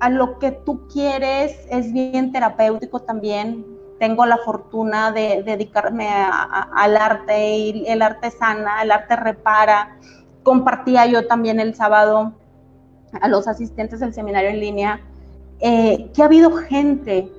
a 0.00 0.10
lo 0.10 0.38
que 0.38 0.52
tú 0.52 0.86
quieres 0.86 1.66
es 1.70 1.92
bien 1.92 2.30
terapéutico 2.30 3.00
también, 3.00 3.66
tengo 3.98 4.24
la 4.26 4.38
fortuna 4.38 5.10
de, 5.10 5.42
dedicarme 5.42 6.08
al 6.08 6.96
arte 6.96 7.56
y 7.56 7.84
el 7.86 8.02
arte 8.02 8.30
sana, 8.30 8.82
el 8.82 8.92
arte 8.92 9.16
repara. 9.16 9.98
Compartía 10.48 11.04
yo 11.04 11.26
también 11.26 11.60
el 11.60 11.74
sábado 11.74 12.32
a 13.20 13.28
los 13.28 13.46
asistentes 13.46 14.00
del 14.00 14.14
seminario 14.14 14.48
en 14.48 14.60
línea 14.60 15.00
eh, 15.60 16.10
que 16.14 16.22
ha 16.22 16.24
habido 16.24 16.52
gente 16.52 17.30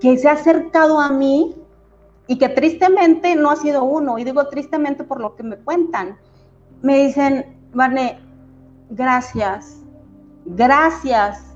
que 0.00 0.18
se 0.18 0.28
ha 0.28 0.32
acercado 0.32 1.00
a 1.00 1.10
mí 1.10 1.54
y 2.26 2.36
que 2.36 2.48
tristemente 2.48 3.36
no 3.36 3.52
ha 3.52 3.54
sido 3.54 3.84
uno, 3.84 4.18
y 4.18 4.24
digo 4.24 4.44
tristemente 4.48 5.04
por 5.04 5.20
lo 5.20 5.36
que 5.36 5.44
me 5.44 5.56
cuentan. 5.56 6.18
Me 6.82 7.04
dicen, 7.06 7.56
Vane, 7.72 8.18
gracias, 8.90 9.84
gracias 10.46 11.54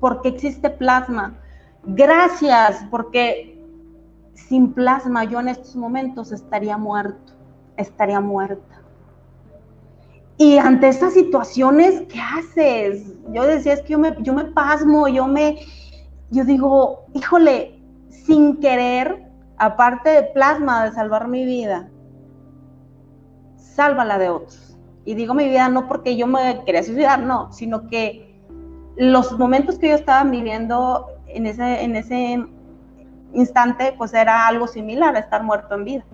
porque 0.00 0.30
existe 0.30 0.70
plasma, 0.70 1.38
Gracias, 1.84 2.82
porque 2.90 3.62
sin 4.32 4.72
plasma 4.72 5.24
yo 5.24 5.38
en 5.38 5.48
estos 5.48 5.76
momentos 5.76 6.32
estaría 6.32 6.78
muerto, 6.78 7.34
estaría 7.76 8.20
muerta. 8.20 8.85
Y 10.38 10.58
ante 10.58 10.88
estas 10.88 11.14
situaciones, 11.14 12.02
¿qué 12.08 12.20
haces? 12.20 13.14
Yo 13.32 13.46
decía, 13.46 13.72
es 13.72 13.82
que 13.82 13.92
yo 13.92 13.98
me, 13.98 14.14
yo 14.20 14.34
me 14.34 14.44
pasmo, 14.44 15.08
yo 15.08 15.26
me, 15.26 15.58
yo 16.30 16.44
digo, 16.44 17.06
híjole, 17.14 17.80
sin 18.10 18.60
querer, 18.60 19.24
aparte 19.56 20.10
de 20.10 20.22
plasma 20.24 20.84
de 20.84 20.92
salvar 20.92 21.28
mi 21.28 21.44
vida, 21.44 21.88
sálvala 23.56 24.18
de 24.18 24.28
otros. 24.28 24.76
Y 25.06 25.14
digo 25.14 25.34
mi 25.34 25.48
vida 25.48 25.68
no 25.68 25.88
porque 25.88 26.16
yo 26.16 26.26
me 26.26 26.62
quería 26.64 26.82
suicidar, 26.82 27.22
no, 27.22 27.52
sino 27.52 27.88
que 27.88 28.38
los 28.96 29.38
momentos 29.38 29.78
que 29.78 29.88
yo 29.88 29.94
estaba 29.94 30.28
viviendo 30.28 31.06
en 31.28 31.46
ese, 31.46 31.82
en 31.82 31.96
ese 31.96 32.44
instante, 33.32 33.94
pues 33.96 34.12
era 34.14 34.46
algo 34.46 34.66
similar 34.66 35.14
a 35.16 35.20
estar 35.20 35.42
muerto 35.42 35.74
en 35.74 35.84
vida. 35.84 36.04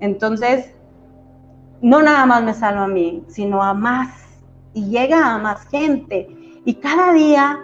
Entonces, 0.00 0.74
no 1.82 2.02
nada 2.02 2.26
más 2.26 2.42
me 2.42 2.54
salva 2.54 2.84
a 2.84 2.88
mí, 2.88 3.24
sino 3.28 3.62
a 3.62 3.74
más, 3.74 4.08
y 4.74 4.86
llega 4.86 5.34
a 5.34 5.38
más 5.38 5.66
gente. 5.68 6.28
Y 6.64 6.74
cada 6.74 7.12
día 7.12 7.60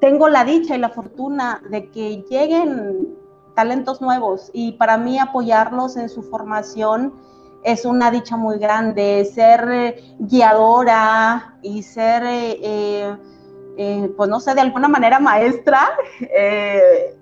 tengo 0.00 0.28
la 0.28 0.44
dicha 0.44 0.76
y 0.76 0.78
la 0.78 0.90
fortuna 0.90 1.62
de 1.68 1.90
que 1.90 2.24
lleguen 2.30 3.16
talentos 3.54 4.00
nuevos 4.00 4.50
y 4.52 4.72
para 4.72 4.98
mí 4.98 5.18
apoyarlos 5.18 5.96
en 5.96 6.08
su 6.08 6.22
formación 6.22 7.14
es 7.64 7.84
una 7.84 8.10
dicha 8.10 8.36
muy 8.36 8.58
grande, 8.58 9.24
ser 9.24 9.68
eh, 9.70 10.14
guiadora 10.18 11.58
y 11.62 11.82
ser... 11.82 12.22
Eh, 12.24 13.16
eh, 13.78 14.10
pues 14.16 14.30
no 14.30 14.40
sé, 14.40 14.54
de 14.54 14.62
alguna 14.62 14.88
manera 14.88 15.18
maestra, 15.20 15.90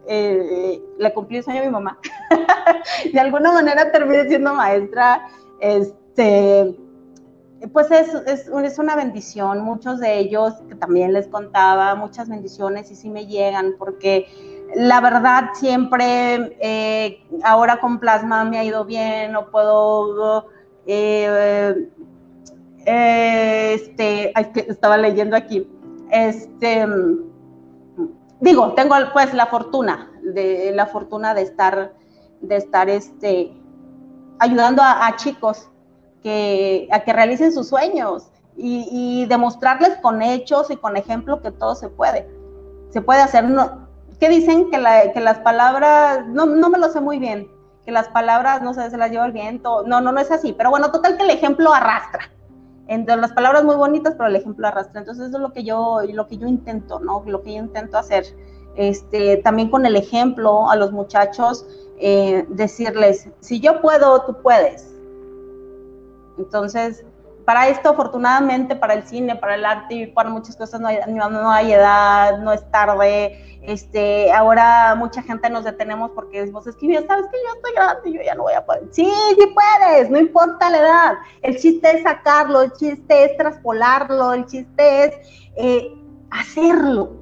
le 0.06 1.12
cumplí 1.12 1.38
el 1.38 1.42
sueño 1.42 1.62
a 1.62 1.64
mi 1.64 1.70
mamá, 1.70 1.98
de 3.12 3.18
alguna 3.18 3.50
manera 3.50 3.90
terminé 3.90 4.28
siendo 4.28 4.54
maestra, 4.54 5.26
este, 5.64 6.76
pues 7.72 7.90
es, 7.90 8.12
es, 8.26 8.48
es, 8.48 8.78
una 8.78 8.96
bendición, 8.96 9.60
muchos 9.60 9.98
de 9.98 10.18
ellos 10.18 10.52
que 10.68 10.74
también 10.74 11.14
les 11.14 11.26
contaba, 11.28 11.94
muchas 11.94 12.28
bendiciones 12.28 12.90
y 12.90 12.96
sí 12.96 13.08
me 13.08 13.26
llegan, 13.26 13.76
porque 13.78 14.26
la 14.74 15.00
verdad 15.00 15.50
siempre, 15.54 17.26
ahora 17.42 17.80
con 17.80 17.98
plasma 17.98 18.44
me 18.44 18.58
ha 18.58 18.64
ido 18.64 18.84
bien, 18.84 19.32
no 19.32 19.50
puedo... 19.50 20.48
este, 22.86 24.32
estaba 24.68 24.98
leyendo 24.98 25.34
aquí, 25.34 25.66
este, 26.10 26.86
digo, 28.40 28.74
tengo 28.74 28.94
pues 29.14 29.32
la 29.32 29.46
fortuna, 29.46 30.12
de 30.22 30.72
la 30.74 30.84
fortuna 30.84 31.32
de 31.32 31.42
estar, 31.42 31.94
de 32.42 32.56
estar 32.56 32.90
este, 32.90 33.63
ayudando 34.38 34.82
a, 34.82 35.14
chicos 35.16 35.68
que, 36.22 36.88
a 36.90 37.00
que 37.00 37.12
realicen 37.12 37.52
sus 37.52 37.68
sueños 37.68 38.30
y, 38.56 39.26
demostrarles 39.26 39.96
con 39.98 40.22
hechos 40.22 40.70
y 40.70 40.76
con 40.76 40.96
ejemplo 40.96 41.40
que 41.42 41.50
todo 41.50 41.74
se 41.74 41.88
puede. 41.88 42.28
Se 42.90 43.00
puede 43.00 43.20
hacer. 43.20 43.44
No, 43.44 43.88
¿Qué 44.20 44.28
dicen? 44.28 44.70
Que, 44.70 45.10
que 45.12 45.20
las 45.20 45.38
palabras, 45.40 46.26
no, 46.26 46.46
no 46.46 46.70
me 46.70 46.78
lo 46.78 46.88
sé 46.88 47.00
muy 47.00 47.18
bien, 47.18 47.50
que 47.84 47.90
las 47.90 48.08
palabras, 48.08 48.62
no 48.62 48.72
sé, 48.72 48.88
se 48.90 48.96
las 48.96 49.10
lleva 49.10 49.26
el 49.26 49.32
viento. 49.32 49.82
No, 49.86 50.00
no, 50.00 50.12
no 50.12 50.20
es 50.20 50.30
así. 50.30 50.52
Pero 50.52 50.70
bueno, 50.70 50.90
total 50.90 51.16
que 51.16 51.24
el 51.24 51.30
ejemplo 51.30 51.72
arrastra 51.72 52.30
entre 52.86 53.16
las 53.16 53.32
palabras 53.32 53.64
muy 53.64 53.76
bonitas, 53.76 54.14
pero 54.16 54.28
el 54.28 54.36
ejemplo 54.36 54.68
arrastra. 54.68 55.00
Entonces 55.00 55.28
eso 55.28 55.36
es 55.38 55.42
lo 55.42 55.52
que 55.52 55.64
yo, 55.64 56.00
lo 56.12 56.26
que 56.26 56.36
yo 56.36 56.46
intento, 56.46 57.00
¿no? 57.00 57.22
Lo 57.26 57.42
que 57.42 57.54
yo 57.54 57.58
intento 57.60 57.98
hacer. 57.98 58.24
este, 58.76 59.36
también 59.38 59.70
con 59.70 59.86
el 59.86 59.94
ejemplo 59.94 60.68
a 60.68 60.74
los 60.74 60.90
muchachos, 60.90 61.64
eh, 62.06 62.44
decirles, 62.50 63.30
si 63.40 63.60
yo 63.60 63.80
puedo, 63.80 64.26
tú 64.26 64.36
puedes. 64.42 64.86
Entonces, 66.36 67.02
para 67.46 67.68
esto, 67.68 67.88
afortunadamente, 67.88 68.76
para 68.76 68.92
el 68.92 69.04
cine, 69.04 69.36
para 69.36 69.54
el 69.54 69.64
arte 69.64 69.94
y 69.94 70.06
para 70.08 70.28
muchas 70.28 70.54
cosas 70.54 70.82
no 70.82 70.88
hay, 70.88 70.98
no 71.06 71.50
hay 71.50 71.72
edad, 71.72 72.40
no 72.40 72.52
es 72.52 72.70
tarde. 72.70 73.58
Este, 73.62 74.30
ahora 74.30 74.94
mucha 74.96 75.22
gente 75.22 75.48
nos 75.48 75.64
detenemos 75.64 76.10
porque 76.14 76.42
es 76.42 76.50
que 76.50 76.52
sabes 76.52 76.76
que 76.76 76.88
yo 76.92 77.54
estoy 77.54 77.72
grande, 77.74 78.12
yo 78.12 78.20
ya 78.20 78.34
no 78.34 78.42
voy 78.42 78.52
a 78.52 78.66
poder. 78.66 78.82
Sí, 78.90 79.10
sí 79.38 79.54
puedes, 79.54 80.10
no 80.10 80.18
importa 80.18 80.68
la 80.68 80.78
edad. 80.80 81.14
El 81.40 81.56
chiste 81.56 81.90
es 81.90 82.02
sacarlo, 82.02 82.60
el 82.60 82.72
chiste 82.74 83.24
es 83.24 83.36
traspolarlo, 83.38 84.34
el 84.34 84.44
chiste 84.44 85.04
es 85.04 85.14
eh, 85.56 85.90
hacerlo. 86.30 87.12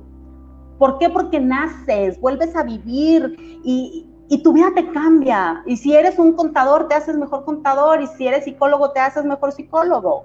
¿Por 0.81 0.99
qué? 0.99 1.09
Porque 1.09 1.39
naces, 1.39 2.21
vuelves 2.21 2.57
a 2.57 2.65
vivir 2.65 3.37
y, 3.63 4.09
y 4.33 4.43
tu 4.43 4.55
vida 4.55 4.69
te 4.75 4.91
cambia. 4.93 5.63
Y 5.67 5.77
si 5.77 5.95
eres 5.95 6.19
un 6.19 6.33
contador, 6.33 6.89
te 6.89 6.95
haces 6.95 7.19
mejor 7.19 7.45
contador. 7.45 8.01
Y 8.01 8.07
si 8.07 8.27
eres 8.27 8.45
psicólogo, 8.45 8.93
te 8.93 8.99
haces 8.99 9.27
mejor 9.27 9.53
psicólogo. 9.53 10.25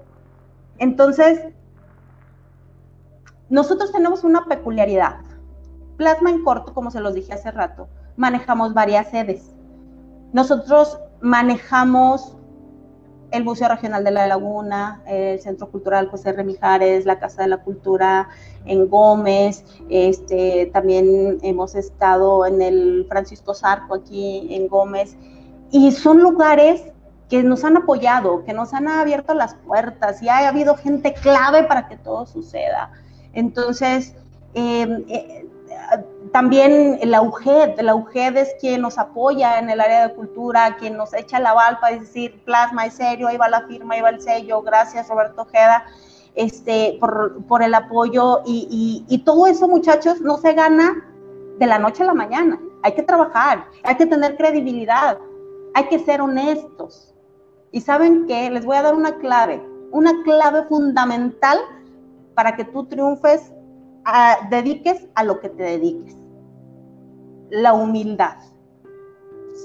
Entonces, 0.78 1.42
nosotros 3.50 3.92
tenemos 3.92 4.24
una 4.24 4.46
peculiaridad. 4.46 5.16
Plasma 5.98 6.30
en 6.30 6.42
corto, 6.42 6.72
como 6.72 6.90
se 6.90 7.00
los 7.00 7.12
dije 7.12 7.34
hace 7.34 7.50
rato, 7.50 7.86
manejamos 8.16 8.72
varias 8.72 9.10
sedes. 9.10 9.54
Nosotros 10.32 10.98
manejamos 11.20 12.34
el 13.30 13.44
Museo 13.44 13.68
Regional 13.68 14.04
de 14.04 14.10
la 14.10 14.26
Laguna, 14.26 15.02
el 15.06 15.40
Centro 15.40 15.70
Cultural 15.70 16.08
José 16.08 16.32
Remijares, 16.32 17.04
la 17.04 17.18
Casa 17.18 17.42
de 17.42 17.48
la 17.48 17.58
Cultura 17.58 18.28
en 18.64 18.88
Gómez, 18.88 19.64
este, 19.88 20.70
también 20.72 21.38
hemos 21.42 21.74
estado 21.74 22.46
en 22.46 22.62
el 22.62 23.06
Francisco 23.08 23.54
Zarco 23.54 23.94
aquí 23.94 24.48
en 24.50 24.68
Gómez, 24.68 25.16
y 25.70 25.92
son 25.92 26.22
lugares 26.22 26.82
que 27.28 27.42
nos 27.42 27.64
han 27.64 27.76
apoyado, 27.76 28.44
que 28.44 28.54
nos 28.54 28.72
han 28.72 28.88
abierto 28.88 29.34
las 29.34 29.54
puertas 29.54 30.22
y 30.22 30.28
ha 30.28 30.48
habido 30.48 30.76
gente 30.76 31.12
clave 31.12 31.64
para 31.64 31.88
que 31.88 31.96
todo 31.98 32.24
suceda. 32.24 32.90
Entonces, 33.34 34.14
eh, 34.54 35.04
eh, 35.08 35.46
también 36.32 36.98
la 37.04 37.22
UGED, 37.22 37.80
la 37.80 37.94
UGED 37.94 38.36
es 38.36 38.54
quien 38.60 38.82
nos 38.82 38.98
apoya 38.98 39.58
en 39.58 39.70
el 39.70 39.80
área 39.80 40.08
de 40.08 40.14
cultura, 40.14 40.76
quien 40.76 40.96
nos 40.96 41.14
echa 41.14 41.38
la 41.38 41.52
balpa 41.52 41.92
y 41.92 42.00
decir, 42.00 42.42
plasma, 42.44 42.86
es 42.86 42.94
serio, 42.94 43.28
ahí 43.28 43.36
va 43.36 43.48
la 43.48 43.62
firma, 43.62 43.94
ahí 43.94 44.00
va 44.00 44.10
el 44.10 44.20
sello, 44.20 44.62
gracias 44.62 45.08
Roberto 45.08 45.42
Ojeda, 45.42 45.84
este, 46.34 46.98
por, 47.00 47.62
el 47.62 47.74
apoyo 47.74 48.42
y, 48.46 49.04
y, 49.08 49.18
todo 49.18 49.46
eso 49.46 49.68
muchachos 49.68 50.20
no 50.20 50.38
se 50.38 50.52
gana 50.52 51.04
de 51.58 51.66
la 51.66 51.78
noche 51.78 52.02
a 52.02 52.06
la 52.06 52.14
mañana, 52.14 52.60
hay 52.82 52.92
que 52.92 53.02
trabajar, 53.02 53.66
hay 53.82 53.96
que 53.96 54.06
tener 54.06 54.36
credibilidad, 54.36 55.18
hay 55.74 55.84
que 55.88 55.98
ser 55.98 56.20
honestos. 56.20 57.14
Y 57.70 57.80
saben 57.80 58.26
qué, 58.26 58.50
les 58.50 58.64
voy 58.64 58.76
a 58.76 58.82
dar 58.82 58.94
una 58.94 59.16
clave, 59.16 59.62
una 59.90 60.22
clave 60.22 60.64
fundamental 60.64 61.58
para 62.34 62.56
que 62.56 62.64
tú 62.64 62.86
triunfes 62.86 63.52
dediques 64.50 65.06
a 65.14 65.24
lo 65.24 65.40
que 65.40 65.48
te 65.48 65.62
dediques. 65.62 66.16
La 67.50 67.72
humildad. 67.72 68.36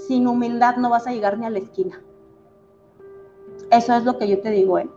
Sin 0.08 0.28
humildad 0.28 0.78
no 0.78 0.90
vas 0.90 1.08
a 1.08 1.12
llegar 1.12 1.38
ni 1.38 1.46
a 1.46 1.50
la 1.50 1.60
esquina. 1.60 2.02
Eso 3.72 3.94
es 3.94 4.04
lo 4.04 4.18
que 4.18 4.28
yo 4.28 4.42
te 4.42 4.52
digo, 4.52 4.80
¿eh? 4.80 4.90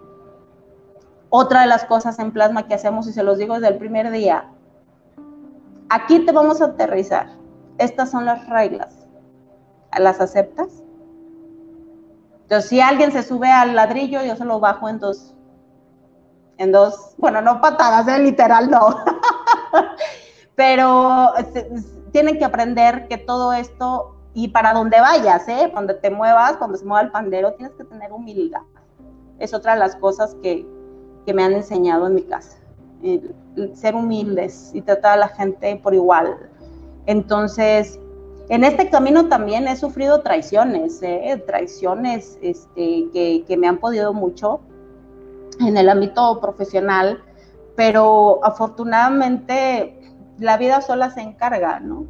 Otra 1.28 1.62
de 1.62 1.66
las 1.66 1.84
cosas 1.84 2.18
en 2.18 2.32
plasma 2.32 2.66
que 2.66 2.74
hacemos, 2.74 3.06
y 3.06 3.12
se 3.12 3.22
los 3.22 3.38
digo 3.38 3.54
desde 3.54 3.68
el 3.68 3.78
primer 3.78 4.10
día, 4.10 4.48
aquí 5.88 6.24
te 6.24 6.32
vamos 6.32 6.60
a 6.60 6.66
aterrizar. 6.66 7.28
Estas 7.78 8.10
son 8.10 8.24
las 8.24 8.48
reglas. 8.48 9.06
¿Las 9.98 10.20
aceptas? 10.20 10.82
Entonces, 12.42 12.68
si 12.70 12.80
alguien 12.80 13.10
se 13.12 13.22
sube 13.22 13.50
al 13.50 13.74
ladrillo, 13.74 14.22
yo 14.22 14.36
se 14.36 14.44
lo 14.44 14.60
bajo 14.60 14.88
en 14.88 14.98
dos, 15.00 15.34
en 16.58 16.70
dos, 16.70 17.14
bueno, 17.18 17.40
no 17.40 17.60
patadas, 17.60 18.06
¿eh? 18.08 18.18
literal 18.18 18.70
no. 18.70 19.04
Pero 20.54 21.34
este, 21.36 21.68
tienen 22.12 22.38
que 22.38 22.44
aprender 22.44 23.08
que 23.08 23.18
todo 23.18 23.52
esto, 23.52 24.16
y 24.34 24.48
para 24.48 24.72
donde 24.72 25.00
vayas, 25.00 25.48
¿eh? 25.48 25.70
donde 25.74 25.94
te 25.94 26.10
muevas, 26.10 26.56
cuando 26.56 26.76
se 26.76 26.84
mueva 26.84 27.02
el 27.02 27.10
pandero, 27.10 27.54
tienes 27.54 27.74
que 27.74 27.84
tener 27.84 28.12
humildad. 28.12 28.62
Es 29.38 29.54
otra 29.54 29.74
de 29.74 29.80
las 29.80 29.96
cosas 29.96 30.36
que, 30.42 30.66
que 31.24 31.34
me 31.34 31.42
han 31.42 31.52
enseñado 31.52 32.06
en 32.06 32.14
mi 32.14 32.22
casa. 32.22 32.58
ser 33.74 33.94
humildes 33.94 34.70
y 34.74 34.80
tratar 34.80 35.14
a 35.14 35.16
la 35.16 35.28
gente 35.28 35.76
por 35.82 35.94
igual. 35.94 36.50
Entonces, 37.06 37.98
en 38.48 38.64
este 38.64 38.88
camino 38.90 39.28
también 39.28 39.66
he 39.66 39.76
sufrido 39.76 40.20
traiciones, 40.22 41.02
¿eh? 41.02 41.42
traiciones 41.46 42.38
este, 42.42 43.08
que, 43.12 43.44
que, 43.46 43.56
me 43.56 43.66
han 43.66 43.78
podido 43.78 44.12
mucho 44.12 44.60
en 45.60 45.76
el 45.76 45.88
ámbito 45.88 46.40
profesional, 46.40 47.22
pero 47.74 48.40
afortunadamente 48.44 49.95
la 50.38 50.56
vida 50.56 50.80
sola 50.80 51.10
se 51.10 51.20
encarga, 51.20 51.80
¿no? 51.80 52.04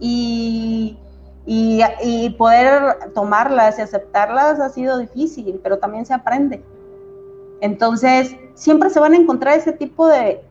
Y, 0.00 0.98
y, 1.46 2.30
poder 2.30 3.12
tomarlas 3.14 3.78
y 3.78 3.82
aceptarlas 3.82 4.60
ha 4.60 4.68
sido 4.70 4.98
difícil, 4.98 5.60
pero 5.62 5.78
también 5.78 6.04
se 6.04 6.14
aprende. 6.14 6.64
Entonces, 7.60 8.36
siempre 8.54 8.90
se 8.90 9.00
van 9.00 9.14
a 9.14 9.16
encontrar 9.16 9.56
ese 9.56 9.72
tipo 9.72 10.06
de, 10.08 10.44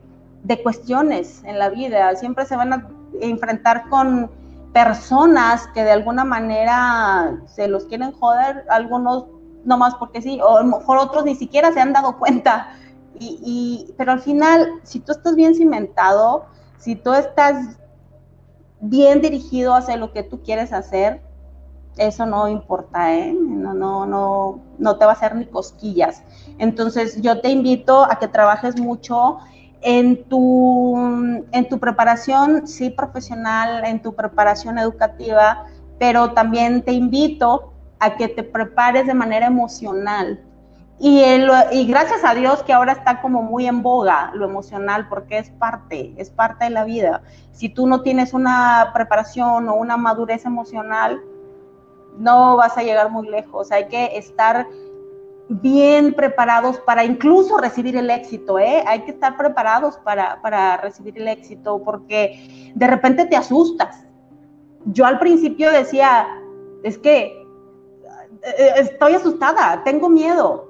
de 0.43 0.63
cuestiones 0.63 1.43
en 1.45 1.59
la 1.59 1.69
vida, 1.69 2.15
siempre 2.15 2.45
se 2.45 2.55
van 2.55 2.73
a 2.73 2.87
enfrentar 3.21 3.89
con 3.89 4.29
personas 4.73 5.67
que 5.73 5.83
de 5.83 5.91
alguna 5.91 6.25
manera 6.25 7.41
se 7.45 7.67
los 7.67 7.85
quieren 7.85 8.11
joder, 8.13 8.65
algunos 8.69 9.25
no 9.65 9.77
más 9.77 9.95
porque 9.95 10.21
sí, 10.21 10.39
o 10.41 10.57
a 10.57 10.63
lo 10.63 10.77
mejor 10.77 10.97
otros 10.97 11.25
ni 11.25 11.35
siquiera 11.35 11.71
se 11.71 11.79
han 11.79 11.93
dado 11.93 12.17
cuenta. 12.17 12.75
Y, 13.19 13.93
pero 13.97 14.11
al 14.11 14.19
final, 14.19 14.81
si 14.83 14.99
tú 14.99 15.13
estás 15.13 15.35
bien 15.35 15.55
cimentado, 15.55 16.45
si 16.83 16.97
tú 16.97 17.13
estás 17.13 17.77
bien 18.81 19.21
dirigido 19.21 19.73
hacia 19.73 19.95
lo 19.95 20.11
que 20.11 20.21
tú 20.21 20.41
quieres 20.43 20.73
hacer, 20.73 21.21
eso 21.95 22.25
no 22.25 22.49
importa, 22.49 23.15
¿eh? 23.15 23.33
No, 23.33 23.73
no, 23.73 24.05
no, 24.05 24.59
no 24.77 24.97
te 24.97 25.05
va 25.05 25.11
a 25.11 25.15
hacer 25.15 25.33
ni 25.35 25.45
cosquillas. 25.45 26.23
Entonces, 26.57 27.21
yo 27.21 27.39
te 27.39 27.49
invito 27.49 28.03
a 28.03 28.19
que 28.19 28.27
trabajes 28.27 28.77
mucho 28.77 29.37
en 29.81 30.25
tu, 30.25 30.97
en 31.51 31.69
tu 31.69 31.79
preparación, 31.79 32.67
sí, 32.67 32.89
profesional, 32.89 33.85
en 33.85 34.01
tu 34.01 34.13
preparación 34.13 34.77
educativa, 34.77 35.65
pero 35.99 36.33
también 36.33 36.81
te 36.81 36.91
invito 36.91 37.71
a 37.99 38.17
que 38.17 38.27
te 38.27 38.43
prepares 38.43 39.07
de 39.07 39.13
manera 39.13 39.45
emocional. 39.45 40.43
Y, 41.05 41.85
gracias 41.85 42.23
a 42.23 42.33
Dios 42.33 42.63
que 42.63 42.71
ahora 42.71 42.93
está 42.93 43.19
como 43.19 43.41
muy 43.41 43.67
en 43.67 43.83
boga 43.83 44.31
lo 44.35 44.45
emocional 44.45 45.09
porque 45.09 45.37
es 45.37 45.49
parte, 45.49 46.13
es 46.15 46.29
parte 46.29 46.63
de 46.63 46.69
la 46.69 46.85
vida. 46.85 47.23
Si 47.51 47.67
tú 47.67 47.87
no 47.87 48.03
tienes 48.03 48.33
una 48.33 48.91
preparación 48.93 49.67
o 49.67 49.75
una 49.75 49.97
madurez 49.97 50.45
emocional, 50.45 51.21
no 52.17 52.55
vas 52.55 52.77
a 52.77 52.83
llegar 52.83 53.11
muy 53.11 53.27
lejos. 53.27 53.69
Hay 53.73 53.89
que 53.89 54.17
estar 54.17 54.65
bien 55.49 56.13
preparados 56.13 56.79
para 56.79 57.03
incluso 57.03 57.57
recibir 57.57 57.97
el 57.97 58.09
éxito, 58.09 58.57
¿eh? 58.57 58.81
Hay 58.87 59.01
que 59.01 59.11
estar 59.11 59.35
preparados 59.35 59.97
para, 59.97 60.41
para 60.41 60.77
recibir 60.77 61.17
el 61.17 61.27
éxito 61.27 61.83
porque 61.83 62.71
de 62.75 62.87
repente 62.87 63.25
te 63.25 63.35
asustas. 63.35 64.05
Yo 64.85 65.05
al 65.05 65.19
principio 65.19 65.69
decía, 65.69 66.29
es 66.81 66.97
que 66.97 67.45
eh, 68.41 68.73
estoy 68.77 69.15
asustada, 69.15 69.83
tengo 69.83 70.07
miedo. 70.07 70.62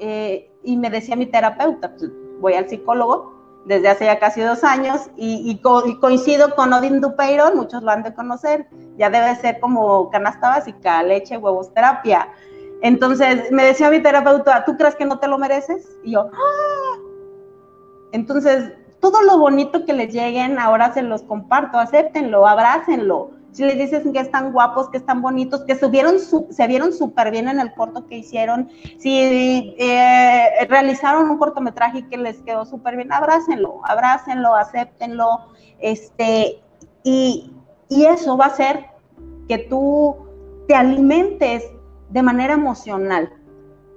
Eh, 0.00 0.50
y 0.64 0.76
me 0.76 0.90
decía 0.90 1.14
mi 1.14 1.26
terapeuta, 1.26 1.94
pues, 1.96 2.10
voy 2.40 2.54
al 2.54 2.68
psicólogo 2.68 3.38
desde 3.66 3.88
hace 3.88 4.06
ya 4.06 4.18
casi 4.18 4.40
dos 4.40 4.64
años 4.64 5.10
y, 5.16 5.60
coincido 5.60 6.54
con 6.54 6.72
Odin 6.72 7.00
Dupeyron, 7.00 7.56
muchos 7.56 7.82
lo 7.82 7.90
han 7.90 8.02
de 8.02 8.14
conocer, 8.14 8.66
ya 8.96 9.10
debe 9.10 9.36
ser 9.36 9.60
como 9.60 10.10
canasta 10.10 10.48
básica, 10.48 11.02
leche, 11.02 11.36
huevos, 11.36 11.72
terapia. 11.74 12.28
Entonces 12.82 13.52
me 13.52 13.64
decía 13.64 13.90
mi 13.90 14.00
terapeuta, 14.00 14.64
¿tú 14.64 14.76
crees 14.78 14.96
que 14.96 15.04
no 15.04 15.18
te 15.18 15.28
lo 15.28 15.38
mereces? 15.38 15.98
Y 16.02 16.12
yo, 16.12 16.30
¡Ah! 16.32 16.98
Entonces, 18.12 18.72
todo 19.00 19.22
lo 19.22 19.38
bonito 19.38 19.84
que 19.84 19.92
les 19.92 20.12
lleguen, 20.12 20.58
ahora 20.58 20.92
se 20.94 21.02
los 21.02 21.22
comparto, 21.22 21.78
acéptenlo, 21.78 22.46
abrácenlo 22.46 23.39
si 23.52 23.64
les 23.64 23.76
dices 23.78 24.02
que 24.12 24.20
están 24.20 24.52
guapos, 24.52 24.88
que 24.90 24.98
están 24.98 25.22
bonitos, 25.22 25.64
que 25.64 25.74
subieron 25.74 26.16
se 26.18 26.66
vieron 26.66 26.92
súper 26.92 27.30
bien 27.30 27.48
en 27.48 27.60
el 27.60 27.72
corto 27.74 28.06
que 28.06 28.18
hicieron, 28.18 28.68
si 28.98 29.74
eh, 29.78 30.66
realizaron 30.68 31.30
un 31.30 31.38
cortometraje 31.38 32.06
que 32.08 32.16
les 32.16 32.38
quedó 32.42 32.64
súper 32.64 32.96
bien, 32.96 33.12
abrácenlo, 33.12 33.80
abrácenlo, 33.84 34.54
acéptenlo, 34.54 35.48
este, 35.80 36.60
y, 37.02 37.52
y 37.88 38.04
eso 38.04 38.36
va 38.36 38.46
a 38.46 38.48
hacer 38.48 38.86
que 39.48 39.58
tú 39.58 40.16
te 40.68 40.74
alimentes 40.74 41.64
de 42.10 42.22
manera 42.22 42.54
emocional. 42.54 43.32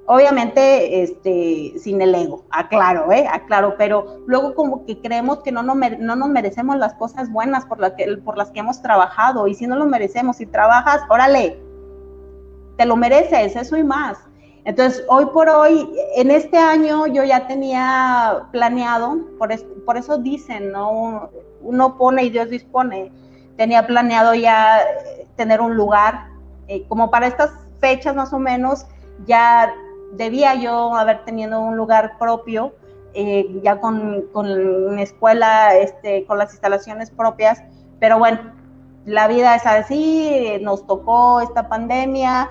Obviamente, 0.05 1.01
este, 1.01 1.79
sin 1.79 2.01
el 2.01 2.13
ego, 2.13 2.43
aclaro, 2.49 3.09
¿eh? 3.13 3.25
Aclaro, 3.31 3.75
pero 3.77 4.19
luego 4.25 4.53
como 4.53 4.85
que 4.85 4.99
creemos 4.99 5.39
que 5.39 5.51
no 5.53 5.63
nos, 5.63 5.77
no 5.99 6.17
nos 6.17 6.27
merecemos 6.27 6.77
las 6.77 6.93
cosas 6.95 7.31
buenas 7.31 7.65
por, 7.65 7.79
las 7.79 7.93
que, 7.93 8.17
por 8.17 8.37
las 8.37 8.51
que 8.51 8.59
hemos 8.59 8.81
trabajado, 8.81 9.47
y 9.47 9.53
si 9.53 9.65
no 9.65 9.77
lo 9.77 9.85
merecemos, 9.85 10.37
si 10.37 10.45
trabajas, 10.45 11.01
órale, 11.09 11.57
te 12.77 12.85
lo 12.85 12.97
mereces, 12.97 13.55
eso 13.55 13.77
y 13.77 13.83
más. 13.83 14.17
Entonces, 14.65 15.05
hoy 15.07 15.25
por 15.27 15.47
hoy, 15.47 15.89
en 16.17 16.31
este 16.31 16.57
año 16.57 17.07
yo 17.07 17.23
ya 17.23 17.47
tenía 17.47 18.47
planeado, 18.51 19.19
por, 19.37 19.49
por 19.85 19.95
eso 19.95 20.17
dicen, 20.17 20.71
¿no? 20.73 21.29
Uno 21.61 21.97
pone 21.97 22.25
y 22.25 22.29
Dios 22.29 22.49
dispone. 22.49 23.09
Tenía 23.55 23.87
planeado 23.87 24.33
ya 24.33 24.81
tener 25.37 25.61
un 25.61 25.75
lugar, 25.75 26.27
eh, 26.67 26.85
como 26.87 27.09
para 27.09 27.27
estas 27.27 27.51
fechas 27.79 28.15
más 28.15 28.33
o 28.33 28.39
menos, 28.39 28.85
ya 29.25 29.73
debía 30.15 30.55
yo 30.55 30.95
haber 30.95 31.23
tenido 31.25 31.59
un 31.61 31.77
lugar 31.77 32.17
propio, 32.17 32.73
eh, 33.13 33.59
ya 33.63 33.79
con, 33.79 34.23
con 34.33 34.97
escuela, 34.99 35.75
este, 35.75 36.25
con 36.25 36.37
las 36.37 36.51
instalaciones 36.51 37.11
propias, 37.11 37.61
pero 37.99 38.17
bueno, 38.17 38.53
la 39.05 39.27
vida 39.27 39.55
es 39.55 39.65
así, 39.65 40.57
nos 40.61 40.87
tocó 40.87 41.41
esta 41.41 41.67
pandemia, 41.67 42.49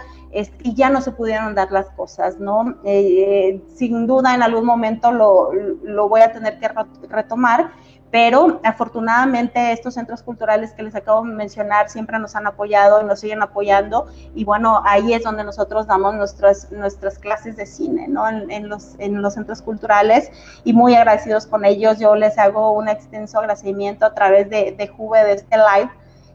y 0.63 0.75
ya 0.75 0.89
no 0.89 1.01
se 1.01 1.13
pudieron 1.13 1.55
dar 1.55 1.71
las 1.71 1.91
cosas, 1.91 2.39
¿no? 2.39 2.77
Eh, 2.85 3.63
sin 3.75 4.07
duda 4.07 4.35
en 4.35 4.43
algún 4.43 4.65
momento 4.65 5.13
lo, 5.13 5.53
lo, 5.53 6.09
voy 6.09 6.23
a 6.23 6.33
tener 6.33 6.59
que 6.59 6.71
retomar, 7.09 7.73
pero 8.13 8.61
afortunadamente 8.63 9.73
estos 9.73 9.95
centros 9.95 10.23
culturales 10.23 10.75
que 10.75 10.83
les 10.83 10.95
acabo 10.95 11.25
de 11.25 11.33
mencionar 11.33 11.89
siempre 11.89 12.19
nos 12.19 12.37
han 12.37 12.47
apoyado 12.47 13.01
y 13.01 13.05
nos 13.05 13.21
siguen 13.21 13.43
apoyando 13.43 14.07
y 14.35 14.45
bueno, 14.45 14.83
ahí 14.85 15.15
es 15.15 15.23
donde 15.23 15.43
nosotros 15.45 15.87
damos 15.87 16.15
nuestras, 16.15 16.71
nuestras 16.71 17.19
clases 17.19 17.57
de 17.57 17.65
cine, 17.65 18.07
¿no? 18.09 18.29
En, 18.29 18.69
los, 18.69 18.97
en 18.99 19.23
los 19.23 19.33
centros 19.33 19.63
culturales 19.63 20.31
y 20.63 20.75
muy 20.75 20.95
agradecidos 20.95 21.47
con 21.47 21.65
ellos, 21.65 21.99
yo 21.99 22.15
les 22.15 22.39
hago 22.39 22.73
un 22.73 22.91
extenso 22.91 23.39
agradecimiento 23.39 24.05
a 24.05 24.13
través 24.13 24.51
de, 24.51 24.73
de 24.77 24.89
Juve, 24.89 25.25
de 25.25 25.33
este 25.33 25.57
live, 25.57 25.91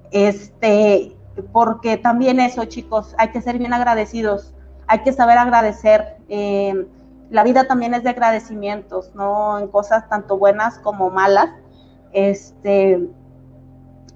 este, 0.09 1.15
porque 1.51 1.97
también 1.97 2.39
eso, 2.39 2.65
chicos, 2.65 3.13
hay 3.19 3.30
que 3.30 3.39
ser 3.39 3.59
bien 3.59 3.73
agradecidos, 3.73 4.51
hay 4.88 5.03
que 5.03 5.13
saber 5.13 5.38
agradecer. 5.38 6.17
Eh, 6.28 6.88
la 7.30 7.43
vida 7.43 7.67
también 7.67 7.93
es 7.93 8.03
de 8.03 8.09
agradecimientos, 8.09 9.13
¿no? 9.13 9.59
En 9.59 9.67
cosas 9.67 10.09
tanto 10.09 10.38
buenas 10.38 10.80
como 10.80 11.11
malas. 11.11 11.49
Este, 12.18 13.07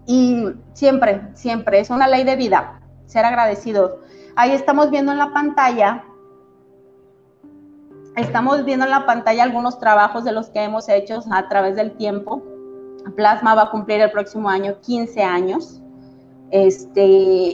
y 0.08 0.47
siempre, 0.74 1.22
siempre, 1.36 1.80
es 1.80 1.91
una 1.91 2.08
ley 2.08 2.24
de 2.24 2.36
vida, 2.36 2.82
ser 3.06 3.26
agradecidos. 3.26 3.91
Ahí 4.36 4.54
estamos 4.54 4.89
viendo 4.89 5.12
en 5.12 5.20
la 5.20 5.32
pantalla, 5.32 6.04
estamos 8.16 8.66
viendo 8.66 8.86
en 8.86 8.91
la 8.91 9.06
pantalla 9.06 9.43
algunos 9.43 9.78
trabajos 9.78 10.24
de 10.24 10.32
los 10.32 10.49
que 10.49 10.64
hemos 10.64 10.89
hecho 10.89 11.22
a 11.32 11.47
través 11.47 11.76
del 11.76 11.95
tiempo. 11.95 12.41
Plasma 13.16 13.54
va 13.54 13.64
a 13.64 13.70
cumplir 13.70 14.02
el 14.02 14.10
próximo 14.10 14.49
año 14.49 14.82
15 14.82 15.22
años. 15.22 15.80
Este, 16.49 17.06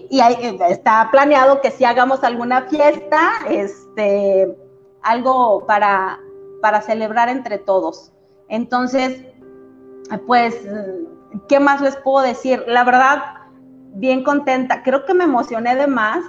y 0.09 0.21
está 0.69 1.09
planeado 1.11 1.59
que 1.59 1.71
si 1.71 1.83
hagamos 1.83 2.23
alguna 2.23 2.61
fiesta, 2.69 3.31
este, 3.49 4.57
algo 5.01 5.65
para, 5.67 6.17
para 6.61 6.81
celebrar 6.81 7.27
entre 7.27 7.57
todos. 7.57 8.13
Entonces, 8.47 9.25
pues, 10.25 10.55
¿qué 11.47 11.59
más 11.59 11.81
les 11.81 11.95
puedo 11.97 12.25
decir? 12.25 12.63
La 12.67 12.83
verdad, 12.83 13.23
bien 13.93 14.23
contenta. 14.23 14.83
Creo 14.83 15.05
que 15.05 15.13
me 15.13 15.25
emocioné 15.25 15.75
de 15.75 15.87
más. 15.87 16.23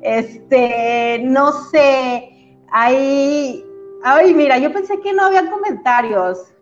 Este, 0.00 1.20
no 1.24 1.52
sé, 1.52 2.56
ahí, 2.72 3.64
ay, 4.02 4.34
mira, 4.34 4.58
yo 4.58 4.72
pensé 4.72 5.00
que 5.00 5.12
no 5.12 5.26
había 5.26 5.48
comentarios. 5.48 6.52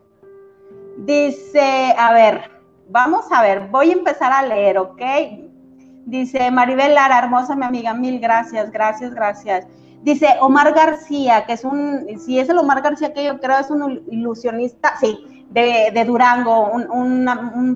Dice, 0.98 1.94
a 1.96 2.12
ver, 2.12 2.61
Vamos 2.92 3.26
a 3.30 3.40
ver, 3.40 3.68
voy 3.68 3.90
a 3.90 3.92
empezar 3.92 4.32
a 4.32 4.42
leer, 4.42 4.76
¿ok? 4.76 5.00
Dice 6.06 6.50
Maribel 6.50 6.94
Lara, 6.94 7.20
hermosa 7.20 7.54
mi 7.54 7.64
amiga, 7.64 7.94
mil 7.94 8.18
gracias, 8.18 8.72
gracias, 8.72 9.14
gracias. 9.14 9.64
Dice 10.02 10.26
Omar 10.40 10.74
García, 10.74 11.44
que 11.46 11.52
es 11.52 11.64
un, 11.64 12.06
si 12.18 12.40
es 12.40 12.48
el 12.48 12.58
Omar 12.58 12.82
García 12.82 13.12
que 13.12 13.22
yo 13.22 13.38
creo 13.38 13.58
es 13.58 13.70
un 13.70 14.02
ilusionista, 14.11 14.94
sí, 14.98 15.24
de, 15.51 16.05
Durango, 16.07 16.70
un, 16.70 17.24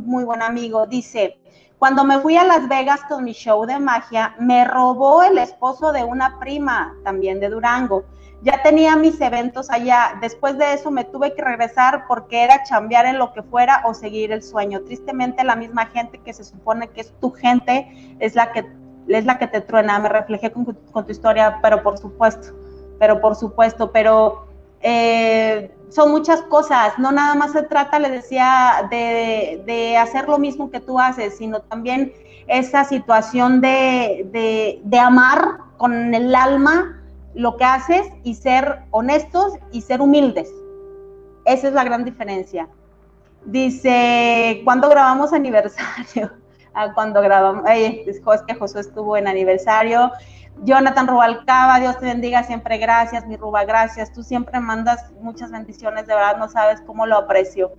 muy 0.07 0.25
buen 0.25 0.43
amigo. 0.43 0.87
Dice, 0.87 1.39
cuando 1.79 2.05
me 2.05 2.19
fui 2.21 2.37
a 2.37 2.45
Las 2.45 2.69
Vegas 2.69 3.01
con 3.09 3.25
mi 3.25 3.33
show 3.33 3.67
de 3.67 3.79
magia, 3.79 4.35
me 4.39 4.65
robó 4.65 5.23
el 5.23 5.39
esposo 5.39 5.93
de 5.93 6.05
una 6.05 6.39
prima 6.39 6.95
también 7.05 7.41
de 7.41 7.51
Durango 7.51 8.05
ya 8.45 8.63
tenía 8.63 8.95
mis 8.95 9.19
eventos 9.23 9.71
allá. 9.71 10.19
Después 10.21 10.59
de 10.59 10.75
eso 10.75 10.91
me 10.91 11.05
tuve 11.05 11.35
que 11.35 11.43
regresar 11.43 12.05
porque 12.07 12.45
era 12.45 12.63
chambear 12.63 13.07
en 13.07 13.19
lo 13.19 13.33
que 13.33 13.43
fuera 13.43 13.83
o 13.87 13.95
seguir 13.95 14.33
el 14.33 14.43
sueño. 14.43 14.83
Tristemente 14.83 15.43
la 15.45 15.57
misma 15.57 15.87
gente 15.87 16.19
que 16.19 16.33
se 16.35 16.45
supone 16.45 16.89
que 16.89 17.01
es 17.01 17.15
tu 17.21 17.31
gente 17.31 18.17
es 18.21 18.35
la 18.35 18.53
que 18.53 18.67
es 19.09 19.25
la 19.25 19.39
que 19.39 19.47
te 19.47 19.63
truena. 19.63 19.99
Me 19.99 20.11
reflejé 20.11 20.53
con, 20.53 20.67
tu 20.67 21.11
historia, 21.11 21.59
pero 21.63 21.83
por 21.83 21.97
supuesto, 21.97 22.55
pero 22.99 23.21
por 23.23 23.35
supuesto, 23.35 23.91
pero 23.93 24.47
eh, 24.87 25.75
son 25.89 26.11
muchas 26.11 26.43
cosas. 26.43 26.99
No 26.99 27.11
nada 27.11 27.35
más 27.35 27.53
se 27.53 27.63
trata, 27.63 27.99
le 27.99 28.11
decía, 28.11 28.87
de, 28.91 29.63
de, 29.67 29.97
hacer 29.97 30.29
lo 30.29 30.39
mismo 30.39 30.71
que 30.71 30.79
tú 30.79 31.01
haces, 31.01 31.39
sino 31.39 31.61
también 31.61 32.13
esa 32.47 32.85
situación 32.85 33.63
de, 33.63 34.29
de, 34.31 34.81
de 34.85 34.99
amar 34.99 35.57
con 35.79 36.15
el 36.15 36.35
alma 36.35 37.03
lo 37.35 37.57
que 37.57 37.65
haces 37.65 38.07
y 38.25 38.35
ser 38.35 38.81
honestos 38.91 39.55
y 39.73 39.81
ser 39.81 40.03
humildes. 40.03 40.53
Esa 41.47 41.69
es 41.69 41.73
la 41.73 41.85
gran 41.85 42.05
diferencia. 42.05 42.69
Dice, 43.47 44.61
¿cuándo 44.65 44.89
grabamos 44.91 45.33
aniversario? 45.33 46.31
Ah, 46.77 46.93
cuando 46.93 47.21
grabamos, 47.21 47.63
es 47.69 48.21
que 48.49 48.55
Josué 48.57 48.81
estuvo 48.81 49.17
en 49.17 49.29
aniversario. 49.29 50.11
Jonathan 50.63 51.07
Rubalcaba, 51.07 51.81
Dios 51.81 51.99
te 51.99 52.07
bendiga 52.07 52.43
siempre, 52.45 52.79
gracias, 52.79 53.27
mi 53.27 53.37
Ruba, 53.37 53.65
gracias. 53.65 54.13
Tú 54.13 54.23
siempre 54.23 54.61
mandas 54.61 55.11
muchas 55.21 55.51
bendiciones, 55.51 56.07
de 56.07 56.15
verdad 56.15 56.37
no 56.39 56.49
sabes 56.49 56.81
cómo 56.83 57.07
lo 57.07 57.17
aprecio. 57.17 57.73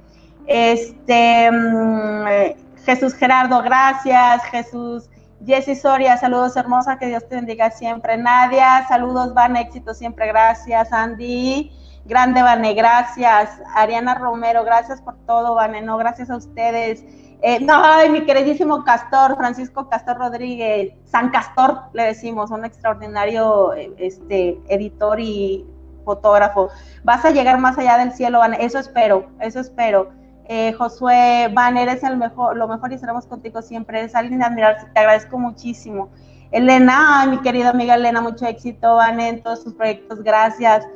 Este, 0.47 1.49
mm, 1.51 2.83
Jesús 2.85 3.15
Gerardo, 3.15 3.61
gracias. 3.63 4.43
Jesús 4.45 5.09
Jessy 5.45 5.75
Soria, 5.75 6.17
saludos 6.17 6.55
hermosa, 6.55 6.97
que 6.97 7.07
Dios 7.07 7.27
te 7.27 7.35
bendiga 7.35 7.71
siempre. 7.71 8.17
Nadia, 8.17 8.85
saludos, 8.87 9.33
Van, 9.33 9.55
éxito 9.55 9.93
siempre, 9.93 10.27
gracias. 10.27 10.91
Andy, 10.91 11.71
grande 12.05 12.41
Vane, 12.41 12.73
gracias. 12.73 13.49
Ariana 13.75 14.15
Romero, 14.15 14.63
gracias 14.63 15.01
por 15.01 15.15
todo, 15.25 15.55
Vane, 15.55 15.81
no, 15.81 15.97
gracias 15.97 16.29
a 16.29 16.37
ustedes. 16.37 17.03
Eh, 17.47 17.59
no, 17.59 17.75
ay, 17.75 18.09
mi 18.09 18.25
queridísimo 18.25 18.83
Castor, 18.83 19.37
Francisco 19.37 19.87
Castor 19.87 20.17
Rodríguez, 20.17 20.93
San 21.03 21.29
Castor, 21.29 21.79
le 21.93 22.05
decimos, 22.05 22.49
un 22.49 22.65
extraordinario 22.65 23.71
este, 23.73 24.59
editor 24.67 25.19
y 25.19 25.63
fotógrafo. 26.03 26.69
Vas 27.03 27.23
a 27.23 27.29
llegar 27.29 27.59
más 27.59 27.77
allá 27.77 27.99
del 27.99 28.13
cielo, 28.13 28.39
Vane, 28.39 28.57
eso 28.61 28.79
espero, 28.79 29.27
eso 29.39 29.59
espero. 29.59 30.09
Eh, 30.47 30.73
Josué 30.73 31.51
Van, 31.53 31.77
eres 31.77 32.01
el 32.01 32.17
mejor, 32.17 32.57
lo 32.57 32.67
mejor 32.67 32.91
y 32.91 32.95
estaremos 32.95 33.27
contigo 33.27 33.61
siempre. 33.61 33.99
Eres 33.99 34.15
alguien 34.15 34.39
de 34.39 34.45
admirar, 34.45 34.77
te 34.91 34.99
agradezco 34.99 35.37
muchísimo. 35.37 36.09
Elena, 36.49 37.27
mi 37.29 37.37
querida 37.41 37.69
amiga 37.69 37.93
Elena, 37.93 38.21
mucho 38.21 38.47
éxito, 38.47 38.95
Van, 38.95 39.19
en 39.19 39.43
todos 39.43 39.63
tus 39.63 39.75
proyectos, 39.75 40.23
gracias. 40.23 40.87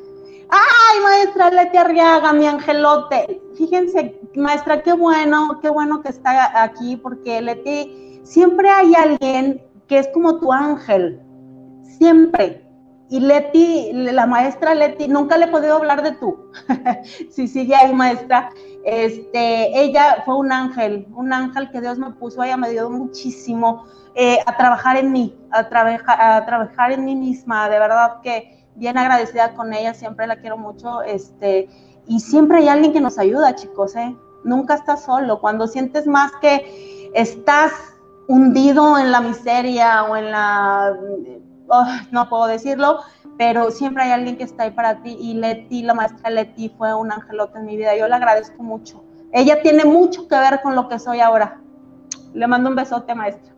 Ay, 0.50 1.00
maestra 1.04 1.52
Leti 1.52 1.78
Arriaga, 1.78 2.34
mi 2.34 2.48
angelote. 2.48 3.40
Fíjense, 3.56 4.20
maestra, 4.36 4.82
qué 4.82 4.94
bueno, 4.94 5.60
qué 5.62 5.70
bueno 5.70 6.02
que 6.02 6.10
está 6.10 6.64
aquí, 6.64 6.98
porque 6.98 7.42
Leti, 7.42 8.22
siempre 8.24 8.70
hay 8.70 8.96
alguien 8.96 9.62
que 9.88 10.00
es 10.00 10.08
como 10.10 10.40
tu 10.40 10.52
ángel, 10.52 11.22
siempre. 11.84 12.66
Y 13.12 13.20
Leti, 13.20 13.92
la 13.94 14.26
maestra 14.26 14.74
Leti, 14.74 15.08
nunca 15.08 15.38
le 15.38 15.46
he 15.46 15.50
podido 15.50 15.76
hablar 15.76 16.02
de 16.02 16.14
tú. 16.14 16.52
sí, 17.32 17.48
sigue 17.48 17.76
ahí, 17.76 17.94
maestra. 17.94 18.50
Este, 18.86 19.84
ella 19.84 20.24
fue 20.26 20.36
un 20.36 20.52
ángel, 20.52 21.08
un 21.16 21.32
ángel 21.32 21.70
que 21.70 21.82
Dios 21.82 22.00
me 22.00 22.12
puso, 22.12 22.44
ella 22.44 22.58
me 22.58 22.68
ayudó 22.68 22.90
muchísimo 22.90 23.86
eh, 24.16 24.40
a 24.46 24.58
trabajar 24.58 24.98
en 24.98 25.12
mí, 25.12 25.38
a, 25.52 25.60
a 25.60 26.46
trabajar 26.46 26.92
en 26.92 27.06
mí 27.06 27.16
misma, 27.16 27.70
de 27.70 27.80
verdad 27.80 28.22
que 28.24 28.59
bien 28.80 28.98
agradecida 28.98 29.54
con 29.54 29.74
ella, 29.74 29.94
siempre 29.94 30.26
la 30.26 30.38
quiero 30.38 30.58
mucho, 30.58 31.02
este, 31.04 31.70
y 32.08 32.20
siempre 32.20 32.60
hay 32.60 32.70
alguien 32.70 32.94
que 32.94 33.02
nos 33.02 33.20
ayuda, 33.20 33.56
chicos, 33.56 33.96
¿eh? 33.96 34.16
Nunca 34.44 34.76
estás 34.76 35.04
solo, 35.04 35.40
cuando 35.42 35.68
sientes 35.68 36.08
más 36.08 36.32
que 36.42 37.12
estás 37.14 37.72
hundido 38.28 38.98
en 38.98 39.12
la 39.12 39.22
miseria 39.22 40.04
o 40.04 40.16
en 40.16 40.32
la, 40.32 40.98
oh, 41.68 41.86
no 42.12 42.30
puedo 42.30 42.48
decirlo, 42.48 43.00
pero 43.38 43.72
siempre 43.72 44.04
hay 44.04 44.12
alguien 44.12 44.38
que 44.38 44.44
está 44.44 44.64
ahí 44.64 44.72
para 44.72 45.02
ti 45.02 45.18
y 45.20 45.34
Leti, 45.34 45.84
la 45.84 45.94
maestra 45.94 46.30
Leti 46.30 46.70
fue 46.78 46.94
un 46.94 47.12
angelote 47.12 47.60
en 47.60 47.66
mi 47.66 47.78
vida, 47.78 47.96
yo 47.96 48.08
le 48.08 48.16
agradezco 48.16 48.64
mucho. 48.64 49.04
Ella 49.32 49.62
tiene 49.62 49.86
mucho 49.86 50.28
que 50.28 50.36
ver 50.36 50.62
con 50.62 50.76
lo 50.76 50.90
que 50.90 50.98
soy 50.98 51.20
ahora. 51.20 51.62
Le 52.34 52.48
mando 52.48 52.70
un 52.70 52.76
besote, 52.76 53.14
maestra. 53.14 53.54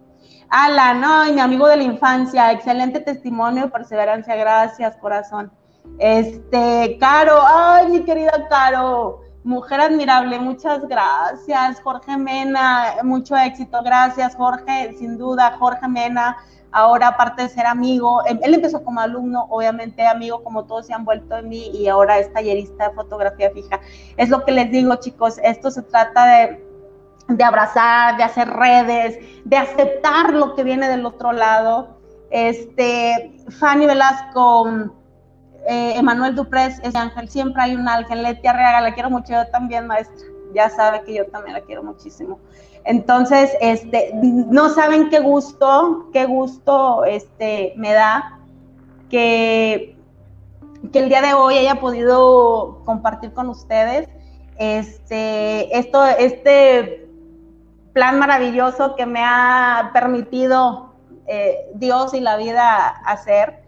Alan, 0.54 1.00
no, 1.00 1.34
mi 1.34 1.40
amigo 1.40 1.66
de 1.66 1.78
la 1.78 1.84
infancia, 1.84 2.52
excelente 2.52 3.00
testimonio 3.00 3.70
perseverancia, 3.70 4.36
gracias, 4.36 4.98
corazón. 4.98 5.50
Este, 5.98 6.98
Caro, 7.00 7.40
ay, 7.48 7.88
mi 7.88 8.04
querida 8.04 8.50
Caro, 8.50 9.22
mujer 9.46 9.80
admirable, 9.80 10.38
muchas 10.40 10.86
gracias. 10.90 11.80
Jorge 11.82 12.18
Mena, 12.18 12.98
mucho 13.04 13.38
éxito, 13.38 13.82
gracias, 13.82 14.36
Jorge, 14.36 14.94
sin 15.00 15.18
duda, 15.18 15.56
Jorge 15.58 15.88
Mena. 15.88 16.36
Ahora, 16.74 17.08
aparte 17.08 17.44
de 17.44 17.50
ser 17.50 17.66
amigo, 17.66 18.22
él, 18.26 18.54
empezó 18.54 18.84
como 18.84 19.00
alumno, 19.00 19.48
obviamente 19.50 20.06
amigo, 20.06 20.44
como 20.44 20.66
todos 20.66 20.88
se 20.88 20.94
han 20.94 21.06
vuelto 21.06 21.38
en 21.38 21.48
mí, 21.48 21.70
y 21.74 21.88
ahora 21.88 22.20
es 22.20 22.32
tallerista 22.34 22.90
de 22.90 22.96
fotografía 22.96 23.52
fija. 23.52 23.80
Es 24.18 24.28
lo 24.28 24.44
que 24.44 24.52
les 24.52 24.70
digo, 24.70 24.96
chicos, 24.98 25.40
esto 25.44 25.72
se 25.72 25.82
trata 25.82 26.26
de, 26.26 26.71
de 27.28 27.44
abrazar, 27.44 28.18
de 28.18 28.24
hacer 28.24 28.50
redes, 28.50 29.18
de 29.46 29.58
aceptar 29.58 30.34
lo 30.34 30.56
que 30.56 30.64
viene 30.64 30.90
del 30.90 31.06
otro 31.06 31.32
lado. 31.32 31.98
Este, 32.30 33.36
Fanny 33.60 33.86
Velasco, 33.86 34.68
eh, 35.68 35.94
Emanuel 35.96 36.36
Duprés 36.36 36.80
es 36.84 36.96
ángel, 36.96 37.30
siempre 37.30 37.62
hay 37.62 37.76
un 37.76 37.88
ángel, 37.88 38.24
Leti 38.24 38.48
Arriaga, 38.48 38.82
la 38.82 38.94
quiero 38.94 39.10
mucho, 39.10 39.34
yo 39.34 39.48
también, 39.52 39.88
maestra, 39.88 40.16
ya 40.54 40.70
sabe 40.70 41.04
que 41.04 41.14
yo 41.14 41.26
también 41.28 41.54
la 41.54 41.62
quiero 41.62 41.84
muchísimo. 41.84 42.40
Entonces, 42.84 43.52
este, 43.62 44.12
no 44.14 44.70
saben 44.70 45.10
qué 45.10 45.20
gusto, 45.20 46.08
qué 46.14 46.26
gusto 46.26 47.06
este, 47.06 47.74
me 47.76 47.94
da 47.94 48.40
que, 49.10 49.96
que 50.92 51.00
el 51.00 51.10
día 51.10 51.22
de 51.22 51.34
hoy 51.34 51.58
haya 51.58 51.80
podido 51.80 52.82
compartir 52.86 53.34
con 53.34 53.50
ustedes 53.50 54.10
este, 54.58 55.78
esto, 55.78 56.06
este 56.06 57.11
plan 57.94 58.20
maravilloso 58.20 58.96
que 58.96 59.06
me 59.06 59.22
ha 59.24 59.92
permitido 59.94 60.94
eh, 61.28 61.70
Dios 61.76 62.14
y 62.14 62.20
la 62.20 62.38
vida 62.38 62.88
hacer. 63.06 63.64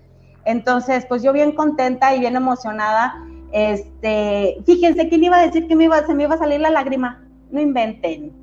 Entonces, 0.45 1.05
pues 1.07 1.23
yo 1.23 1.33
bien 1.33 1.53
contenta 1.53 2.15
y 2.15 2.19
bien 2.19 2.35
emocionada. 2.35 3.15
Este, 3.51 4.57
fíjense, 4.65 5.07
¿quién 5.09 5.23
iba 5.23 5.37
a 5.37 5.45
decir 5.45 5.67
que 5.67 5.75
me 5.75 5.85
iba, 5.85 6.05
se 6.05 6.13
me 6.13 6.23
iba 6.23 6.35
a 6.35 6.39
salir 6.39 6.59
la 6.59 6.69
lágrima? 6.69 7.23
No 7.51 7.61
inventen. 7.61 8.33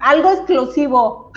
Algo 0.00 0.30
exclusivo. 0.30 1.32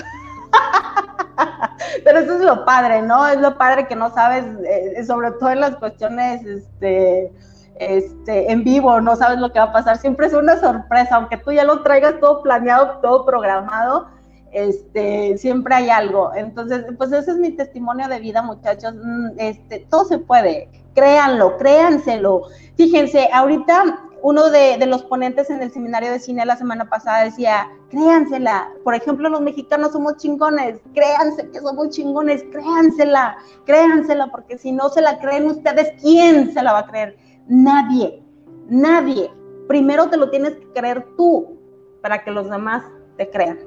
Pero 2.04 2.20
eso 2.20 2.34
es 2.36 2.42
lo 2.42 2.66
padre, 2.66 3.02
¿no? 3.02 3.28
Es 3.28 3.40
lo 3.40 3.58
padre 3.58 3.88
que 3.88 3.96
no 3.96 4.14
sabes, 4.14 4.46
eh, 4.68 5.04
sobre 5.06 5.32
todo 5.32 5.52
en 5.52 5.62
las 5.62 5.76
cuestiones 5.78 6.46
este, 6.46 7.32
este, 7.80 8.52
en 8.52 8.64
vivo, 8.64 9.02
no 9.02 9.16
sabes 9.16 9.40
lo 9.40 9.52
que 9.52 9.60
va 9.60 9.66
a 9.66 9.74
pasar. 9.74 9.98
Siempre 9.98 10.28
es 10.28 10.34
una 10.34 10.60
sorpresa, 10.60 11.16
aunque 11.16 11.38
tú 11.38 11.52
ya 11.52 11.64
lo 11.64 11.84
traigas 11.84 12.20
todo 12.20 12.42
planeado, 12.42 13.00
todo 13.02 13.26
programado, 13.26 14.08
este, 14.52 15.38
siempre 15.38 15.76
hay 15.76 15.90
algo. 15.90 16.32
Entonces, 16.36 16.86
pues 16.98 17.12
ese 17.12 17.32
es 17.32 17.38
mi 17.38 17.52
testimonio 17.52 18.08
de 18.08 18.20
vida, 18.20 18.42
muchachos. 18.42 18.94
Mm, 18.96 19.32
este, 19.38 19.86
todo 19.90 20.06
se 20.06 20.20
puede, 20.20 20.70
créanlo, 20.94 21.58
créanselo. 21.58 22.44
Fíjense, 22.78 23.30
ahorita 23.34 24.00
uno 24.22 24.50
de, 24.50 24.84
los 24.88 25.04
ponentes 25.04 25.52
en 25.52 25.62
el 25.62 25.72
seminario 25.72 26.12
de 26.12 26.20
cine 26.20 26.48
la 26.48 26.56
semana 26.56 26.90
pasada 26.90 27.26
decía, 27.26 27.70
créansela. 27.92 28.70
Por 28.84 28.96
ejemplo, 28.96 29.30
los 29.30 29.42
mexicanos 29.42 29.92
somos 29.92 30.18
chingones, 30.18 30.80
créanse 30.96 31.48
que 31.52 31.60
somos 31.60 31.90
chingones, 31.90 32.44
créansela, 32.52 33.38
créansela, 33.66 34.32
porque 34.32 34.58
si 34.58 34.72
no 34.72 34.90
se 34.90 35.02
la 35.02 35.20
creen 35.20 35.46
ustedes, 35.46 35.94
¿quién 36.02 36.52
se 36.54 36.64
la 36.64 36.74
va 36.74 36.80
a 36.80 36.88
creer? 36.88 37.18
Nadie, 37.48 38.24
nadie. 38.70 39.32
Primero 39.68 40.10
te 40.10 40.18
lo 40.18 40.32
tienes 40.32 40.56
que 40.56 40.68
creer 40.74 41.06
tú 41.16 41.60
para 42.02 42.24
que 42.24 42.32
los 42.32 42.50
demás 42.50 42.84
te 43.18 43.30
crean. 43.30 43.60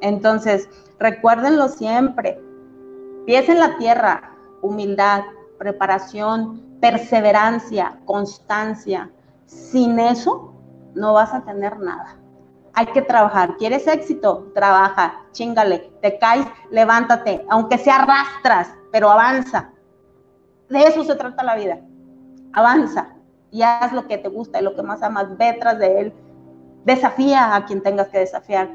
Entonces, 0.00 0.68
recuérdenlo 1.00 1.66
siempre. 1.68 2.40
Pies 3.26 3.48
en 3.48 3.58
la 3.58 3.76
tierra, 3.78 4.30
humildad, 4.62 5.22
preparación, 5.58 6.62
perseverancia, 6.80 7.98
constancia. 8.04 9.10
Sin 9.46 9.98
eso, 9.98 10.52
no 10.94 11.14
vas 11.14 11.34
a 11.34 11.44
tener 11.44 11.80
nada. 11.80 12.16
Hay 12.74 12.86
que 12.86 13.02
trabajar. 13.02 13.56
¿Quieres 13.56 13.88
éxito? 13.88 14.52
Trabaja, 14.54 15.24
chingale. 15.32 15.90
Te 16.00 16.16
caes, 16.18 16.46
levántate. 16.70 17.44
Aunque 17.48 17.78
sea 17.78 18.02
arrastras, 18.02 18.72
pero 18.92 19.10
avanza. 19.10 19.72
De 20.68 20.84
eso 20.84 21.02
se 21.02 21.16
trata 21.16 21.42
la 21.42 21.56
vida. 21.56 21.80
Avanza 22.52 23.15
y 23.56 23.62
haz 23.62 23.90
lo 23.94 24.06
que 24.06 24.18
te 24.18 24.28
gusta 24.28 24.60
y 24.60 24.62
lo 24.62 24.74
que 24.74 24.82
más 24.82 25.02
amas. 25.02 25.34
Ve 25.38 25.56
tras 25.58 25.78
de 25.78 26.00
él. 26.00 26.12
Desafía 26.84 27.56
a 27.56 27.64
quien 27.64 27.82
tengas 27.82 28.08
que 28.08 28.18
desafiar 28.18 28.68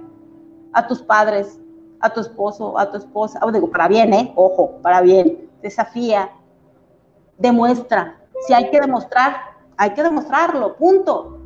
a 0.74 0.88
tus 0.88 1.04
padres, 1.04 1.60
a 2.00 2.10
tu 2.10 2.20
esposo, 2.20 2.80
a 2.80 2.90
tu 2.90 2.98
esposa, 2.98 3.40
o 3.44 3.52
digo, 3.52 3.70
para 3.70 3.88
bien, 3.88 4.12
¿eh? 4.12 4.34
Ojo, 4.36 4.80
para 4.82 5.02
bien, 5.02 5.48
desafía, 5.62 6.32
demuestra. 7.38 8.20
Si 8.48 8.54
hay 8.54 8.72
que 8.72 8.82
demostrar, 8.82 9.36
hay 9.78 9.94
que 9.94 10.02
demostrarlo, 10.02 10.76
punto. 10.78 11.38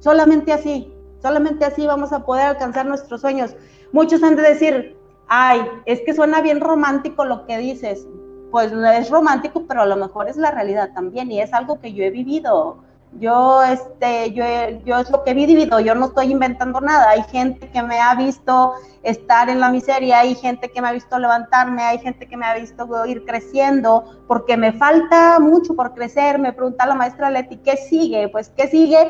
Solamente 0.00 0.52
así, 0.52 0.92
solamente 1.22 1.64
así 1.64 1.86
vamos 1.86 2.12
a 2.12 2.26
poder 2.26 2.48
alcanzar 2.48 2.84
nuestros 2.84 3.22
sueños. 3.22 3.56
Muchos 3.92 4.22
han 4.22 4.36
de 4.36 4.42
decir, 4.42 4.98
ay, 5.26 5.62
es 5.86 6.02
que 6.02 6.12
suena 6.12 6.42
bien 6.42 6.60
romántico 6.60 7.24
lo 7.24 7.46
que 7.46 7.56
dices. 7.56 8.06
Pues 8.50 8.72
no 8.72 8.88
es 8.90 9.10
romántico, 9.10 9.64
pero 9.66 9.82
a 9.82 9.86
lo 9.86 9.96
mejor 9.96 10.28
es 10.28 10.36
la 10.36 10.50
realidad 10.50 10.90
también 10.94 11.30
y 11.30 11.40
es 11.40 11.52
algo 11.52 11.80
que 11.80 11.92
yo 11.92 12.04
he 12.04 12.10
vivido. 12.10 12.78
Yo, 13.12 13.62
este, 13.62 14.32
yo, 14.32 14.44
yo 14.84 14.98
es 14.98 15.10
lo 15.10 15.24
que 15.24 15.30
he 15.30 15.34
vivido, 15.34 15.80
yo 15.80 15.94
no 15.94 16.06
estoy 16.06 16.30
inventando 16.30 16.80
nada. 16.80 17.10
Hay 17.10 17.22
gente 17.24 17.68
que 17.70 17.82
me 17.82 17.98
ha 17.98 18.14
visto 18.14 18.74
estar 19.02 19.48
en 19.48 19.60
la 19.60 19.70
miseria, 19.70 20.20
hay 20.20 20.34
gente 20.34 20.70
que 20.70 20.82
me 20.82 20.88
ha 20.88 20.92
visto 20.92 21.18
levantarme, 21.18 21.82
hay 21.82 21.98
gente 21.98 22.28
que 22.28 22.36
me 22.36 22.46
ha 22.46 22.54
visto 22.54 22.86
ir 23.06 23.24
creciendo, 23.24 24.04
porque 24.26 24.56
me 24.56 24.72
falta 24.72 25.38
mucho 25.40 25.74
por 25.74 25.94
crecer. 25.94 26.38
Me 26.38 26.52
pregunta 26.52 26.86
la 26.86 26.94
maestra 26.94 27.30
Leti, 27.30 27.56
¿qué 27.56 27.76
sigue? 27.76 28.28
Pues, 28.28 28.50
¿qué 28.50 28.68
sigue? 28.68 29.08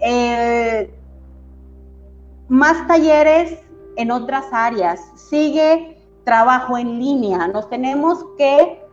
Eh, 0.00 0.94
más 2.48 2.86
talleres 2.86 3.58
en 3.96 4.10
otras 4.10 4.46
áreas, 4.52 5.00
sigue 5.16 5.97
trabajo 6.28 6.76
en 6.76 6.98
línea, 6.98 7.48
nos 7.48 7.70
tenemos 7.70 8.22
que 8.36 8.84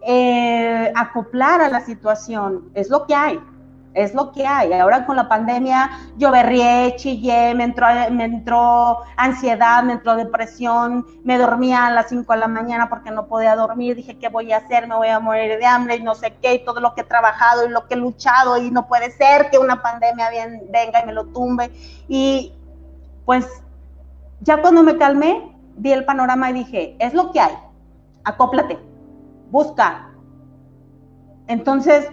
eh, 0.00 0.90
acoplar 0.96 1.60
a 1.60 1.68
la 1.68 1.82
situación, 1.82 2.70
es 2.72 2.88
lo 2.88 3.04
que 3.06 3.14
hay 3.14 3.38
es 3.98 4.14
lo 4.14 4.30
que 4.32 4.46
hay. 4.46 4.72
Ahora 4.72 5.06
con 5.06 5.16
la 5.16 5.28
pandemia 5.28 5.90
yo 6.16 6.30
berrié, 6.30 6.94
chillé, 6.96 7.54
me 7.54 7.64
entró, 7.64 7.86
me 8.12 8.24
entró 8.24 8.98
ansiedad, 9.16 9.82
me 9.82 9.94
entró 9.94 10.14
depresión, 10.14 11.04
me 11.24 11.36
dormía 11.36 11.86
a 11.86 11.90
las 11.90 12.08
5 12.08 12.32
de 12.32 12.38
la 12.38 12.48
mañana 12.48 12.88
porque 12.88 13.10
no 13.10 13.26
podía 13.26 13.56
dormir, 13.56 13.96
dije, 13.96 14.16
¿qué 14.18 14.28
voy 14.28 14.52
a 14.52 14.58
hacer? 14.58 14.86
Me 14.86 14.94
voy 14.94 15.08
a 15.08 15.18
morir 15.18 15.58
de 15.58 15.66
hambre 15.66 15.96
y 15.96 16.02
no 16.02 16.14
sé 16.14 16.36
qué, 16.40 16.54
y 16.54 16.64
todo 16.64 16.80
lo 16.80 16.94
que 16.94 17.00
he 17.00 17.04
trabajado 17.04 17.66
y 17.66 17.70
lo 17.70 17.88
que 17.88 17.94
he 17.94 17.96
luchado 17.96 18.56
y 18.58 18.70
no 18.70 18.86
puede 18.86 19.10
ser 19.10 19.50
que 19.50 19.58
una 19.58 19.82
pandemia 19.82 20.30
venga 20.70 21.02
y 21.02 21.06
me 21.06 21.12
lo 21.12 21.26
tumbe. 21.26 21.72
Y 22.06 22.54
pues 23.24 23.46
ya 24.40 24.60
cuando 24.60 24.82
me 24.82 24.96
calmé, 24.96 25.57
vi 25.78 25.92
el 25.92 26.04
panorama 26.04 26.50
y 26.50 26.54
dije, 26.54 26.96
es 26.98 27.14
lo 27.14 27.30
que 27.32 27.40
hay, 27.40 27.54
acóplate, 28.24 28.78
busca. 29.50 30.10
Entonces 31.46 32.08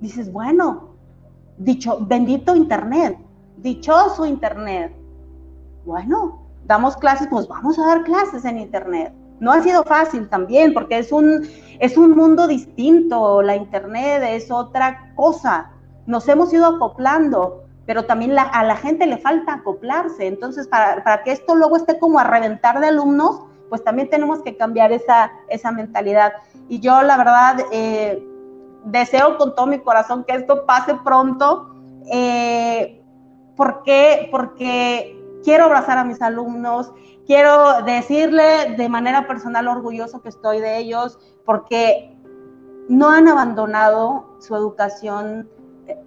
dices, 0.00 0.32
bueno, 0.32 0.96
dicho, 1.58 1.98
bendito 2.00 2.54
Internet, 2.54 3.18
dichoso 3.58 4.26
Internet. 4.26 4.94
Bueno, 5.84 6.46
damos 6.66 6.96
clases, 6.96 7.28
pues 7.28 7.48
vamos 7.48 7.78
a 7.78 7.86
dar 7.86 8.04
clases 8.04 8.44
en 8.44 8.58
Internet. 8.58 9.12
No 9.38 9.52
ha 9.52 9.60
sido 9.60 9.82
fácil 9.84 10.28
también, 10.28 10.72
porque 10.72 10.98
es 10.98 11.12
un, 11.12 11.46
es 11.78 11.96
un 11.98 12.16
mundo 12.16 12.46
distinto, 12.46 13.42
la 13.42 13.56
Internet 13.56 14.22
es 14.28 14.50
otra 14.50 15.12
cosa. 15.14 15.70
Nos 16.06 16.26
hemos 16.28 16.52
ido 16.52 16.66
acoplando, 16.66 17.65
pero 17.86 18.04
también 18.04 18.36
a 18.36 18.64
la 18.64 18.76
gente 18.76 19.06
le 19.06 19.18
falta 19.18 19.54
acoplarse. 19.54 20.26
Entonces, 20.26 20.66
para, 20.66 21.22
que 21.22 21.32
esto 21.32 21.54
luego 21.54 21.76
esté 21.76 21.98
como 21.98 22.18
a 22.18 22.24
reventar 22.24 22.80
de 22.80 22.88
alumnos, 22.88 23.42
pues 23.68 23.82
también 23.84 24.10
tenemos 24.10 24.42
que 24.42 24.56
cambiar 24.56 24.92
esa, 24.92 25.30
esa 25.48 25.70
mentalidad. 25.70 26.32
Y 26.68 26.80
yo, 26.80 27.02
la 27.02 27.16
verdad, 27.16 27.58
eh, 27.70 28.26
deseo 28.84 29.38
con 29.38 29.54
todo 29.54 29.66
mi 29.66 29.78
corazón 29.78 30.24
que 30.24 30.34
esto 30.34 30.66
pase 30.66 30.96
pronto. 31.04 31.74
Eh, 32.10 33.02
¿Por 33.56 33.82
qué? 33.84 34.28
Porque 34.32 35.16
quiero 35.44 35.64
abrazar 35.64 35.96
a 35.96 36.04
mis 36.04 36.20
alumnos, 36.20 36.92
quiero 37.24 37.82
decirle 37.82 38.74
de 38.76 38.88
manera 38.88 39.28
personal 39.28 39.68
orgulloso 39.68 40.20
que 40.22 40.28
estoy 40.28 40.60
de 40.60 40.78
ellos, 40.78 41.18
porque 41.44 42.16
no 42.88 43.10
han 43.10 43.28
abandonado 43.28 44.36
su 44.40 44.56
educación 44.56 45.48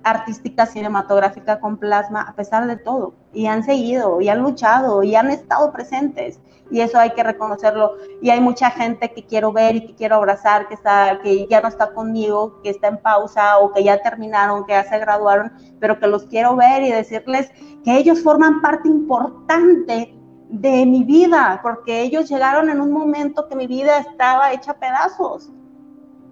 artística 0.04 0.66
cinematográfica 0.66 1.60
con 1.60 1.78
plasma 1.78 2.22
a 2.22 2.36
pesar 2.36 2.68
de 2.68 2.78
todo. 2.78 3.14
Y 3.34 3.48
han 3.48 3.64
seguido 3.64 4.22
y 4.22 4.30
han 4.30 4.42
luchado 4.42 5.04
y 5.04 5.16
han 5.16 5.30
estado 5.30 5.72
presentes. 5.72 6.40
Y 6.72 6.82
eso 6.82 7.00
hay 7.00 7.12
que 7.12 7.24
reconocerlo. 7.24 7.94
Y 8.22 8.30
hay 8.30 8.42
mucha 8.42 8.70
gente 8.70 9.12
que 9.12 9.26
quiero 9.26 9.52
ver 9.52 9.76
y 9.76 9.88
que 9.88 9.96
quiero 9.96 10.16
abrazar 10.16 10.68
que 10.68 10.76
está 10.76 11.20
que 11.22 11.48
ya 11.48 11.62
no 11.62 11.68
está 11.68 11.94
conmigo 11.94 12.62
que 12.62 12.70
está 12.70 12.88
en 12.88 12.98
pausa 12.98 13.60
o 13.60 13.74
que 13.74 13.84
ya 13.84 14.02
terminaron 14.02 14.66
que 14.66 14.74
ya 14.74 14.84
se 14.84 15.00
graduaron 15.00 15.52
pero 15.80 16.00
que 16.00 16.08
los 16.08 16.26
quiero 16.26 16.56
ver 16.56 16.84
y 16.84 16.92
decirles 16.92 17.52
que 17.84 17.98
ellos 17.98 18.22
forman 18.22 18.62
parte 18.62 18.88
importante 18.88 20.16
de 20.50 20.86
mi 20.86 21.04
vida 21.04 21.60
porque 21.62 22.02
ellos 22.02 22.30
llegaron 22.30 22.70
en 22.70 22.82
un 22.82 22.92
momento 22.92 23.48
que 23.48 23.56
mi 23.56 23.68
vida 23.68 24.00
estaba 24.00 24.52
hecha 24.52 24.74
pedazos 24.74 25.52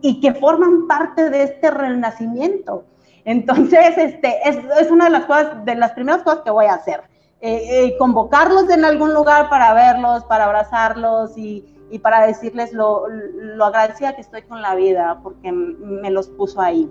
y 0.01 0.19
que 0.19 0.33
forman 0.33 0.87
parte 0.87 1.29
de 1.29 1.43
este 1.43 1.71
renacimiento. 1.71 2.85
Entonces, 3.27 3.97
este, 3.97 4.39
es, 4.47 4.89
una 4.89 5.05
de 5.05 5.11
las 5.11 5.25
cosas, 5.25 5.65
de 5.65 5.75
las 5.75 5.91
primeras 5.91 6.23
cosas 6.23 6.39
que 6.45 6.49
voy 6.49 6.65
a 6.65 6.75
hacer. 6.75 7.03
Eh, 7.41 7.85
eh, 7.85 7.97
convocarlos 7.99 8.69
en 8.69 8.85
algún 8.85 9.13
lugar 9.13 9.49
para 9.49 9.73
verlos, 9.73 10.23
para 10.23 10.45
abrazarlos 10.45 11.37
y, 11.37 11.77
y 11.91 11.99
para 11.99 12.25
decirles 12.25 12.71
lo, 12.71 13.03
lo, 13.09 13.65
agradecida 13.65 14.15
que 14.15 14.21
estoy 14.21 14.43
con 14.43 14.61
la 14.61 14.75
vida 14.75 15.19
porque 15.21 15.51
me 15.51 16.09
los 16.09 16.29
puso 16.29 16.61
ahí. 16.61 16.89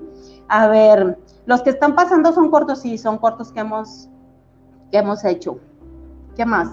A 0.49 0.69
ver, 0.69 1.19
los 1.47 1.63
que 1.63 1.71
están 1.71 1.95
pasando 1.95 2.31
son 2.35 2.51
cortos, 2.51 2.83
sí, 2.83 2.99
son 2.99 3.17
cortos 3.17 3.51
que 3.51 3.61
hemos, 3.61 4.11
que 4.91 4.99
hemos 4.99 5.25
hecho. 5.25 5.59
¿Qué 6.37 6.45
más? 6.45 6.69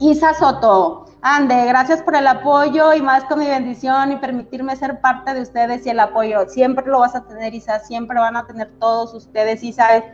Isa 0.00 0.34
Soto, 0.34 1.06
Ande, 1.26 1.64
gracias 1.64 2.02
por 2.02 2.14
el 2.14 2.26
apoyo 2.26 2.92
y 2.92 3.00
más 3.00 3.24
con 3.24 3.38
mi 3.38 3.46
bendición 3.46 4.12
y 4.12 4.16
permitirme 4.16 4.76
ser 4.76 5.00
parte 5.00 5.32
de 5.32 5.40
ustedes 5.40 5.86
y 5.86 5.88
el 5.88 5.98
apoyo. 5.98 6.46
Siempre 6.50 6.84
lo 6.86 6.98
vas 7.00 7.14
a 7.14 7.24
tener, 7.24 7.54
Isa, 7.54 7.78
siempre 7.78 8.18
van 8.18 8.36
a 8.36 8.46
tener 8.46 8.70
todos 8.78 9.14
ustedes. 9.14 9.62
Isa 9.62 10.04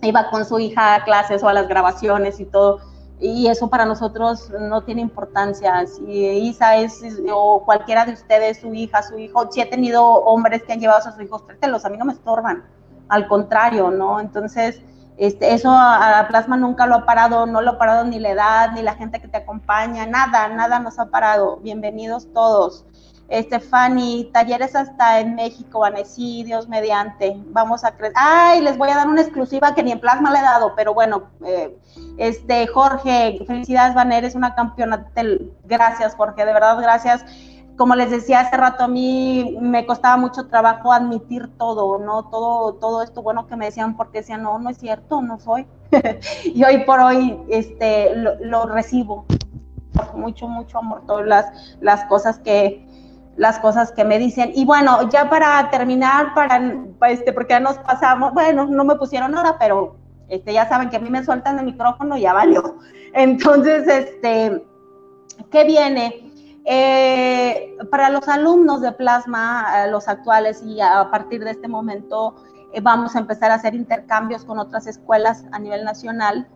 iba 0.00 0.30
con 0.30 0.46
su 0.46 0.58
hija 0.58 0.94
a 0.94 1.04
clases 1.04 1.42
o 1.42 1.48
a 1.48 1.52
las 1.52 1.68
grabaciones 1.68 2.40
y 2.40 2.46
todo 2.46 2.80
y 3.20 3.48
eso 3.48 3.68
para 3.68 3.84
nosotros 3.84 4.50
no 4.58 4.82
tiene 4.82 5.02
importancia. 5.02 5.86
Si 5.86 6.10
Isa 6.10 6.76
es, 6.76 7.02
o 7.30 7.62
cualquiera 7.66 8.06
de 8.06 8.14
ustedes, 8.14 8.62
su 8.62 8.72
hija, 8.72 9.02
su 9.02 9.18
hijo, 9.18 9.52
si 9.52 9.60
he 9.60 9.66
tenido 9.66 10.02
hombres 10.02 10.62
que 10.62 10.72
han 10.72 10.80
llevado 10.80 11.00
a 11.00 11.12
sus 11.12 11.20
hijos, 11.20 11.44
trátelos, 11.44 11.84
a 11.84 11.90
mí 11.90 11.98
no 11.98 12.06
me 12.06 12.14
estorban, 12.14 12.64
al 13.10 13.28
contrario, 13.28 13.90
¿no? 13.90 14.20
Entonces, 14.20 14.80
este, 15.20 15.52
eso 15.52 15.68
a, 15.70 16.24
Plasma 16.28 16.56
nunca 16.56 16.86
lo 16.86 16.94
ha 16.94 17.04
parado, 17.04 17.44
no 17.44 17.60
lo 17.60 17.72
ha 17.72 17.78
parado 17.78 18.04
ni 18.04 18.18
la 18.18 18.30
edad, 18.30 18.72
ni 18.72 18.80
la 18.80 18.94
gente 18.94 19.20
que 19.20 19.28
te 19.28 19.36
acompaña, 19.36 20.06
nada, 20.06 20.48
nada 20.48 20.78
nos 20.78 20.98
ha 20.98 21.10
parado. 21.10 21.58
Bienvenidos 21.58 22.32
todos. 22.32 22.86
Este, 23.28 23.60
Fanny, 23.60 24.30
talleres 24.32 24.74
hasta 24.74 25.20
en 25.20 25.34
México, 25.34 25.80
Vanesí, 25.80 26.42
Dios 26.44 26.68
mediante, 26.68 27.36
vamos 27.48 27.84
a 27.84 27.90
crecer. 27.92 28.14
Ay, 28.16 28.62
les 28.62 28.78
voy 28.78 28.88
a 28.88 28.96
dar 28.96 29.08
una 29.08 29.20
exclusiva 29.20 29.74
que 29.74 29.82
ni 29.82 29.92
en 29.92 30.00
plasma 30.00 30.32
le 30.32 30.38
he 30.38 30.42
dado, 30.42 30.72
pero 30.74 30.94
bueno, 30.94 31.24
eh, 31.44 31.76
este, 32.16 32.66
Jorge, 32.68 33.44
felicidades, 33.46 33.94
Van, 33.94 34.12
eres 34.12 34.34
una 34.34 34.54
campeona. 34.54 35.06
Gracias, 35.64 36.14
Jorge, 36.14 36.46
de 36.46 36.52
verdad, 36.54 36.78
gracias. 36.80 37.26
Como 37.76 37.94
les 37.94 38.10
decía 38.10 38.40
hace 38.40 38.56
rato, 38.56 38.84
a 38.84 38.88
mí 38.88 39.56
me 39.60 39.86
costaba 39.86 40.16
mucho 40.16 40.48
trabajo 40.48 40.92
admitir 40.92 41.48
todo, 41.56 41.98
¿no? 41.98 42.24
Todo, 42.24 42.74
todo 42.74 43.02
esto 43.02 43.22
bueno 43.22 43.46
que 43.46 43.56
me 43.56 43.66
decían, 43.66 43.96
porque 43.96 44.18
decían, 44.18 44.42
no, 44.42 44.58
no 44.58 44.70
es 44.70 44.78
cierto, 44.78 45.22
no 45.22 45.38
soy. 45.38 45.66
y 46.44 46.62
hoy 46.64 46.84
por 46.84 47.00
hoy, 47.00 47.38
este, 47.48 48.14
lo, 48.16 48.36
lo 48.40 48.66
recibo 48.66 49.24
mucho, 50.14 50.48
mucho 50.48 50.78
amor, 50.78 51.02
todas 51.06 51.26
las, 51.26 51.76
las 51.80 52.04
cosas 52.04 52.38
que, 52.38 52.86
las 53.36 53.58
cosas 53.58 53.92
que 53.92 54.04
me 54.04 54.18
dicen. 54.18 54.52
Y 54.54 54.64
bueno, 54.64 55.08
ya 55.10 55.28
para 55.30 55.70
terminar, 55.70 56.34
para, 56.34 56.60
este, 57.08 57.32
porque 57.32 57.54
ya 57.54 57.60
nos 57.60 57.78
pasamos, 57.78 58.32
bueno, 58.34 58.66
no 58.66 58.84
me 58.84 58.96
pusieron 58.96 59.34
hora, 59.34 59.56
pero 59.58 59.96
este, 60.28 60.52
ya 60.52 60.68
saben 60.68 60.90
que 60.90 60.96
a 60.96 61.00
mí 61.00 61.10
me 61.10 61.24
sueltan 61.24 61.58
el 61.58 61.64
micrófono, 61.64 62.16
ya 62.16 62.32
valió. 62.32 62.76
Entonces, 63.14 63.86
este, 63.88 64.64
¿qué 65.50 65.64
viene? 65.64 66.29
Eh, 66.64 67.76
para 67.90 68.10
los 68.10 68.28
alumnos 68.28 68.80
de 68.80 68.92
Plasma, 68.92 69.84
eh, 69.84 69.90
los 69.90 70.08
actuales, 70.08 70.62
y 70.62 70.80
a 70.80 71.10
partir 71.10 71.42
de 71.44 71.52
este 71.52 71.68
momento 71.68 72.36
eh, 72.72 72.80
vamos 72.80 73.16
a 73.16 73.20
empezar 73.20 73.50
a 73.50 73.54
hacer 73.54 73.74
intercambios 73.74 74.44
con 74.44 74.58
otras 74.58 74.86
escuelas 74.86 75.44
a 75.52 75.58
nivel 75.58 75.84
nacional, 75.84 76.48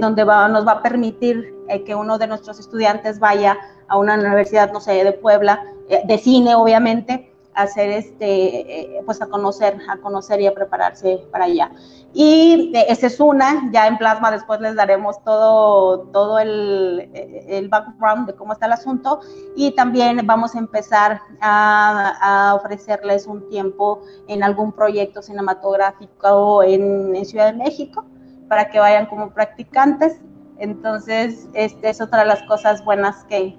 donde 0.00 0.24
nos 0.24 0.66
va 0.66 0.72
a 0.72 0.82
permitir 0.82 1.52
que 1.84 1.96
uno 1.96 2.16
de 2.16 2.28
nuestros 2.28 2.60
estudiantes 2.60 3.18
vaya 3.18 3.58
a 3.88 3.98
una 3.98 4.14
universidad, 4.14 4.72
no 4.72 4.80
sé, 4.80 5.04
de 5.04 5.12
Puebla, 5.12 5.62
eh, 5.88 6.02
de 6.04 6.18
cine, 6.18 6.54
obviamente, 6.54 7.31
hacer 7.54 7.90
este, 7.90 8.96
eh, 8.96 9.02
pues 9.04 9.20
a 9.20 9.26
conocer, 9.26 9.78
a 9.88 9.96
conocer 9.98 10.40
y 10.40 10.46
a 10.46 10.54
prepararse 10.54 11.26
para 11.30 11.44
allá. 11.44 11.70
Y 12.14 12.72
eh, 12.74 12.86
esa 12.88 13.06
es 13.06 13.20
una, 13.20 13.70
ya 13.72 13.86
en 13.86 13.98
plasma 13.98 14.30
después 14.30 14.60
les 14.60 14.74
daremos 14.74 15.22
todo, 15.24 16.08
todo 16.12 16.38
el, 16.38 17.10
el, 17.48 17.68
background 17.68 18.26
de 18.26 18.34
cómo 18.34 18.52
está 18.52 18.66
el 18.66 18.72
asunto 18.72 19.20
y 19.56 19.74
también 19.74 20.20
vamos 20.26 20.54
a 20.54 20.58
empezar 20.58 21.20
a, 21.40 22.50
a 22.50 22.54
ofrecerles 22.54 23.26
un 23.26 23.48
tiempo 23.48 24.02
en 24.28 24.42
algún 24.42 24.72
proyecto 24.72 25.22
cinematográfico 25.22 26.62
en, 26.62 27.16
en, 27.16 27.24
Ciudad 27.24 27.52
de 27.52 27.58
México 27.58 28.04
para 28.48 28.68
que 28.68 28.78
vayan 28.78 29.06
como 29.06 29.30
practicantes. 29.30 30.20
Entonces, 30.58 31.48
este 31.54 31.88
es 31.88 32.00
otra 32.00 32.20
de 32.20 32.26
las 32.26 32.42
cosas 32.42 32.84
buenas 32.84 33.24
que, 33.24 33.58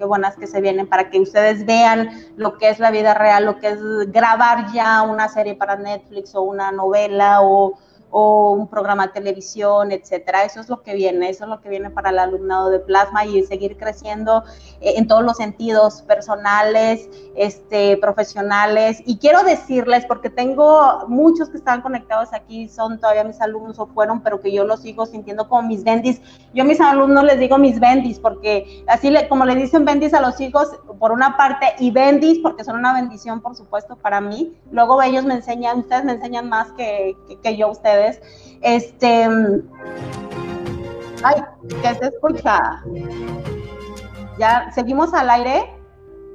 qué 0.00 0.06
buenas 0.06 0.34
que 0.34 0.46
se 0.46 0.62
vienen 0.62 0.86
para 0.86 1.10
que 1.10 1.20
ustedes 1.20 1.66
vean 1.66 2.08
lo 2.36 2.56
que 2.56 2.70
es 2.70 2.78
la 2.78 2.90
vida 2.90 3.12
real, 3.12 3.44
lo 3.44 3.58
que 3.58 3.68
es 3.68 3.78
grabar 4.10 4.72
ya 4.72 5.02
una 5.02 5.28
serie 5.28 5.54
para 5.54 5.76
Netflix 5.76 6.34
o 6.34 6.40
una 6.40 6.72
novela 6.72 7.42
o 7.42 7.78
o 8.10 8.52
un 8.52 8.68
programa 8.68 9.06
de 9.06 9.12
televisión, 9.12 9.92
etcétera. 9.92 10.44
Eso 10.44 10.60
es 10.60 10.68
lo 10.68 10.82
que 10.82 10.94
viene, 10.94 11.30
eso 11.30 11.44
es 11.44 11.50
lo 11.50 11.60
que 11.60 11.68
viene 11.68 11.90
para 11.90 12.10
el 12.10 12.18
alumnado 12.18 12.70
de 12.70 12.80
plasma 12.80 13.24
y 13.24 13.42
seguir 13.44 13.76
creciendo 13.76 14.44
eh, 14.80 14.94
en 14.96 15.06
todos 15.06 15.22
los 15.22 15.36
sentidos 15.36 16.02
personales, 16.02 17.08
este, 17.36 17.96
profesionales. 17.98 19.02
Y 19.06 19.18
quiero 19.18 19.42
decirles, 19.42 20.04
porque 20.06 20.30
tengo 20.30 21.06
muchos 21.08 21.48
que 21.50 21.58
están 21.58 21.82
conectados 21.82 22.32
aquí, 22.32 22.68
son 22.68 22.98
todavía 22.98 23.24
mis 23.24 23.40
alumnos 23.40 23.78
o 23.78 23.86
fueron, 23.86 24.20
pero 24.20 24.40
que 24.40 24.52
yo 24.52 24.64
los 24.64 24.80
sigo 24.80 25.06
sintiendo 25.06 25.48
como 25.48 25.62
mis 25.68 25.84
bendis. 25.84 26.20
Yo 26.52 26.64
a 26.64 26.66
mis 26.66 26.80
alumnos 26.80 27.24
les 27.24 27.38
digo 27.38 27.58
mis 27.58 27.78
bendis, 27.78 28.18
porque 28.18 28.84
así 28.88 29.10
le, 29.10 29.28
como 29.28 29.44
le 29.44 29.54
dicen 29.54 29.84
bendis 29.84 30.14
a 30.14 30.20
los 30.20 30.40
hijos, 30.40 30.68
por 30.98 31.12
una 31.12 31.36
parte, 31.36 31.74
y 31.78 31.90
bendis, 31.90 32.38
porque 32.40 32.64
son 32.64 32.76
una 32.76 32.92
bendición, 32.92 33.40
por 33.40 33.54
supuesto, 33.54 33.96
para 33.96 34.20
mí. 34.20 34.56
Luego 34.72 35.00
ellos 35.02 35.24
me 35.24 35.34
enseñan, 35.34 35.80
ustedes 35.80 36.04
me 36.04 36.12
enseñan 36.12 36.48
más 36.48 36.72
que, 36.72 37.16
que, 37.28 37.38
que 37.38 37.56
yo 37.56 37.70
ustedes 37.70 37.99
este. 38.62 39.28
Ay, 41.22 41.42
¿qué 41.82 41.94
se 41.94 42.06
escucha? 42.06 42.82
Ya, 44.38 44.70
¿seguimos 44.74 45.12
al 45.12 45.30
aire? 45.30 45.74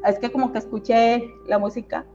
Es 0.06 0.20
que 0.20 0.32
como 0.32 0.52
que 0.52 0.60
escuché 0.60 1.34
la 1.48 1.58
música. 1.58 2.06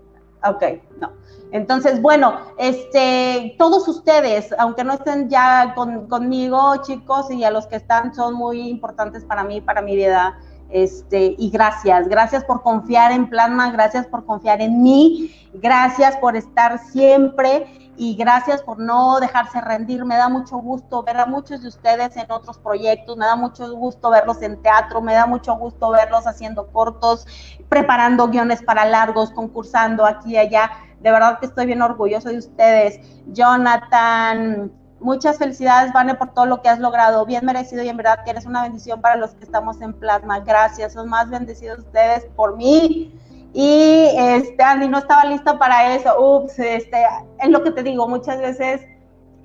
Ok, 0.45 0.63
no. 1.01 1.13
Entonces, 1.53 2.01
bueno, 2.01 2.35
este, 2.59 3.57
todos 3.59 3.87
ustedes, 3.89 4.55
aunque 4.59 4.85
no 4.85 4.95
estén 4.95 5.29
ya 5.29 5.75
conmigo, 5.75 6.77
chicos, 6.83 7.31
y 7.31 7.45
a 7.45 7.51
los 7.51 7.67
que 7.67 7.77
están, 7.77 8.15
son 8.15 8.35
muy 8.35 8.69
importantes 8.69 9.25
para 9.25 9.43
mí, 9.43 9.61
para 9.61 9.83
mi 9.83 9.97
vida. 9.97 10.39
Este, 10.71 11.35
y 11.37 11.51
gracias, 11.51 12.07
gracias 12.07 12.45
por 12.45 12.63
confiar 12.63 13.11
en 13.11 13.29
Plasma, 13.29 13.73
gracias 13.73 14.07
por 14.07 14.25
confiar 14.25 14.61
en 14.61 14.81
mí, 14.81 15.35
gracias 15.55 16.17
por 16.19 16.37
estar 16.37 16.79
siempre 16.79 17.90
y 18.01 18.15
gracias 18.15 18.63
por 18.63 18.79
no 18.79 19.21
dejarse 19.21 19.61
rendir. 19.61 20.07
Me 20.07 20.17
da 20.17 20.31
mucho 20.31 20.57
gusto 20.57 21.03
ver 21.03 21.19
a 21.19 21.27
muchos 21.27 21.61
de 21.61 21.69
ustedes 21.69 22.17
en 22.17 22.31
otros 22.31 22.57
proyectos, 22.57 23.15
me 23.19 23.27
da 23.27 23.37
mucho 23.37 23.71
gusto 23.77 24.09
verlos 24.09 24.41
en 24.41 24.63
teatro, 24.63 25.03
me 25.03 25.13
da 25.13 25.27
mucho 25.27 25.55
gusto 25.57 25.91
verlos 25.91 26.27
haciendo 26.27 26.69
cortos, 26.69 27.27
preparando 27.69 28.29
guiones 28.29 28.63
para 28.63 28.87
largos, 28.87 29.31
concursando 29.33 30.07
aquí 30.07 30.31
y 30.31 30.39
allá. 30.39 30.71
De 31.01 31.11
verdad 31.11 31.41
que 31.41 31.45
estoy 31.45 31.67
bien 31.67 31.83
orgulloso 31.83 32.31
de 32.31 32.39
ustedes. 32.39 33.01
Jonathan, 33.27 34.73
muchas 34.99 35.37
felicidades, 35.37 35.93
Vane, 35.93 36.15
por 36.15 36.33
todo 36.33 36.47
lo 36.47 36.63
que 36.63 36.71
has 36.71 36.79
logrado. 36.79 37.27
Bien 37.27 37.45
merecido 37.45 37.83
y 37.83 37.91
en 37.91 37.99
verdad 37.99 38.25
que 38.25 38.31
eres 38.31 38.47
una 38.47 38.63
bendición 38.63 39.03
para 39.03 39.17
los 39.17 39.33
que 39.33 39.45
estamos 39.45 39.79
en 39.83 39.93
Plasma. 39.93 40.41
Gracias, 40.41 40.95
son 40.95 41.11
más 41.11 41.29
bendecidos 41.29 41.81
ustedes 41.81 42.25
por 42.35 42.57
mí 42.57 43.15
y 43.53 44.11
este, 44.17 44.63
Andy 44.63 44.89
no 44.89 44.99
estaba 44.99 45.25
lista 45.25 45.59
para 45.59 45.95
eso. 45.95 46.15
Ups, 46.19 46.59
este, 46.59 47.05
es 47.39 47.49
lo 47.49 47.63
que 47.63 47.73
te 47.73 47.83
digo, 47.83 48.07
muchas 48.09 48.41
veces 48.41 48.81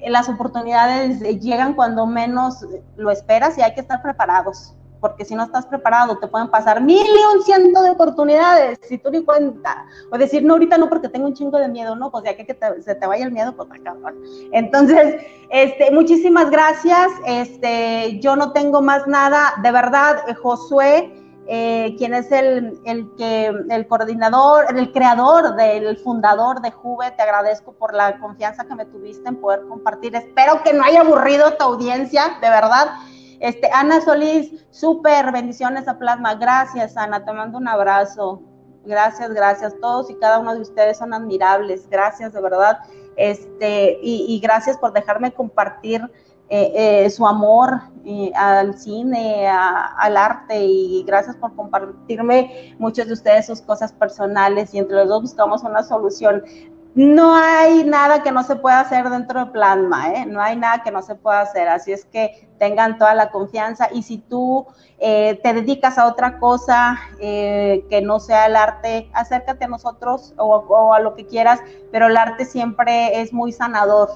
las 0.06 0.30
oportunidades 0.30 1.20
llegan 1.42 1.74
cuando 1.74 2.06
menos 2.06 2.66
lo 2.96 3.10
esperas 3.10 3.58
y 3.58 3.62
hay 3.62 3.74
que 3.74 3.82
estar 3.82 4.04
preparados, 4.04 4.76
porque 5.00 5.26
si 5.26 5.34
no 5.34 5.44
estás 5.44 5.66
preparado 5.66 6.18
te 6.20 6.28
pueden 6.28 6.50
pasar 6.50 6.82
mil 6.82 7.06
y 7.06 7.36
un 7.36 7.44
ciento 7.44 7.82
de 7.82 7.92
oportunidades 7.92 8.80
si 8.88 9.00
tú 9.00 9.10
ni 9.10 9.24
cuenta. 9.24 9.86
O 10.12 10.18
decir, 10.20 10.44
no, 10.44 10.54
ahorita 10.54 10.78
no 10.78 10.90
porque 10.90 11.10
tengo 11.10 11.26
un 11.26 11.34
chingo 11.34 11.58
de 11.58 11.68
miedo, 11.68 11.96
no, 11.96 12.12
pues 12.12 12.26
ya 12.26 12.36
que, 12.36 12.46
se 12.82 12.96
te 12.96 13.08
vaya 13.08 13.26
el 13.26 13.32
miedo, 13.32 13.56
pues 13.56 13.70
acá. 13.72 13.96
Entonces, 14.52 15.24
este, 15.50 15.90
muchísimas 15.90 16.52
gracias. 16.52 17.10
Este, 17.26 18.20
yo 18.20 18.36
no 18.36 18.52
tengo 18.52 18.82
más 18.82 19.08
nada. 19.08 19.54
De 19.64 19.72
verdad, 19.72 20.18
Josué 20.42 21.25
eh, 21.48 21.96
quien 21.98 22.16
es 22.16 22.32
el, 22.32 22.80
el, 22.86 23.14
que, 23.16 23.48
el 23.70 23.88
coordinador, 23.88 24.66
el 24.76 24.92
creador, 24.92 25.56
del 25.56 25.98
fundador 25.98 26.62
de 26.62 26.72
Juve. 26.72 27.12
Te 27.12 27.22
agradezco 27.22 27.74
por 27.74 27.94
la 27.94 28.20
confianza 28.20 28.66
que 28.66 28.74
me 28.74 28.86
tuviste 28.86 29.30
en 29.30 29.36
poder 29.36 29.62
compartir. 29.68 30.16
Espero 30.16 30.64
que 30.64 30.74
no 30.74 30.84
haya 30.84 31.02
aburrido 31.02 31.54
tu 31.54 31.64
audiencia, 31.64 32.38
de 32.42 32.50
verdad. 32.50 32.88
Este, 33.40 33.70
Ana 33.72 34.02
Solís, 34.02 34.66
súper 34.72 35.32
bendiciones 35.32 35.88
a 35.88 36.00
Plasma. 36.00 36.36
Gracias, 36.36 36.98
Ana, 36.98 37.24
te 37.24 37.32
mando 37.32 37.60
un 37.60 37.68
abrazo. 37.68 38.42
Gracias, 38.84 39.30
gracias. 39.32 39.76
Todos 39.80 40.10
y 40.10 40.16
cada 40.16 40.40
uno 40.40 40.56
de 40.56 40.62
ustedes 40.62 40.98
son 40.98 41.14
admirables. 41.14 41.88
Gracias, 41.90 42.34
de 42.34 42.42
verdad. 42.42 42.80
Este, 43.18 44.00
y, 44.02 44.26
y 44.28 44.40
gracias 44.40 44.78
por 44.78 44.94
dejarme 44.94 45.32
compartir 45.32 46.02
eh, 46.50 47.10
su 47.10 47.26
amor 47.26 47.82
al 48.36 48.78
cine, 48.78 49.48
al 49.48 50.16
arte 50.16 50.64
y 50.64 51.04
gracias 51.04 51.36
por 51.38 51.56
compartirme 51.56 52.76
muchos 52.78 53.08
de 53.08 53.14
ustedes 53.14 53.48
sus 53.48 53.62
cosas 53.62 53.92
personales 53.94 54.74
y 54.74 54.78
entre 54.78 54.98
los 54.98 55.08
dos 55.08 55.22
buscamos 55.24 55.64
una 55.64 55.82
solución 55.82 56.44
no 56.96 57.36
hay 57.36 57.84
nada 57.84 58.24
que 58.24 58.32
no 58.32 58.42
se 58.44 58.56
pueda 58.56 58.80
hacer 58.80 59.10
dentro 59.10 59.42
de 59.42 59.52
Plasma, 59.52 60.14
¿eh? 60.14 60.26
no 60.26 60.42
hay 60.42 60.56
nada 60.56 60.82
que 60.82 60.92
no 60.92 61.02
se 61.02 61.16
pueda 61.16 61.42
hacer, 61.42 61.68
así 61.68 61.92
es 61.92 62.06
que 62.06 62.48
tengan 62.58 62.98
toda 62.98 63.14
la 63.14 63.32
confianza 63.32 63.90
y 63.92 64.02
si 64.04 64.18
tú 64.18 64.66
eh, 65.00 65.38
te 65.44 65.54
dedicas 65.54 65.98
a 65.98 66.08
otra 66.08 66.40
cosa 66.40 66.98
eh, 67.20 67.86
que 67.90 68.02
no 68.02 68.22
sea 68.22 68.46
el 68.46 68.56
arte, 68.56 69.10
acércate 69.14 69.66
a 69.66 69.68
nosotros 69.68 70.34
o, 70.38 70.94
a 70.94 71.02
lo 71.02 71.16
que 71.16 71.28
quieras, 71.28 71.60
pero 71.92 72.08
el 72.08 72.16
arte 72.16 72.46
siempre 72.46 73.20
es 73.20 73.34
muy 73.34 73.52
sanador, 73.52 74.10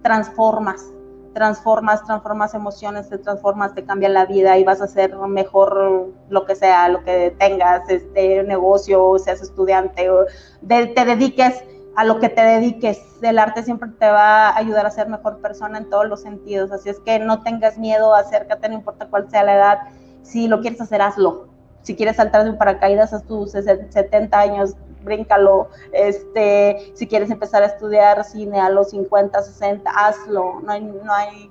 transformas, 0.00 0.86
transformas, 1.34 2.04
transformas 2.04 2.54
emociones, 2.54 3.08
te 3.08 3.18
transformas, 3.18 3.74
te 3.74 3.84
cambia 3.84 4.08
la 4.08 4.26
vida 4.26 4.58
y 4.58 4.64
vas 4.64 4.80
a 4.80 4.84
hacer 4.84 5.16
mejor 5.16 6.12
lo 6.28 6.44
que 6.44 6.54
sea, 6.54 6.88
lo 6.88 7.02
que 7.04 7.34
tengas, 7.38 7.88
este 7.88 8.42
negocio, 8.44 9.18
seas 9.18 9.42
estudiante 9.42 10.10
o 10.10 10.26
te 10.66 11.04
dediques 11.04 11.64
a 11.96 12.04
lo 12.04 12.20
que 12.20 12.28
te 12.28 12.42
dediques. 12.42 13.00
El 13.22 13.38
arte 13.38 13.62
siempre 13.62 13.90
te 13.98 14.08
va 14.08 14.48
a 14.48 14.56
ayudar 14.56 14.86
a 14.86 14.90
ser 14.90 15.08
mejor 15.08 15.38
persona 15.40 15.78
en 15.78 15.90
todos 15.90 16.06
los 16.06 16.22
sentidos. 16.22 16.72
Así 16.72 16.88
es 16.88 17.00
que 17.00 17.18
no 17.18 17.42
tengas 17.42 17.78
miedo, 17.78 18.14
acércate, 18.14 18.68
no 18.68 18.74
importa 18.74 19.06
cuál 19.08 19.30
sea 19.30 19.44
la 19.44 19.54
edad. 19.54 19.78
Si 20.22 20.48
lo 20.48 20.60
quieres 20.60 20.80
hacer, 20.80 21.02
hazlo. 21.02 21.48
Si 21.82 21.96
quieres 21.96 22.16
saltar 22.16 22.44
de 22.44 22.50
un 22.50 22.58
paracaídas 22.58 23.12
a 23.12 23.20
tus 23.20 23.52
70 23.52 24.38
años, 24.38 24.76
bríncalo. 25.02 25.68
Este, 25.92 26.92
si 26.94 27.06
quieres 27.06 27.30
empezar 27.30 27.62
a 27.62 27.66
estudiar 27.66 28.24
cine 28.24 28.60
a 28.60 28.70
los 28.70 28.90
50, 28.90 29.42
60, 29.42 29.90
hazlo. 29.90 30.60
No 30.60 30.72
hay, 30.72 30.82
no 30.82 31.12
hay. 31.12 31.50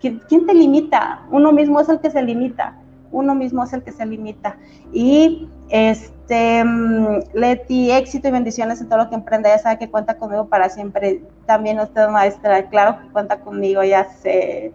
¿Quién, 0.00 0.20
¿Quién 0.28 0.46
te 0.46 0.54
limita? 0.54 1.26
Uno 1.30 1.52
mismo 1.52 1.80
es 1.80 1.88
el 1.88 2.00
que 2.00 2.10
se 2.10 2.22
limita. 2.22 2.78
Uno 3.12 3.34
mismo 3.34 3.64
es 3.64 3.72
el 3.72 3.82
que 3.82 3.92
se 3.92 4.04
limita. 4.04 4.58
Y 4.92 5.48
este, 5.68 6.64
mm, 6.64 7.20
Leti, 7.34 7.90
éxito 7.90 8.28
y 8.28 8.30
bendiciones 8.30 8.80
en 8.80 8.88
todo 8.88 8.98
lo 8.98 9.08
que 9.08 9.14
emprenda. 9.14 9.48
Ya 9.48 9.58
sabe 9.58 9.78
que 9.78 9.90
cuenta 9.90 10.18
conmigo 10.18 10.48
para 10.48 10.68
siempre. 10.68 11.22
También 11.46 11.80
usted, 11.80 12.08
maestra, 12.08 12.68
claro 12.68 13.00
que 13.00 13.08
cuenta 13.12 13.40
conmigo, 13.40 13.82
ya 13.82 14.04
sé. 14.04 14.72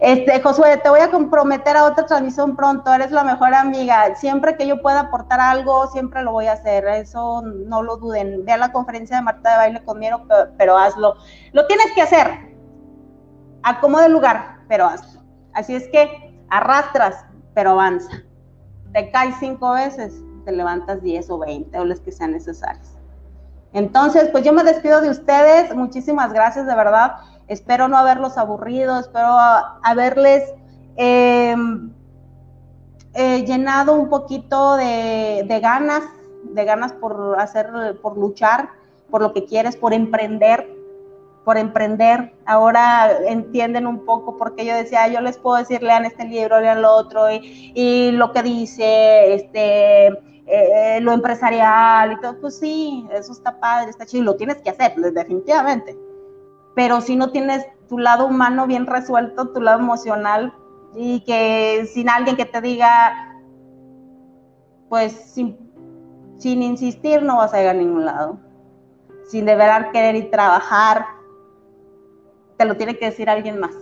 Este, 0.00 0.40
Josué, 0.40 0.76
te 0.76 0.88
voy 0.88 1.00
a 1.00 1.10
comprometer 1.10 1.76
a 1.76 1.84
otra 1.84 2.06
transmisión 2.06 2.54
pronto. 2.54 2.92
Eres 2.92 3.10
la 3.10 3.24
mejor 3.24 3.52
amiga. 3.54 4.14
Siempre 4.14 4.56
que 4.56 4.66
yo 4.66 4.80
pueda 4.80 5.00
aportar 5.00 5.40
algo, 5.40 5.88
siempre 5.88 6.22
lo 6.22 6.32
voy 6.32 6.46
a 6.46 6.52
hacer. 6.52 6.86
Eso 6.86 7.42
no 7.42 7.82
lo 7.82 7.96
duden. 7.96 8.44
Ve 8.44 8.52
a 8.52 8.58
la 8.58 8.70
conferencia 8.70 9.16
de 9.16 9.22
Marta 9.22 9.50
de 9.50 9.56
Baile 9.56 9.84
conmigo, 9.84 10.22
pero, 10.28 10.50
pero 10.56 10.78
hazlo. 10.78 11.16
Lo 11.52 11.66
tienes 11.66 11.86
que 11.94 12.02
hacer. 12.02 12.56
Acomoda 13.64 14.06
el 14.06 14.12
lugar, 14.12 14.58
pero 14.68 14.86
hazlo. 14.86 15.20
Así 15.52 15.74
es 15.74 15.88
que 15.88 16.40
arrastras, 16.48 17.24
pero 17.54 17.70
avanza. 17.70 18.22
Te 18.92 19.10
caes 19.10 19.34
cinco 19.40 19.72
veces, 19.72 20.14
te 20.44 20.52
levantas 20.52 21.02
10 21.02 21.28
o 21.30 21.38
20 21.38 21.76
o 21.78 21.84
las 21.84 22.00
que 22.00 22.12
sean 22.12 22.32
necesarias. 22.32 22.96
Entonces, 23.72 24.28
pues 24.30 24.44
yo 24.44 24.52
me 24.52 24.62
despido 24.62 25.00
de 25.00 25.10
ustedes. 25.10 25.74
Muchísimas 25.74 26.32
gracias, 26.32 26.66
de 26.66 26.74
verdad. 26.74 27.16
Espero 27.48 27.88
no 27.88 27.96
haberlos 27.96 28.36
aburrido, 28.36 29.00
espero 29.00 29.36
haberles 29.82 30.44
em, 30.96 31.90
eh, 33.14 33.44
llenado 33.46 33.94
un 33.94 34.10
poquito 34.10 34.76
de, 34.76 35.58
ganas, 35.62 36.02
de 36.44 36.64
ganas 36.64 36.92
por 36.92 37.36
hacer, 37.40 37.98
por 38.02 38.18
luchar, 38.18 38.68
por 39.10 39.22
lo 39.22 39.32
que 39.32 39.46
quieres, 39.46 39.76
por 39.76 39.94
emprender, 39.94 40.68
por 41.44 41.56
emprender. 41.56 42.34
Ahora 42.44 43.18
entienden 43.26 43.86
un 43.86 44.04
poco 44.04 44.36
porque 44.36 44.66
yo 44.66 44.76
decía, 44.76 45.08
yo 45.08 45.22
les 45.22 45.38
puedo 45.38 45.56
decir, 45.56 45.82
lean 45.82 46.04
este 46.04 46.26
libro, 46.26 46.60
lean 46.60 46.82
lo 46.82 46.92
otro, 46.92 47.30
y, 47.30 48.10
lo 48.12 48.30
que 48.32 48.42
dice, 48.42 49.34
este, 49.34 50.08
eh, 50.46 50.98
lo 51.00 51.12
empresarial 51.12 52.12
y 52.12 52.20
todo, 52.20 52.38
pues 52.42 52.58
sí, 52.58 53.06
eso 53.10 53.32
está 53.32 53.58
padre, 53.58 53.88
está 53.88 54.04
chido, 54.04 54.24
lo 54.24 54.36
tienes 54.36 54.58
que 54.58 54.68
hacer, 54.68 54.94
definitivamente. 54.96 56.07
Pero 56.78 57.00
si 57.00 57.16
no 57.16 57.32
tienes 57.32 57.66
tu 57.88 57.98
lado 57.98 58.28
humano 58.28 58.68
bien 58.68 58.86
resuelto, 58.86 59.48
tu 59.48 59.60
lado 59.60 59.80
emocional, 59.80 60.54
y 60.94 61.24
que 61.24 61.90
sin 61.92 62.08
alguien 62.08 62.36
que 62.36 62.44
te 62.44 62.60
diga, 62.60 63.34
pues 64.88 65.10
sin, 65.10 65.58
sin 66.36 66.62
insistir 66.62 67.20
no 67.24 67.38
vas 67.38 67.52
a 67.52 67.56
llegar 67.56 67.74
a 67.74 67.78
ningún 67.80 68.04
lado. 68.04 68.38
Sin 69.26 69.44
deber 69.44 69.90
querer 69.90 70.14
y 70.14 70.30
trabajar, 70.30 71.04
te 72.56 72.64
lo 72.64 72.76
tiene 72.76 72.96
que 72.96 73.06
decir 73.06 73.28
alguien 73.28 73.58
más. 73.58 73.74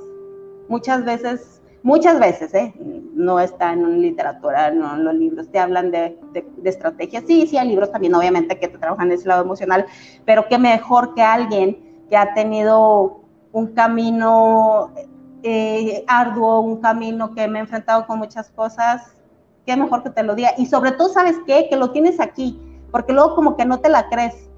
Muchas 0.71 1.05
veces, 1.05 1.61
muchas 1.83 2.19
veces, 2.19 2.55
¿eh? 2.55 2.73
no 3.13 3.39
está 3.39 3.75
en 3.75 4.01
literatura, 4.01 4.71
no 4.71 4.95
en 4.95 5.05
los 5.05 5.15
libros, 5.15 5.51
te 5.51 5.59
hablan 5.59 5.91
de, 5.91 6.19
de, 6.33 6.47
estrategias. 6.71 7.25
Sí, 7.27 7.47
sí, 7.47 7.59
hay 7.59 7.69
libros 7.69 7.93
también, 7.93 8.15
obviamente, 8.15 8.59
que 8.59 8.69
te 8.69 8.79
trabajan 8.79 9.13
ese 9.13 9.29
lado 9.29 9.43
emocional, 9.43 9.85
pero 10.25 10.49
qué 10.49 10.57
mejor 10.57 11.15
que 11.15 11.21
alguien 11.21 11.86
que 12.09 12.17
ha 12.17 12.35
tenido 12.35 13.21
un 13.53 13.69
camino 13.69 14.93
eh, 15.43 16.05
arduo, 16.09 16.61
un 16.61 16.81
camino 16.81 17.35
que 17.35 17.49
me 17.49 17.59
he 17.59 17.63
enfrentado 17.63 18.07
con 18.07 18.19
muchas 18.19 18.51
cosas, 18.51 19.15
qué 19.65 19.77
mejor 19.77 20.03
que 20.03 20.11
te 20.11 20.23
lo 20.23 20.35
diga. 20.35 20.51
Y 20.57 20.67
sobre 20.67 20.93
todo, 20.93 21.09
¿sabes 21.09 21.37
qué? 21.47 21.69
Que 21.69 21.77
lo 21.77 21.91
tienes 21.91 22.21
aquí, 22.21 22.61
porque 22.91 23.13
luego 23.13 23.35
como 23.35 23.57
que 23.57 23.65
no 23.65 23.81
te 23.81 23.89
la 23.89 24.09
crees. 24.09 24.49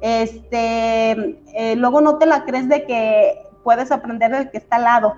Este, 0.00 1.10
eh, 1.54 1.76
luego 1.76 2.00
no 2.00 2.18
te 2.18 2.26
la 2.26 2.44
crees 2.44 2.68
de 2.68 2.84
que 2.84 3.46
puedes 3.64 3.90
aprender 3.90 4.30
del 4.30 4.50
que 4.50 4.58
está 4.58 4.76
al 4.76 4.84
lado. 4.84 5.14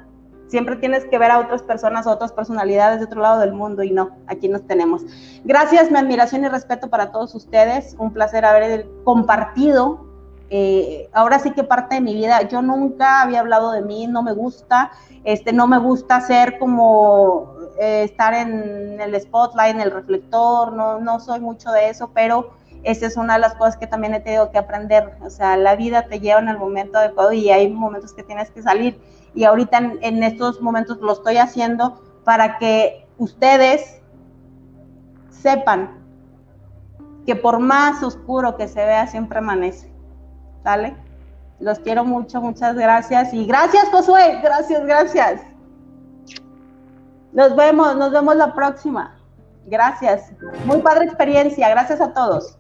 Siempre 0.49 0.77
tienes 0.77 1.05
que 1.05 1.19
ver 1.19 1.31
a 1.31 1.41
otras 1.41 1.63
personas, 1.63 2.07
a 2.07 2.13
otras 2.13 2.33
personalidades 2.33 3.01
de 3.01 3.05
otro 3.05 3.21
lado 3.21 3.41
del 3.41 3.53
mundo 3.53 3.83
y 3.83 3.91
no, 3.91 4.17
aquí 4.27 4.49
nos 4.49 4.67
tenemos. 4.67 5.05
Gracias, 5.45 5.91
mi 5.91 5.99
admiración 5.99 6.45
y 6.45 6.49
respeto 6.49 6.89
para 6.89 7.13
todos 7.13 7.35
ustedes. 7.35 7.95
Un 7.99 8.15
placer 8.15 8.47
haber 8.47 8.89
compartido. 9.05 10.08
Eh, 10.51 11.09
ahora 11.13 11.39
sí 11.39 11.51
que 11.53 11.63
parte 11.63 11.97
de 11.97 12.01
mi 12.01 12.15
vida, 12.15 12.43
yo 12.49 12.63
nunca 12.63 13.23
había 13.23 13.41
hablado 13.41 13.73
de 13.73 13.83
mí, 13.83 14.07
no 14.07 14.23
me 14.23 14.33
gusta, 14.33 14.93
este, 15.25 15.53
no 15.53 15.67
me 15.67 15.79
gusta 15.79 16.21
ser 16.23 16.59
como 16.59 17.55
eh, 17.79 18.05
estar 18.05 18.33
en 18.33 19.01
el 19.01 19.21
spotlight, 19.21 19.75
en 19.75 19.83
el 19.83 19.91
reflector, 19.91 20.73
no, 20.73 21.01
no 21.01 21.21
soy 21.21 21.41
mucho 21.41 21.71
de 21.71 21.91
eso, 21.91 22.11
pero 22.15 22.51
esa 22.83 23.07
es 23.07 23.17
una 23.17 23.35
de 23.35 23.41
las 23.41 23.55
cosas 23.55 23.77
que 23.77 23.87
también 23.87 24.15
he 24.15 24.21
tenido 24.21 24.51
que 24.51 24.59
aprender. 24.59 25.17
O 25.23 25.31
sea, 25.31 25.57
la 25.57 25.77
vida 25.77 26.07
te 26.07 26.21
lleva 26.21 26.41
en 26.41 26.49
el 26.49 26.59
momento 26.59 26.99
adecuado 26.99 27.33
y 27.33 27.51
hay 27.51 27.69
momentos 27.69 28.13
que 28.13 28.23
tienes 28.23 28.51
que 28.51 28.63
salir. 28.63 29.01
Y 29.35 29.45
ahorita 29.45 29.79
en, 30.01 30.23
estos 30.23 30.61
momentos 30.61 30.99
lo 30.99 31.13
estoy 31.13 31.37
haciendo 31.37 32.01
para 32.25 32.59
que 32.59 33.07
ustedes 33.19 34.01
sepan 35.31 35.99
que 37.27 37.37
por 37.37 37.59
más 37.59 38.03
oscuro 38.03 38.57
que 38.57 38.69
se 38.69 38.85
vea, 38.85 39.07
siempre 39.07 39.39
amanece. 39.39 39.93
Los 41.61 41.79
quiero 41.81 42.05
mucho, 42.05 42.41
muchas 42.41 42.77
gracias. 42.77 43.33
Y 43.35 43.47
gracias, 43.47 43.89
Josué. 43.91 44.41
Gracias, 44.43 44.85
gracias. 44.85 45.41
Nos 47.33 47.57
vemos, 47.57 47.97
nos 47.97 48.13
vemos 48.13 48.37
la 48.37 48.55
próxima. 48.55 49.17
Gracias. 49.67 50.33
Muy 50.65 50.79
padre 50.79 51.07
experiencia. 51.07 51.69
Gracias 51.69 52.01
a 52.01 52.13
todos. 52.13 52.59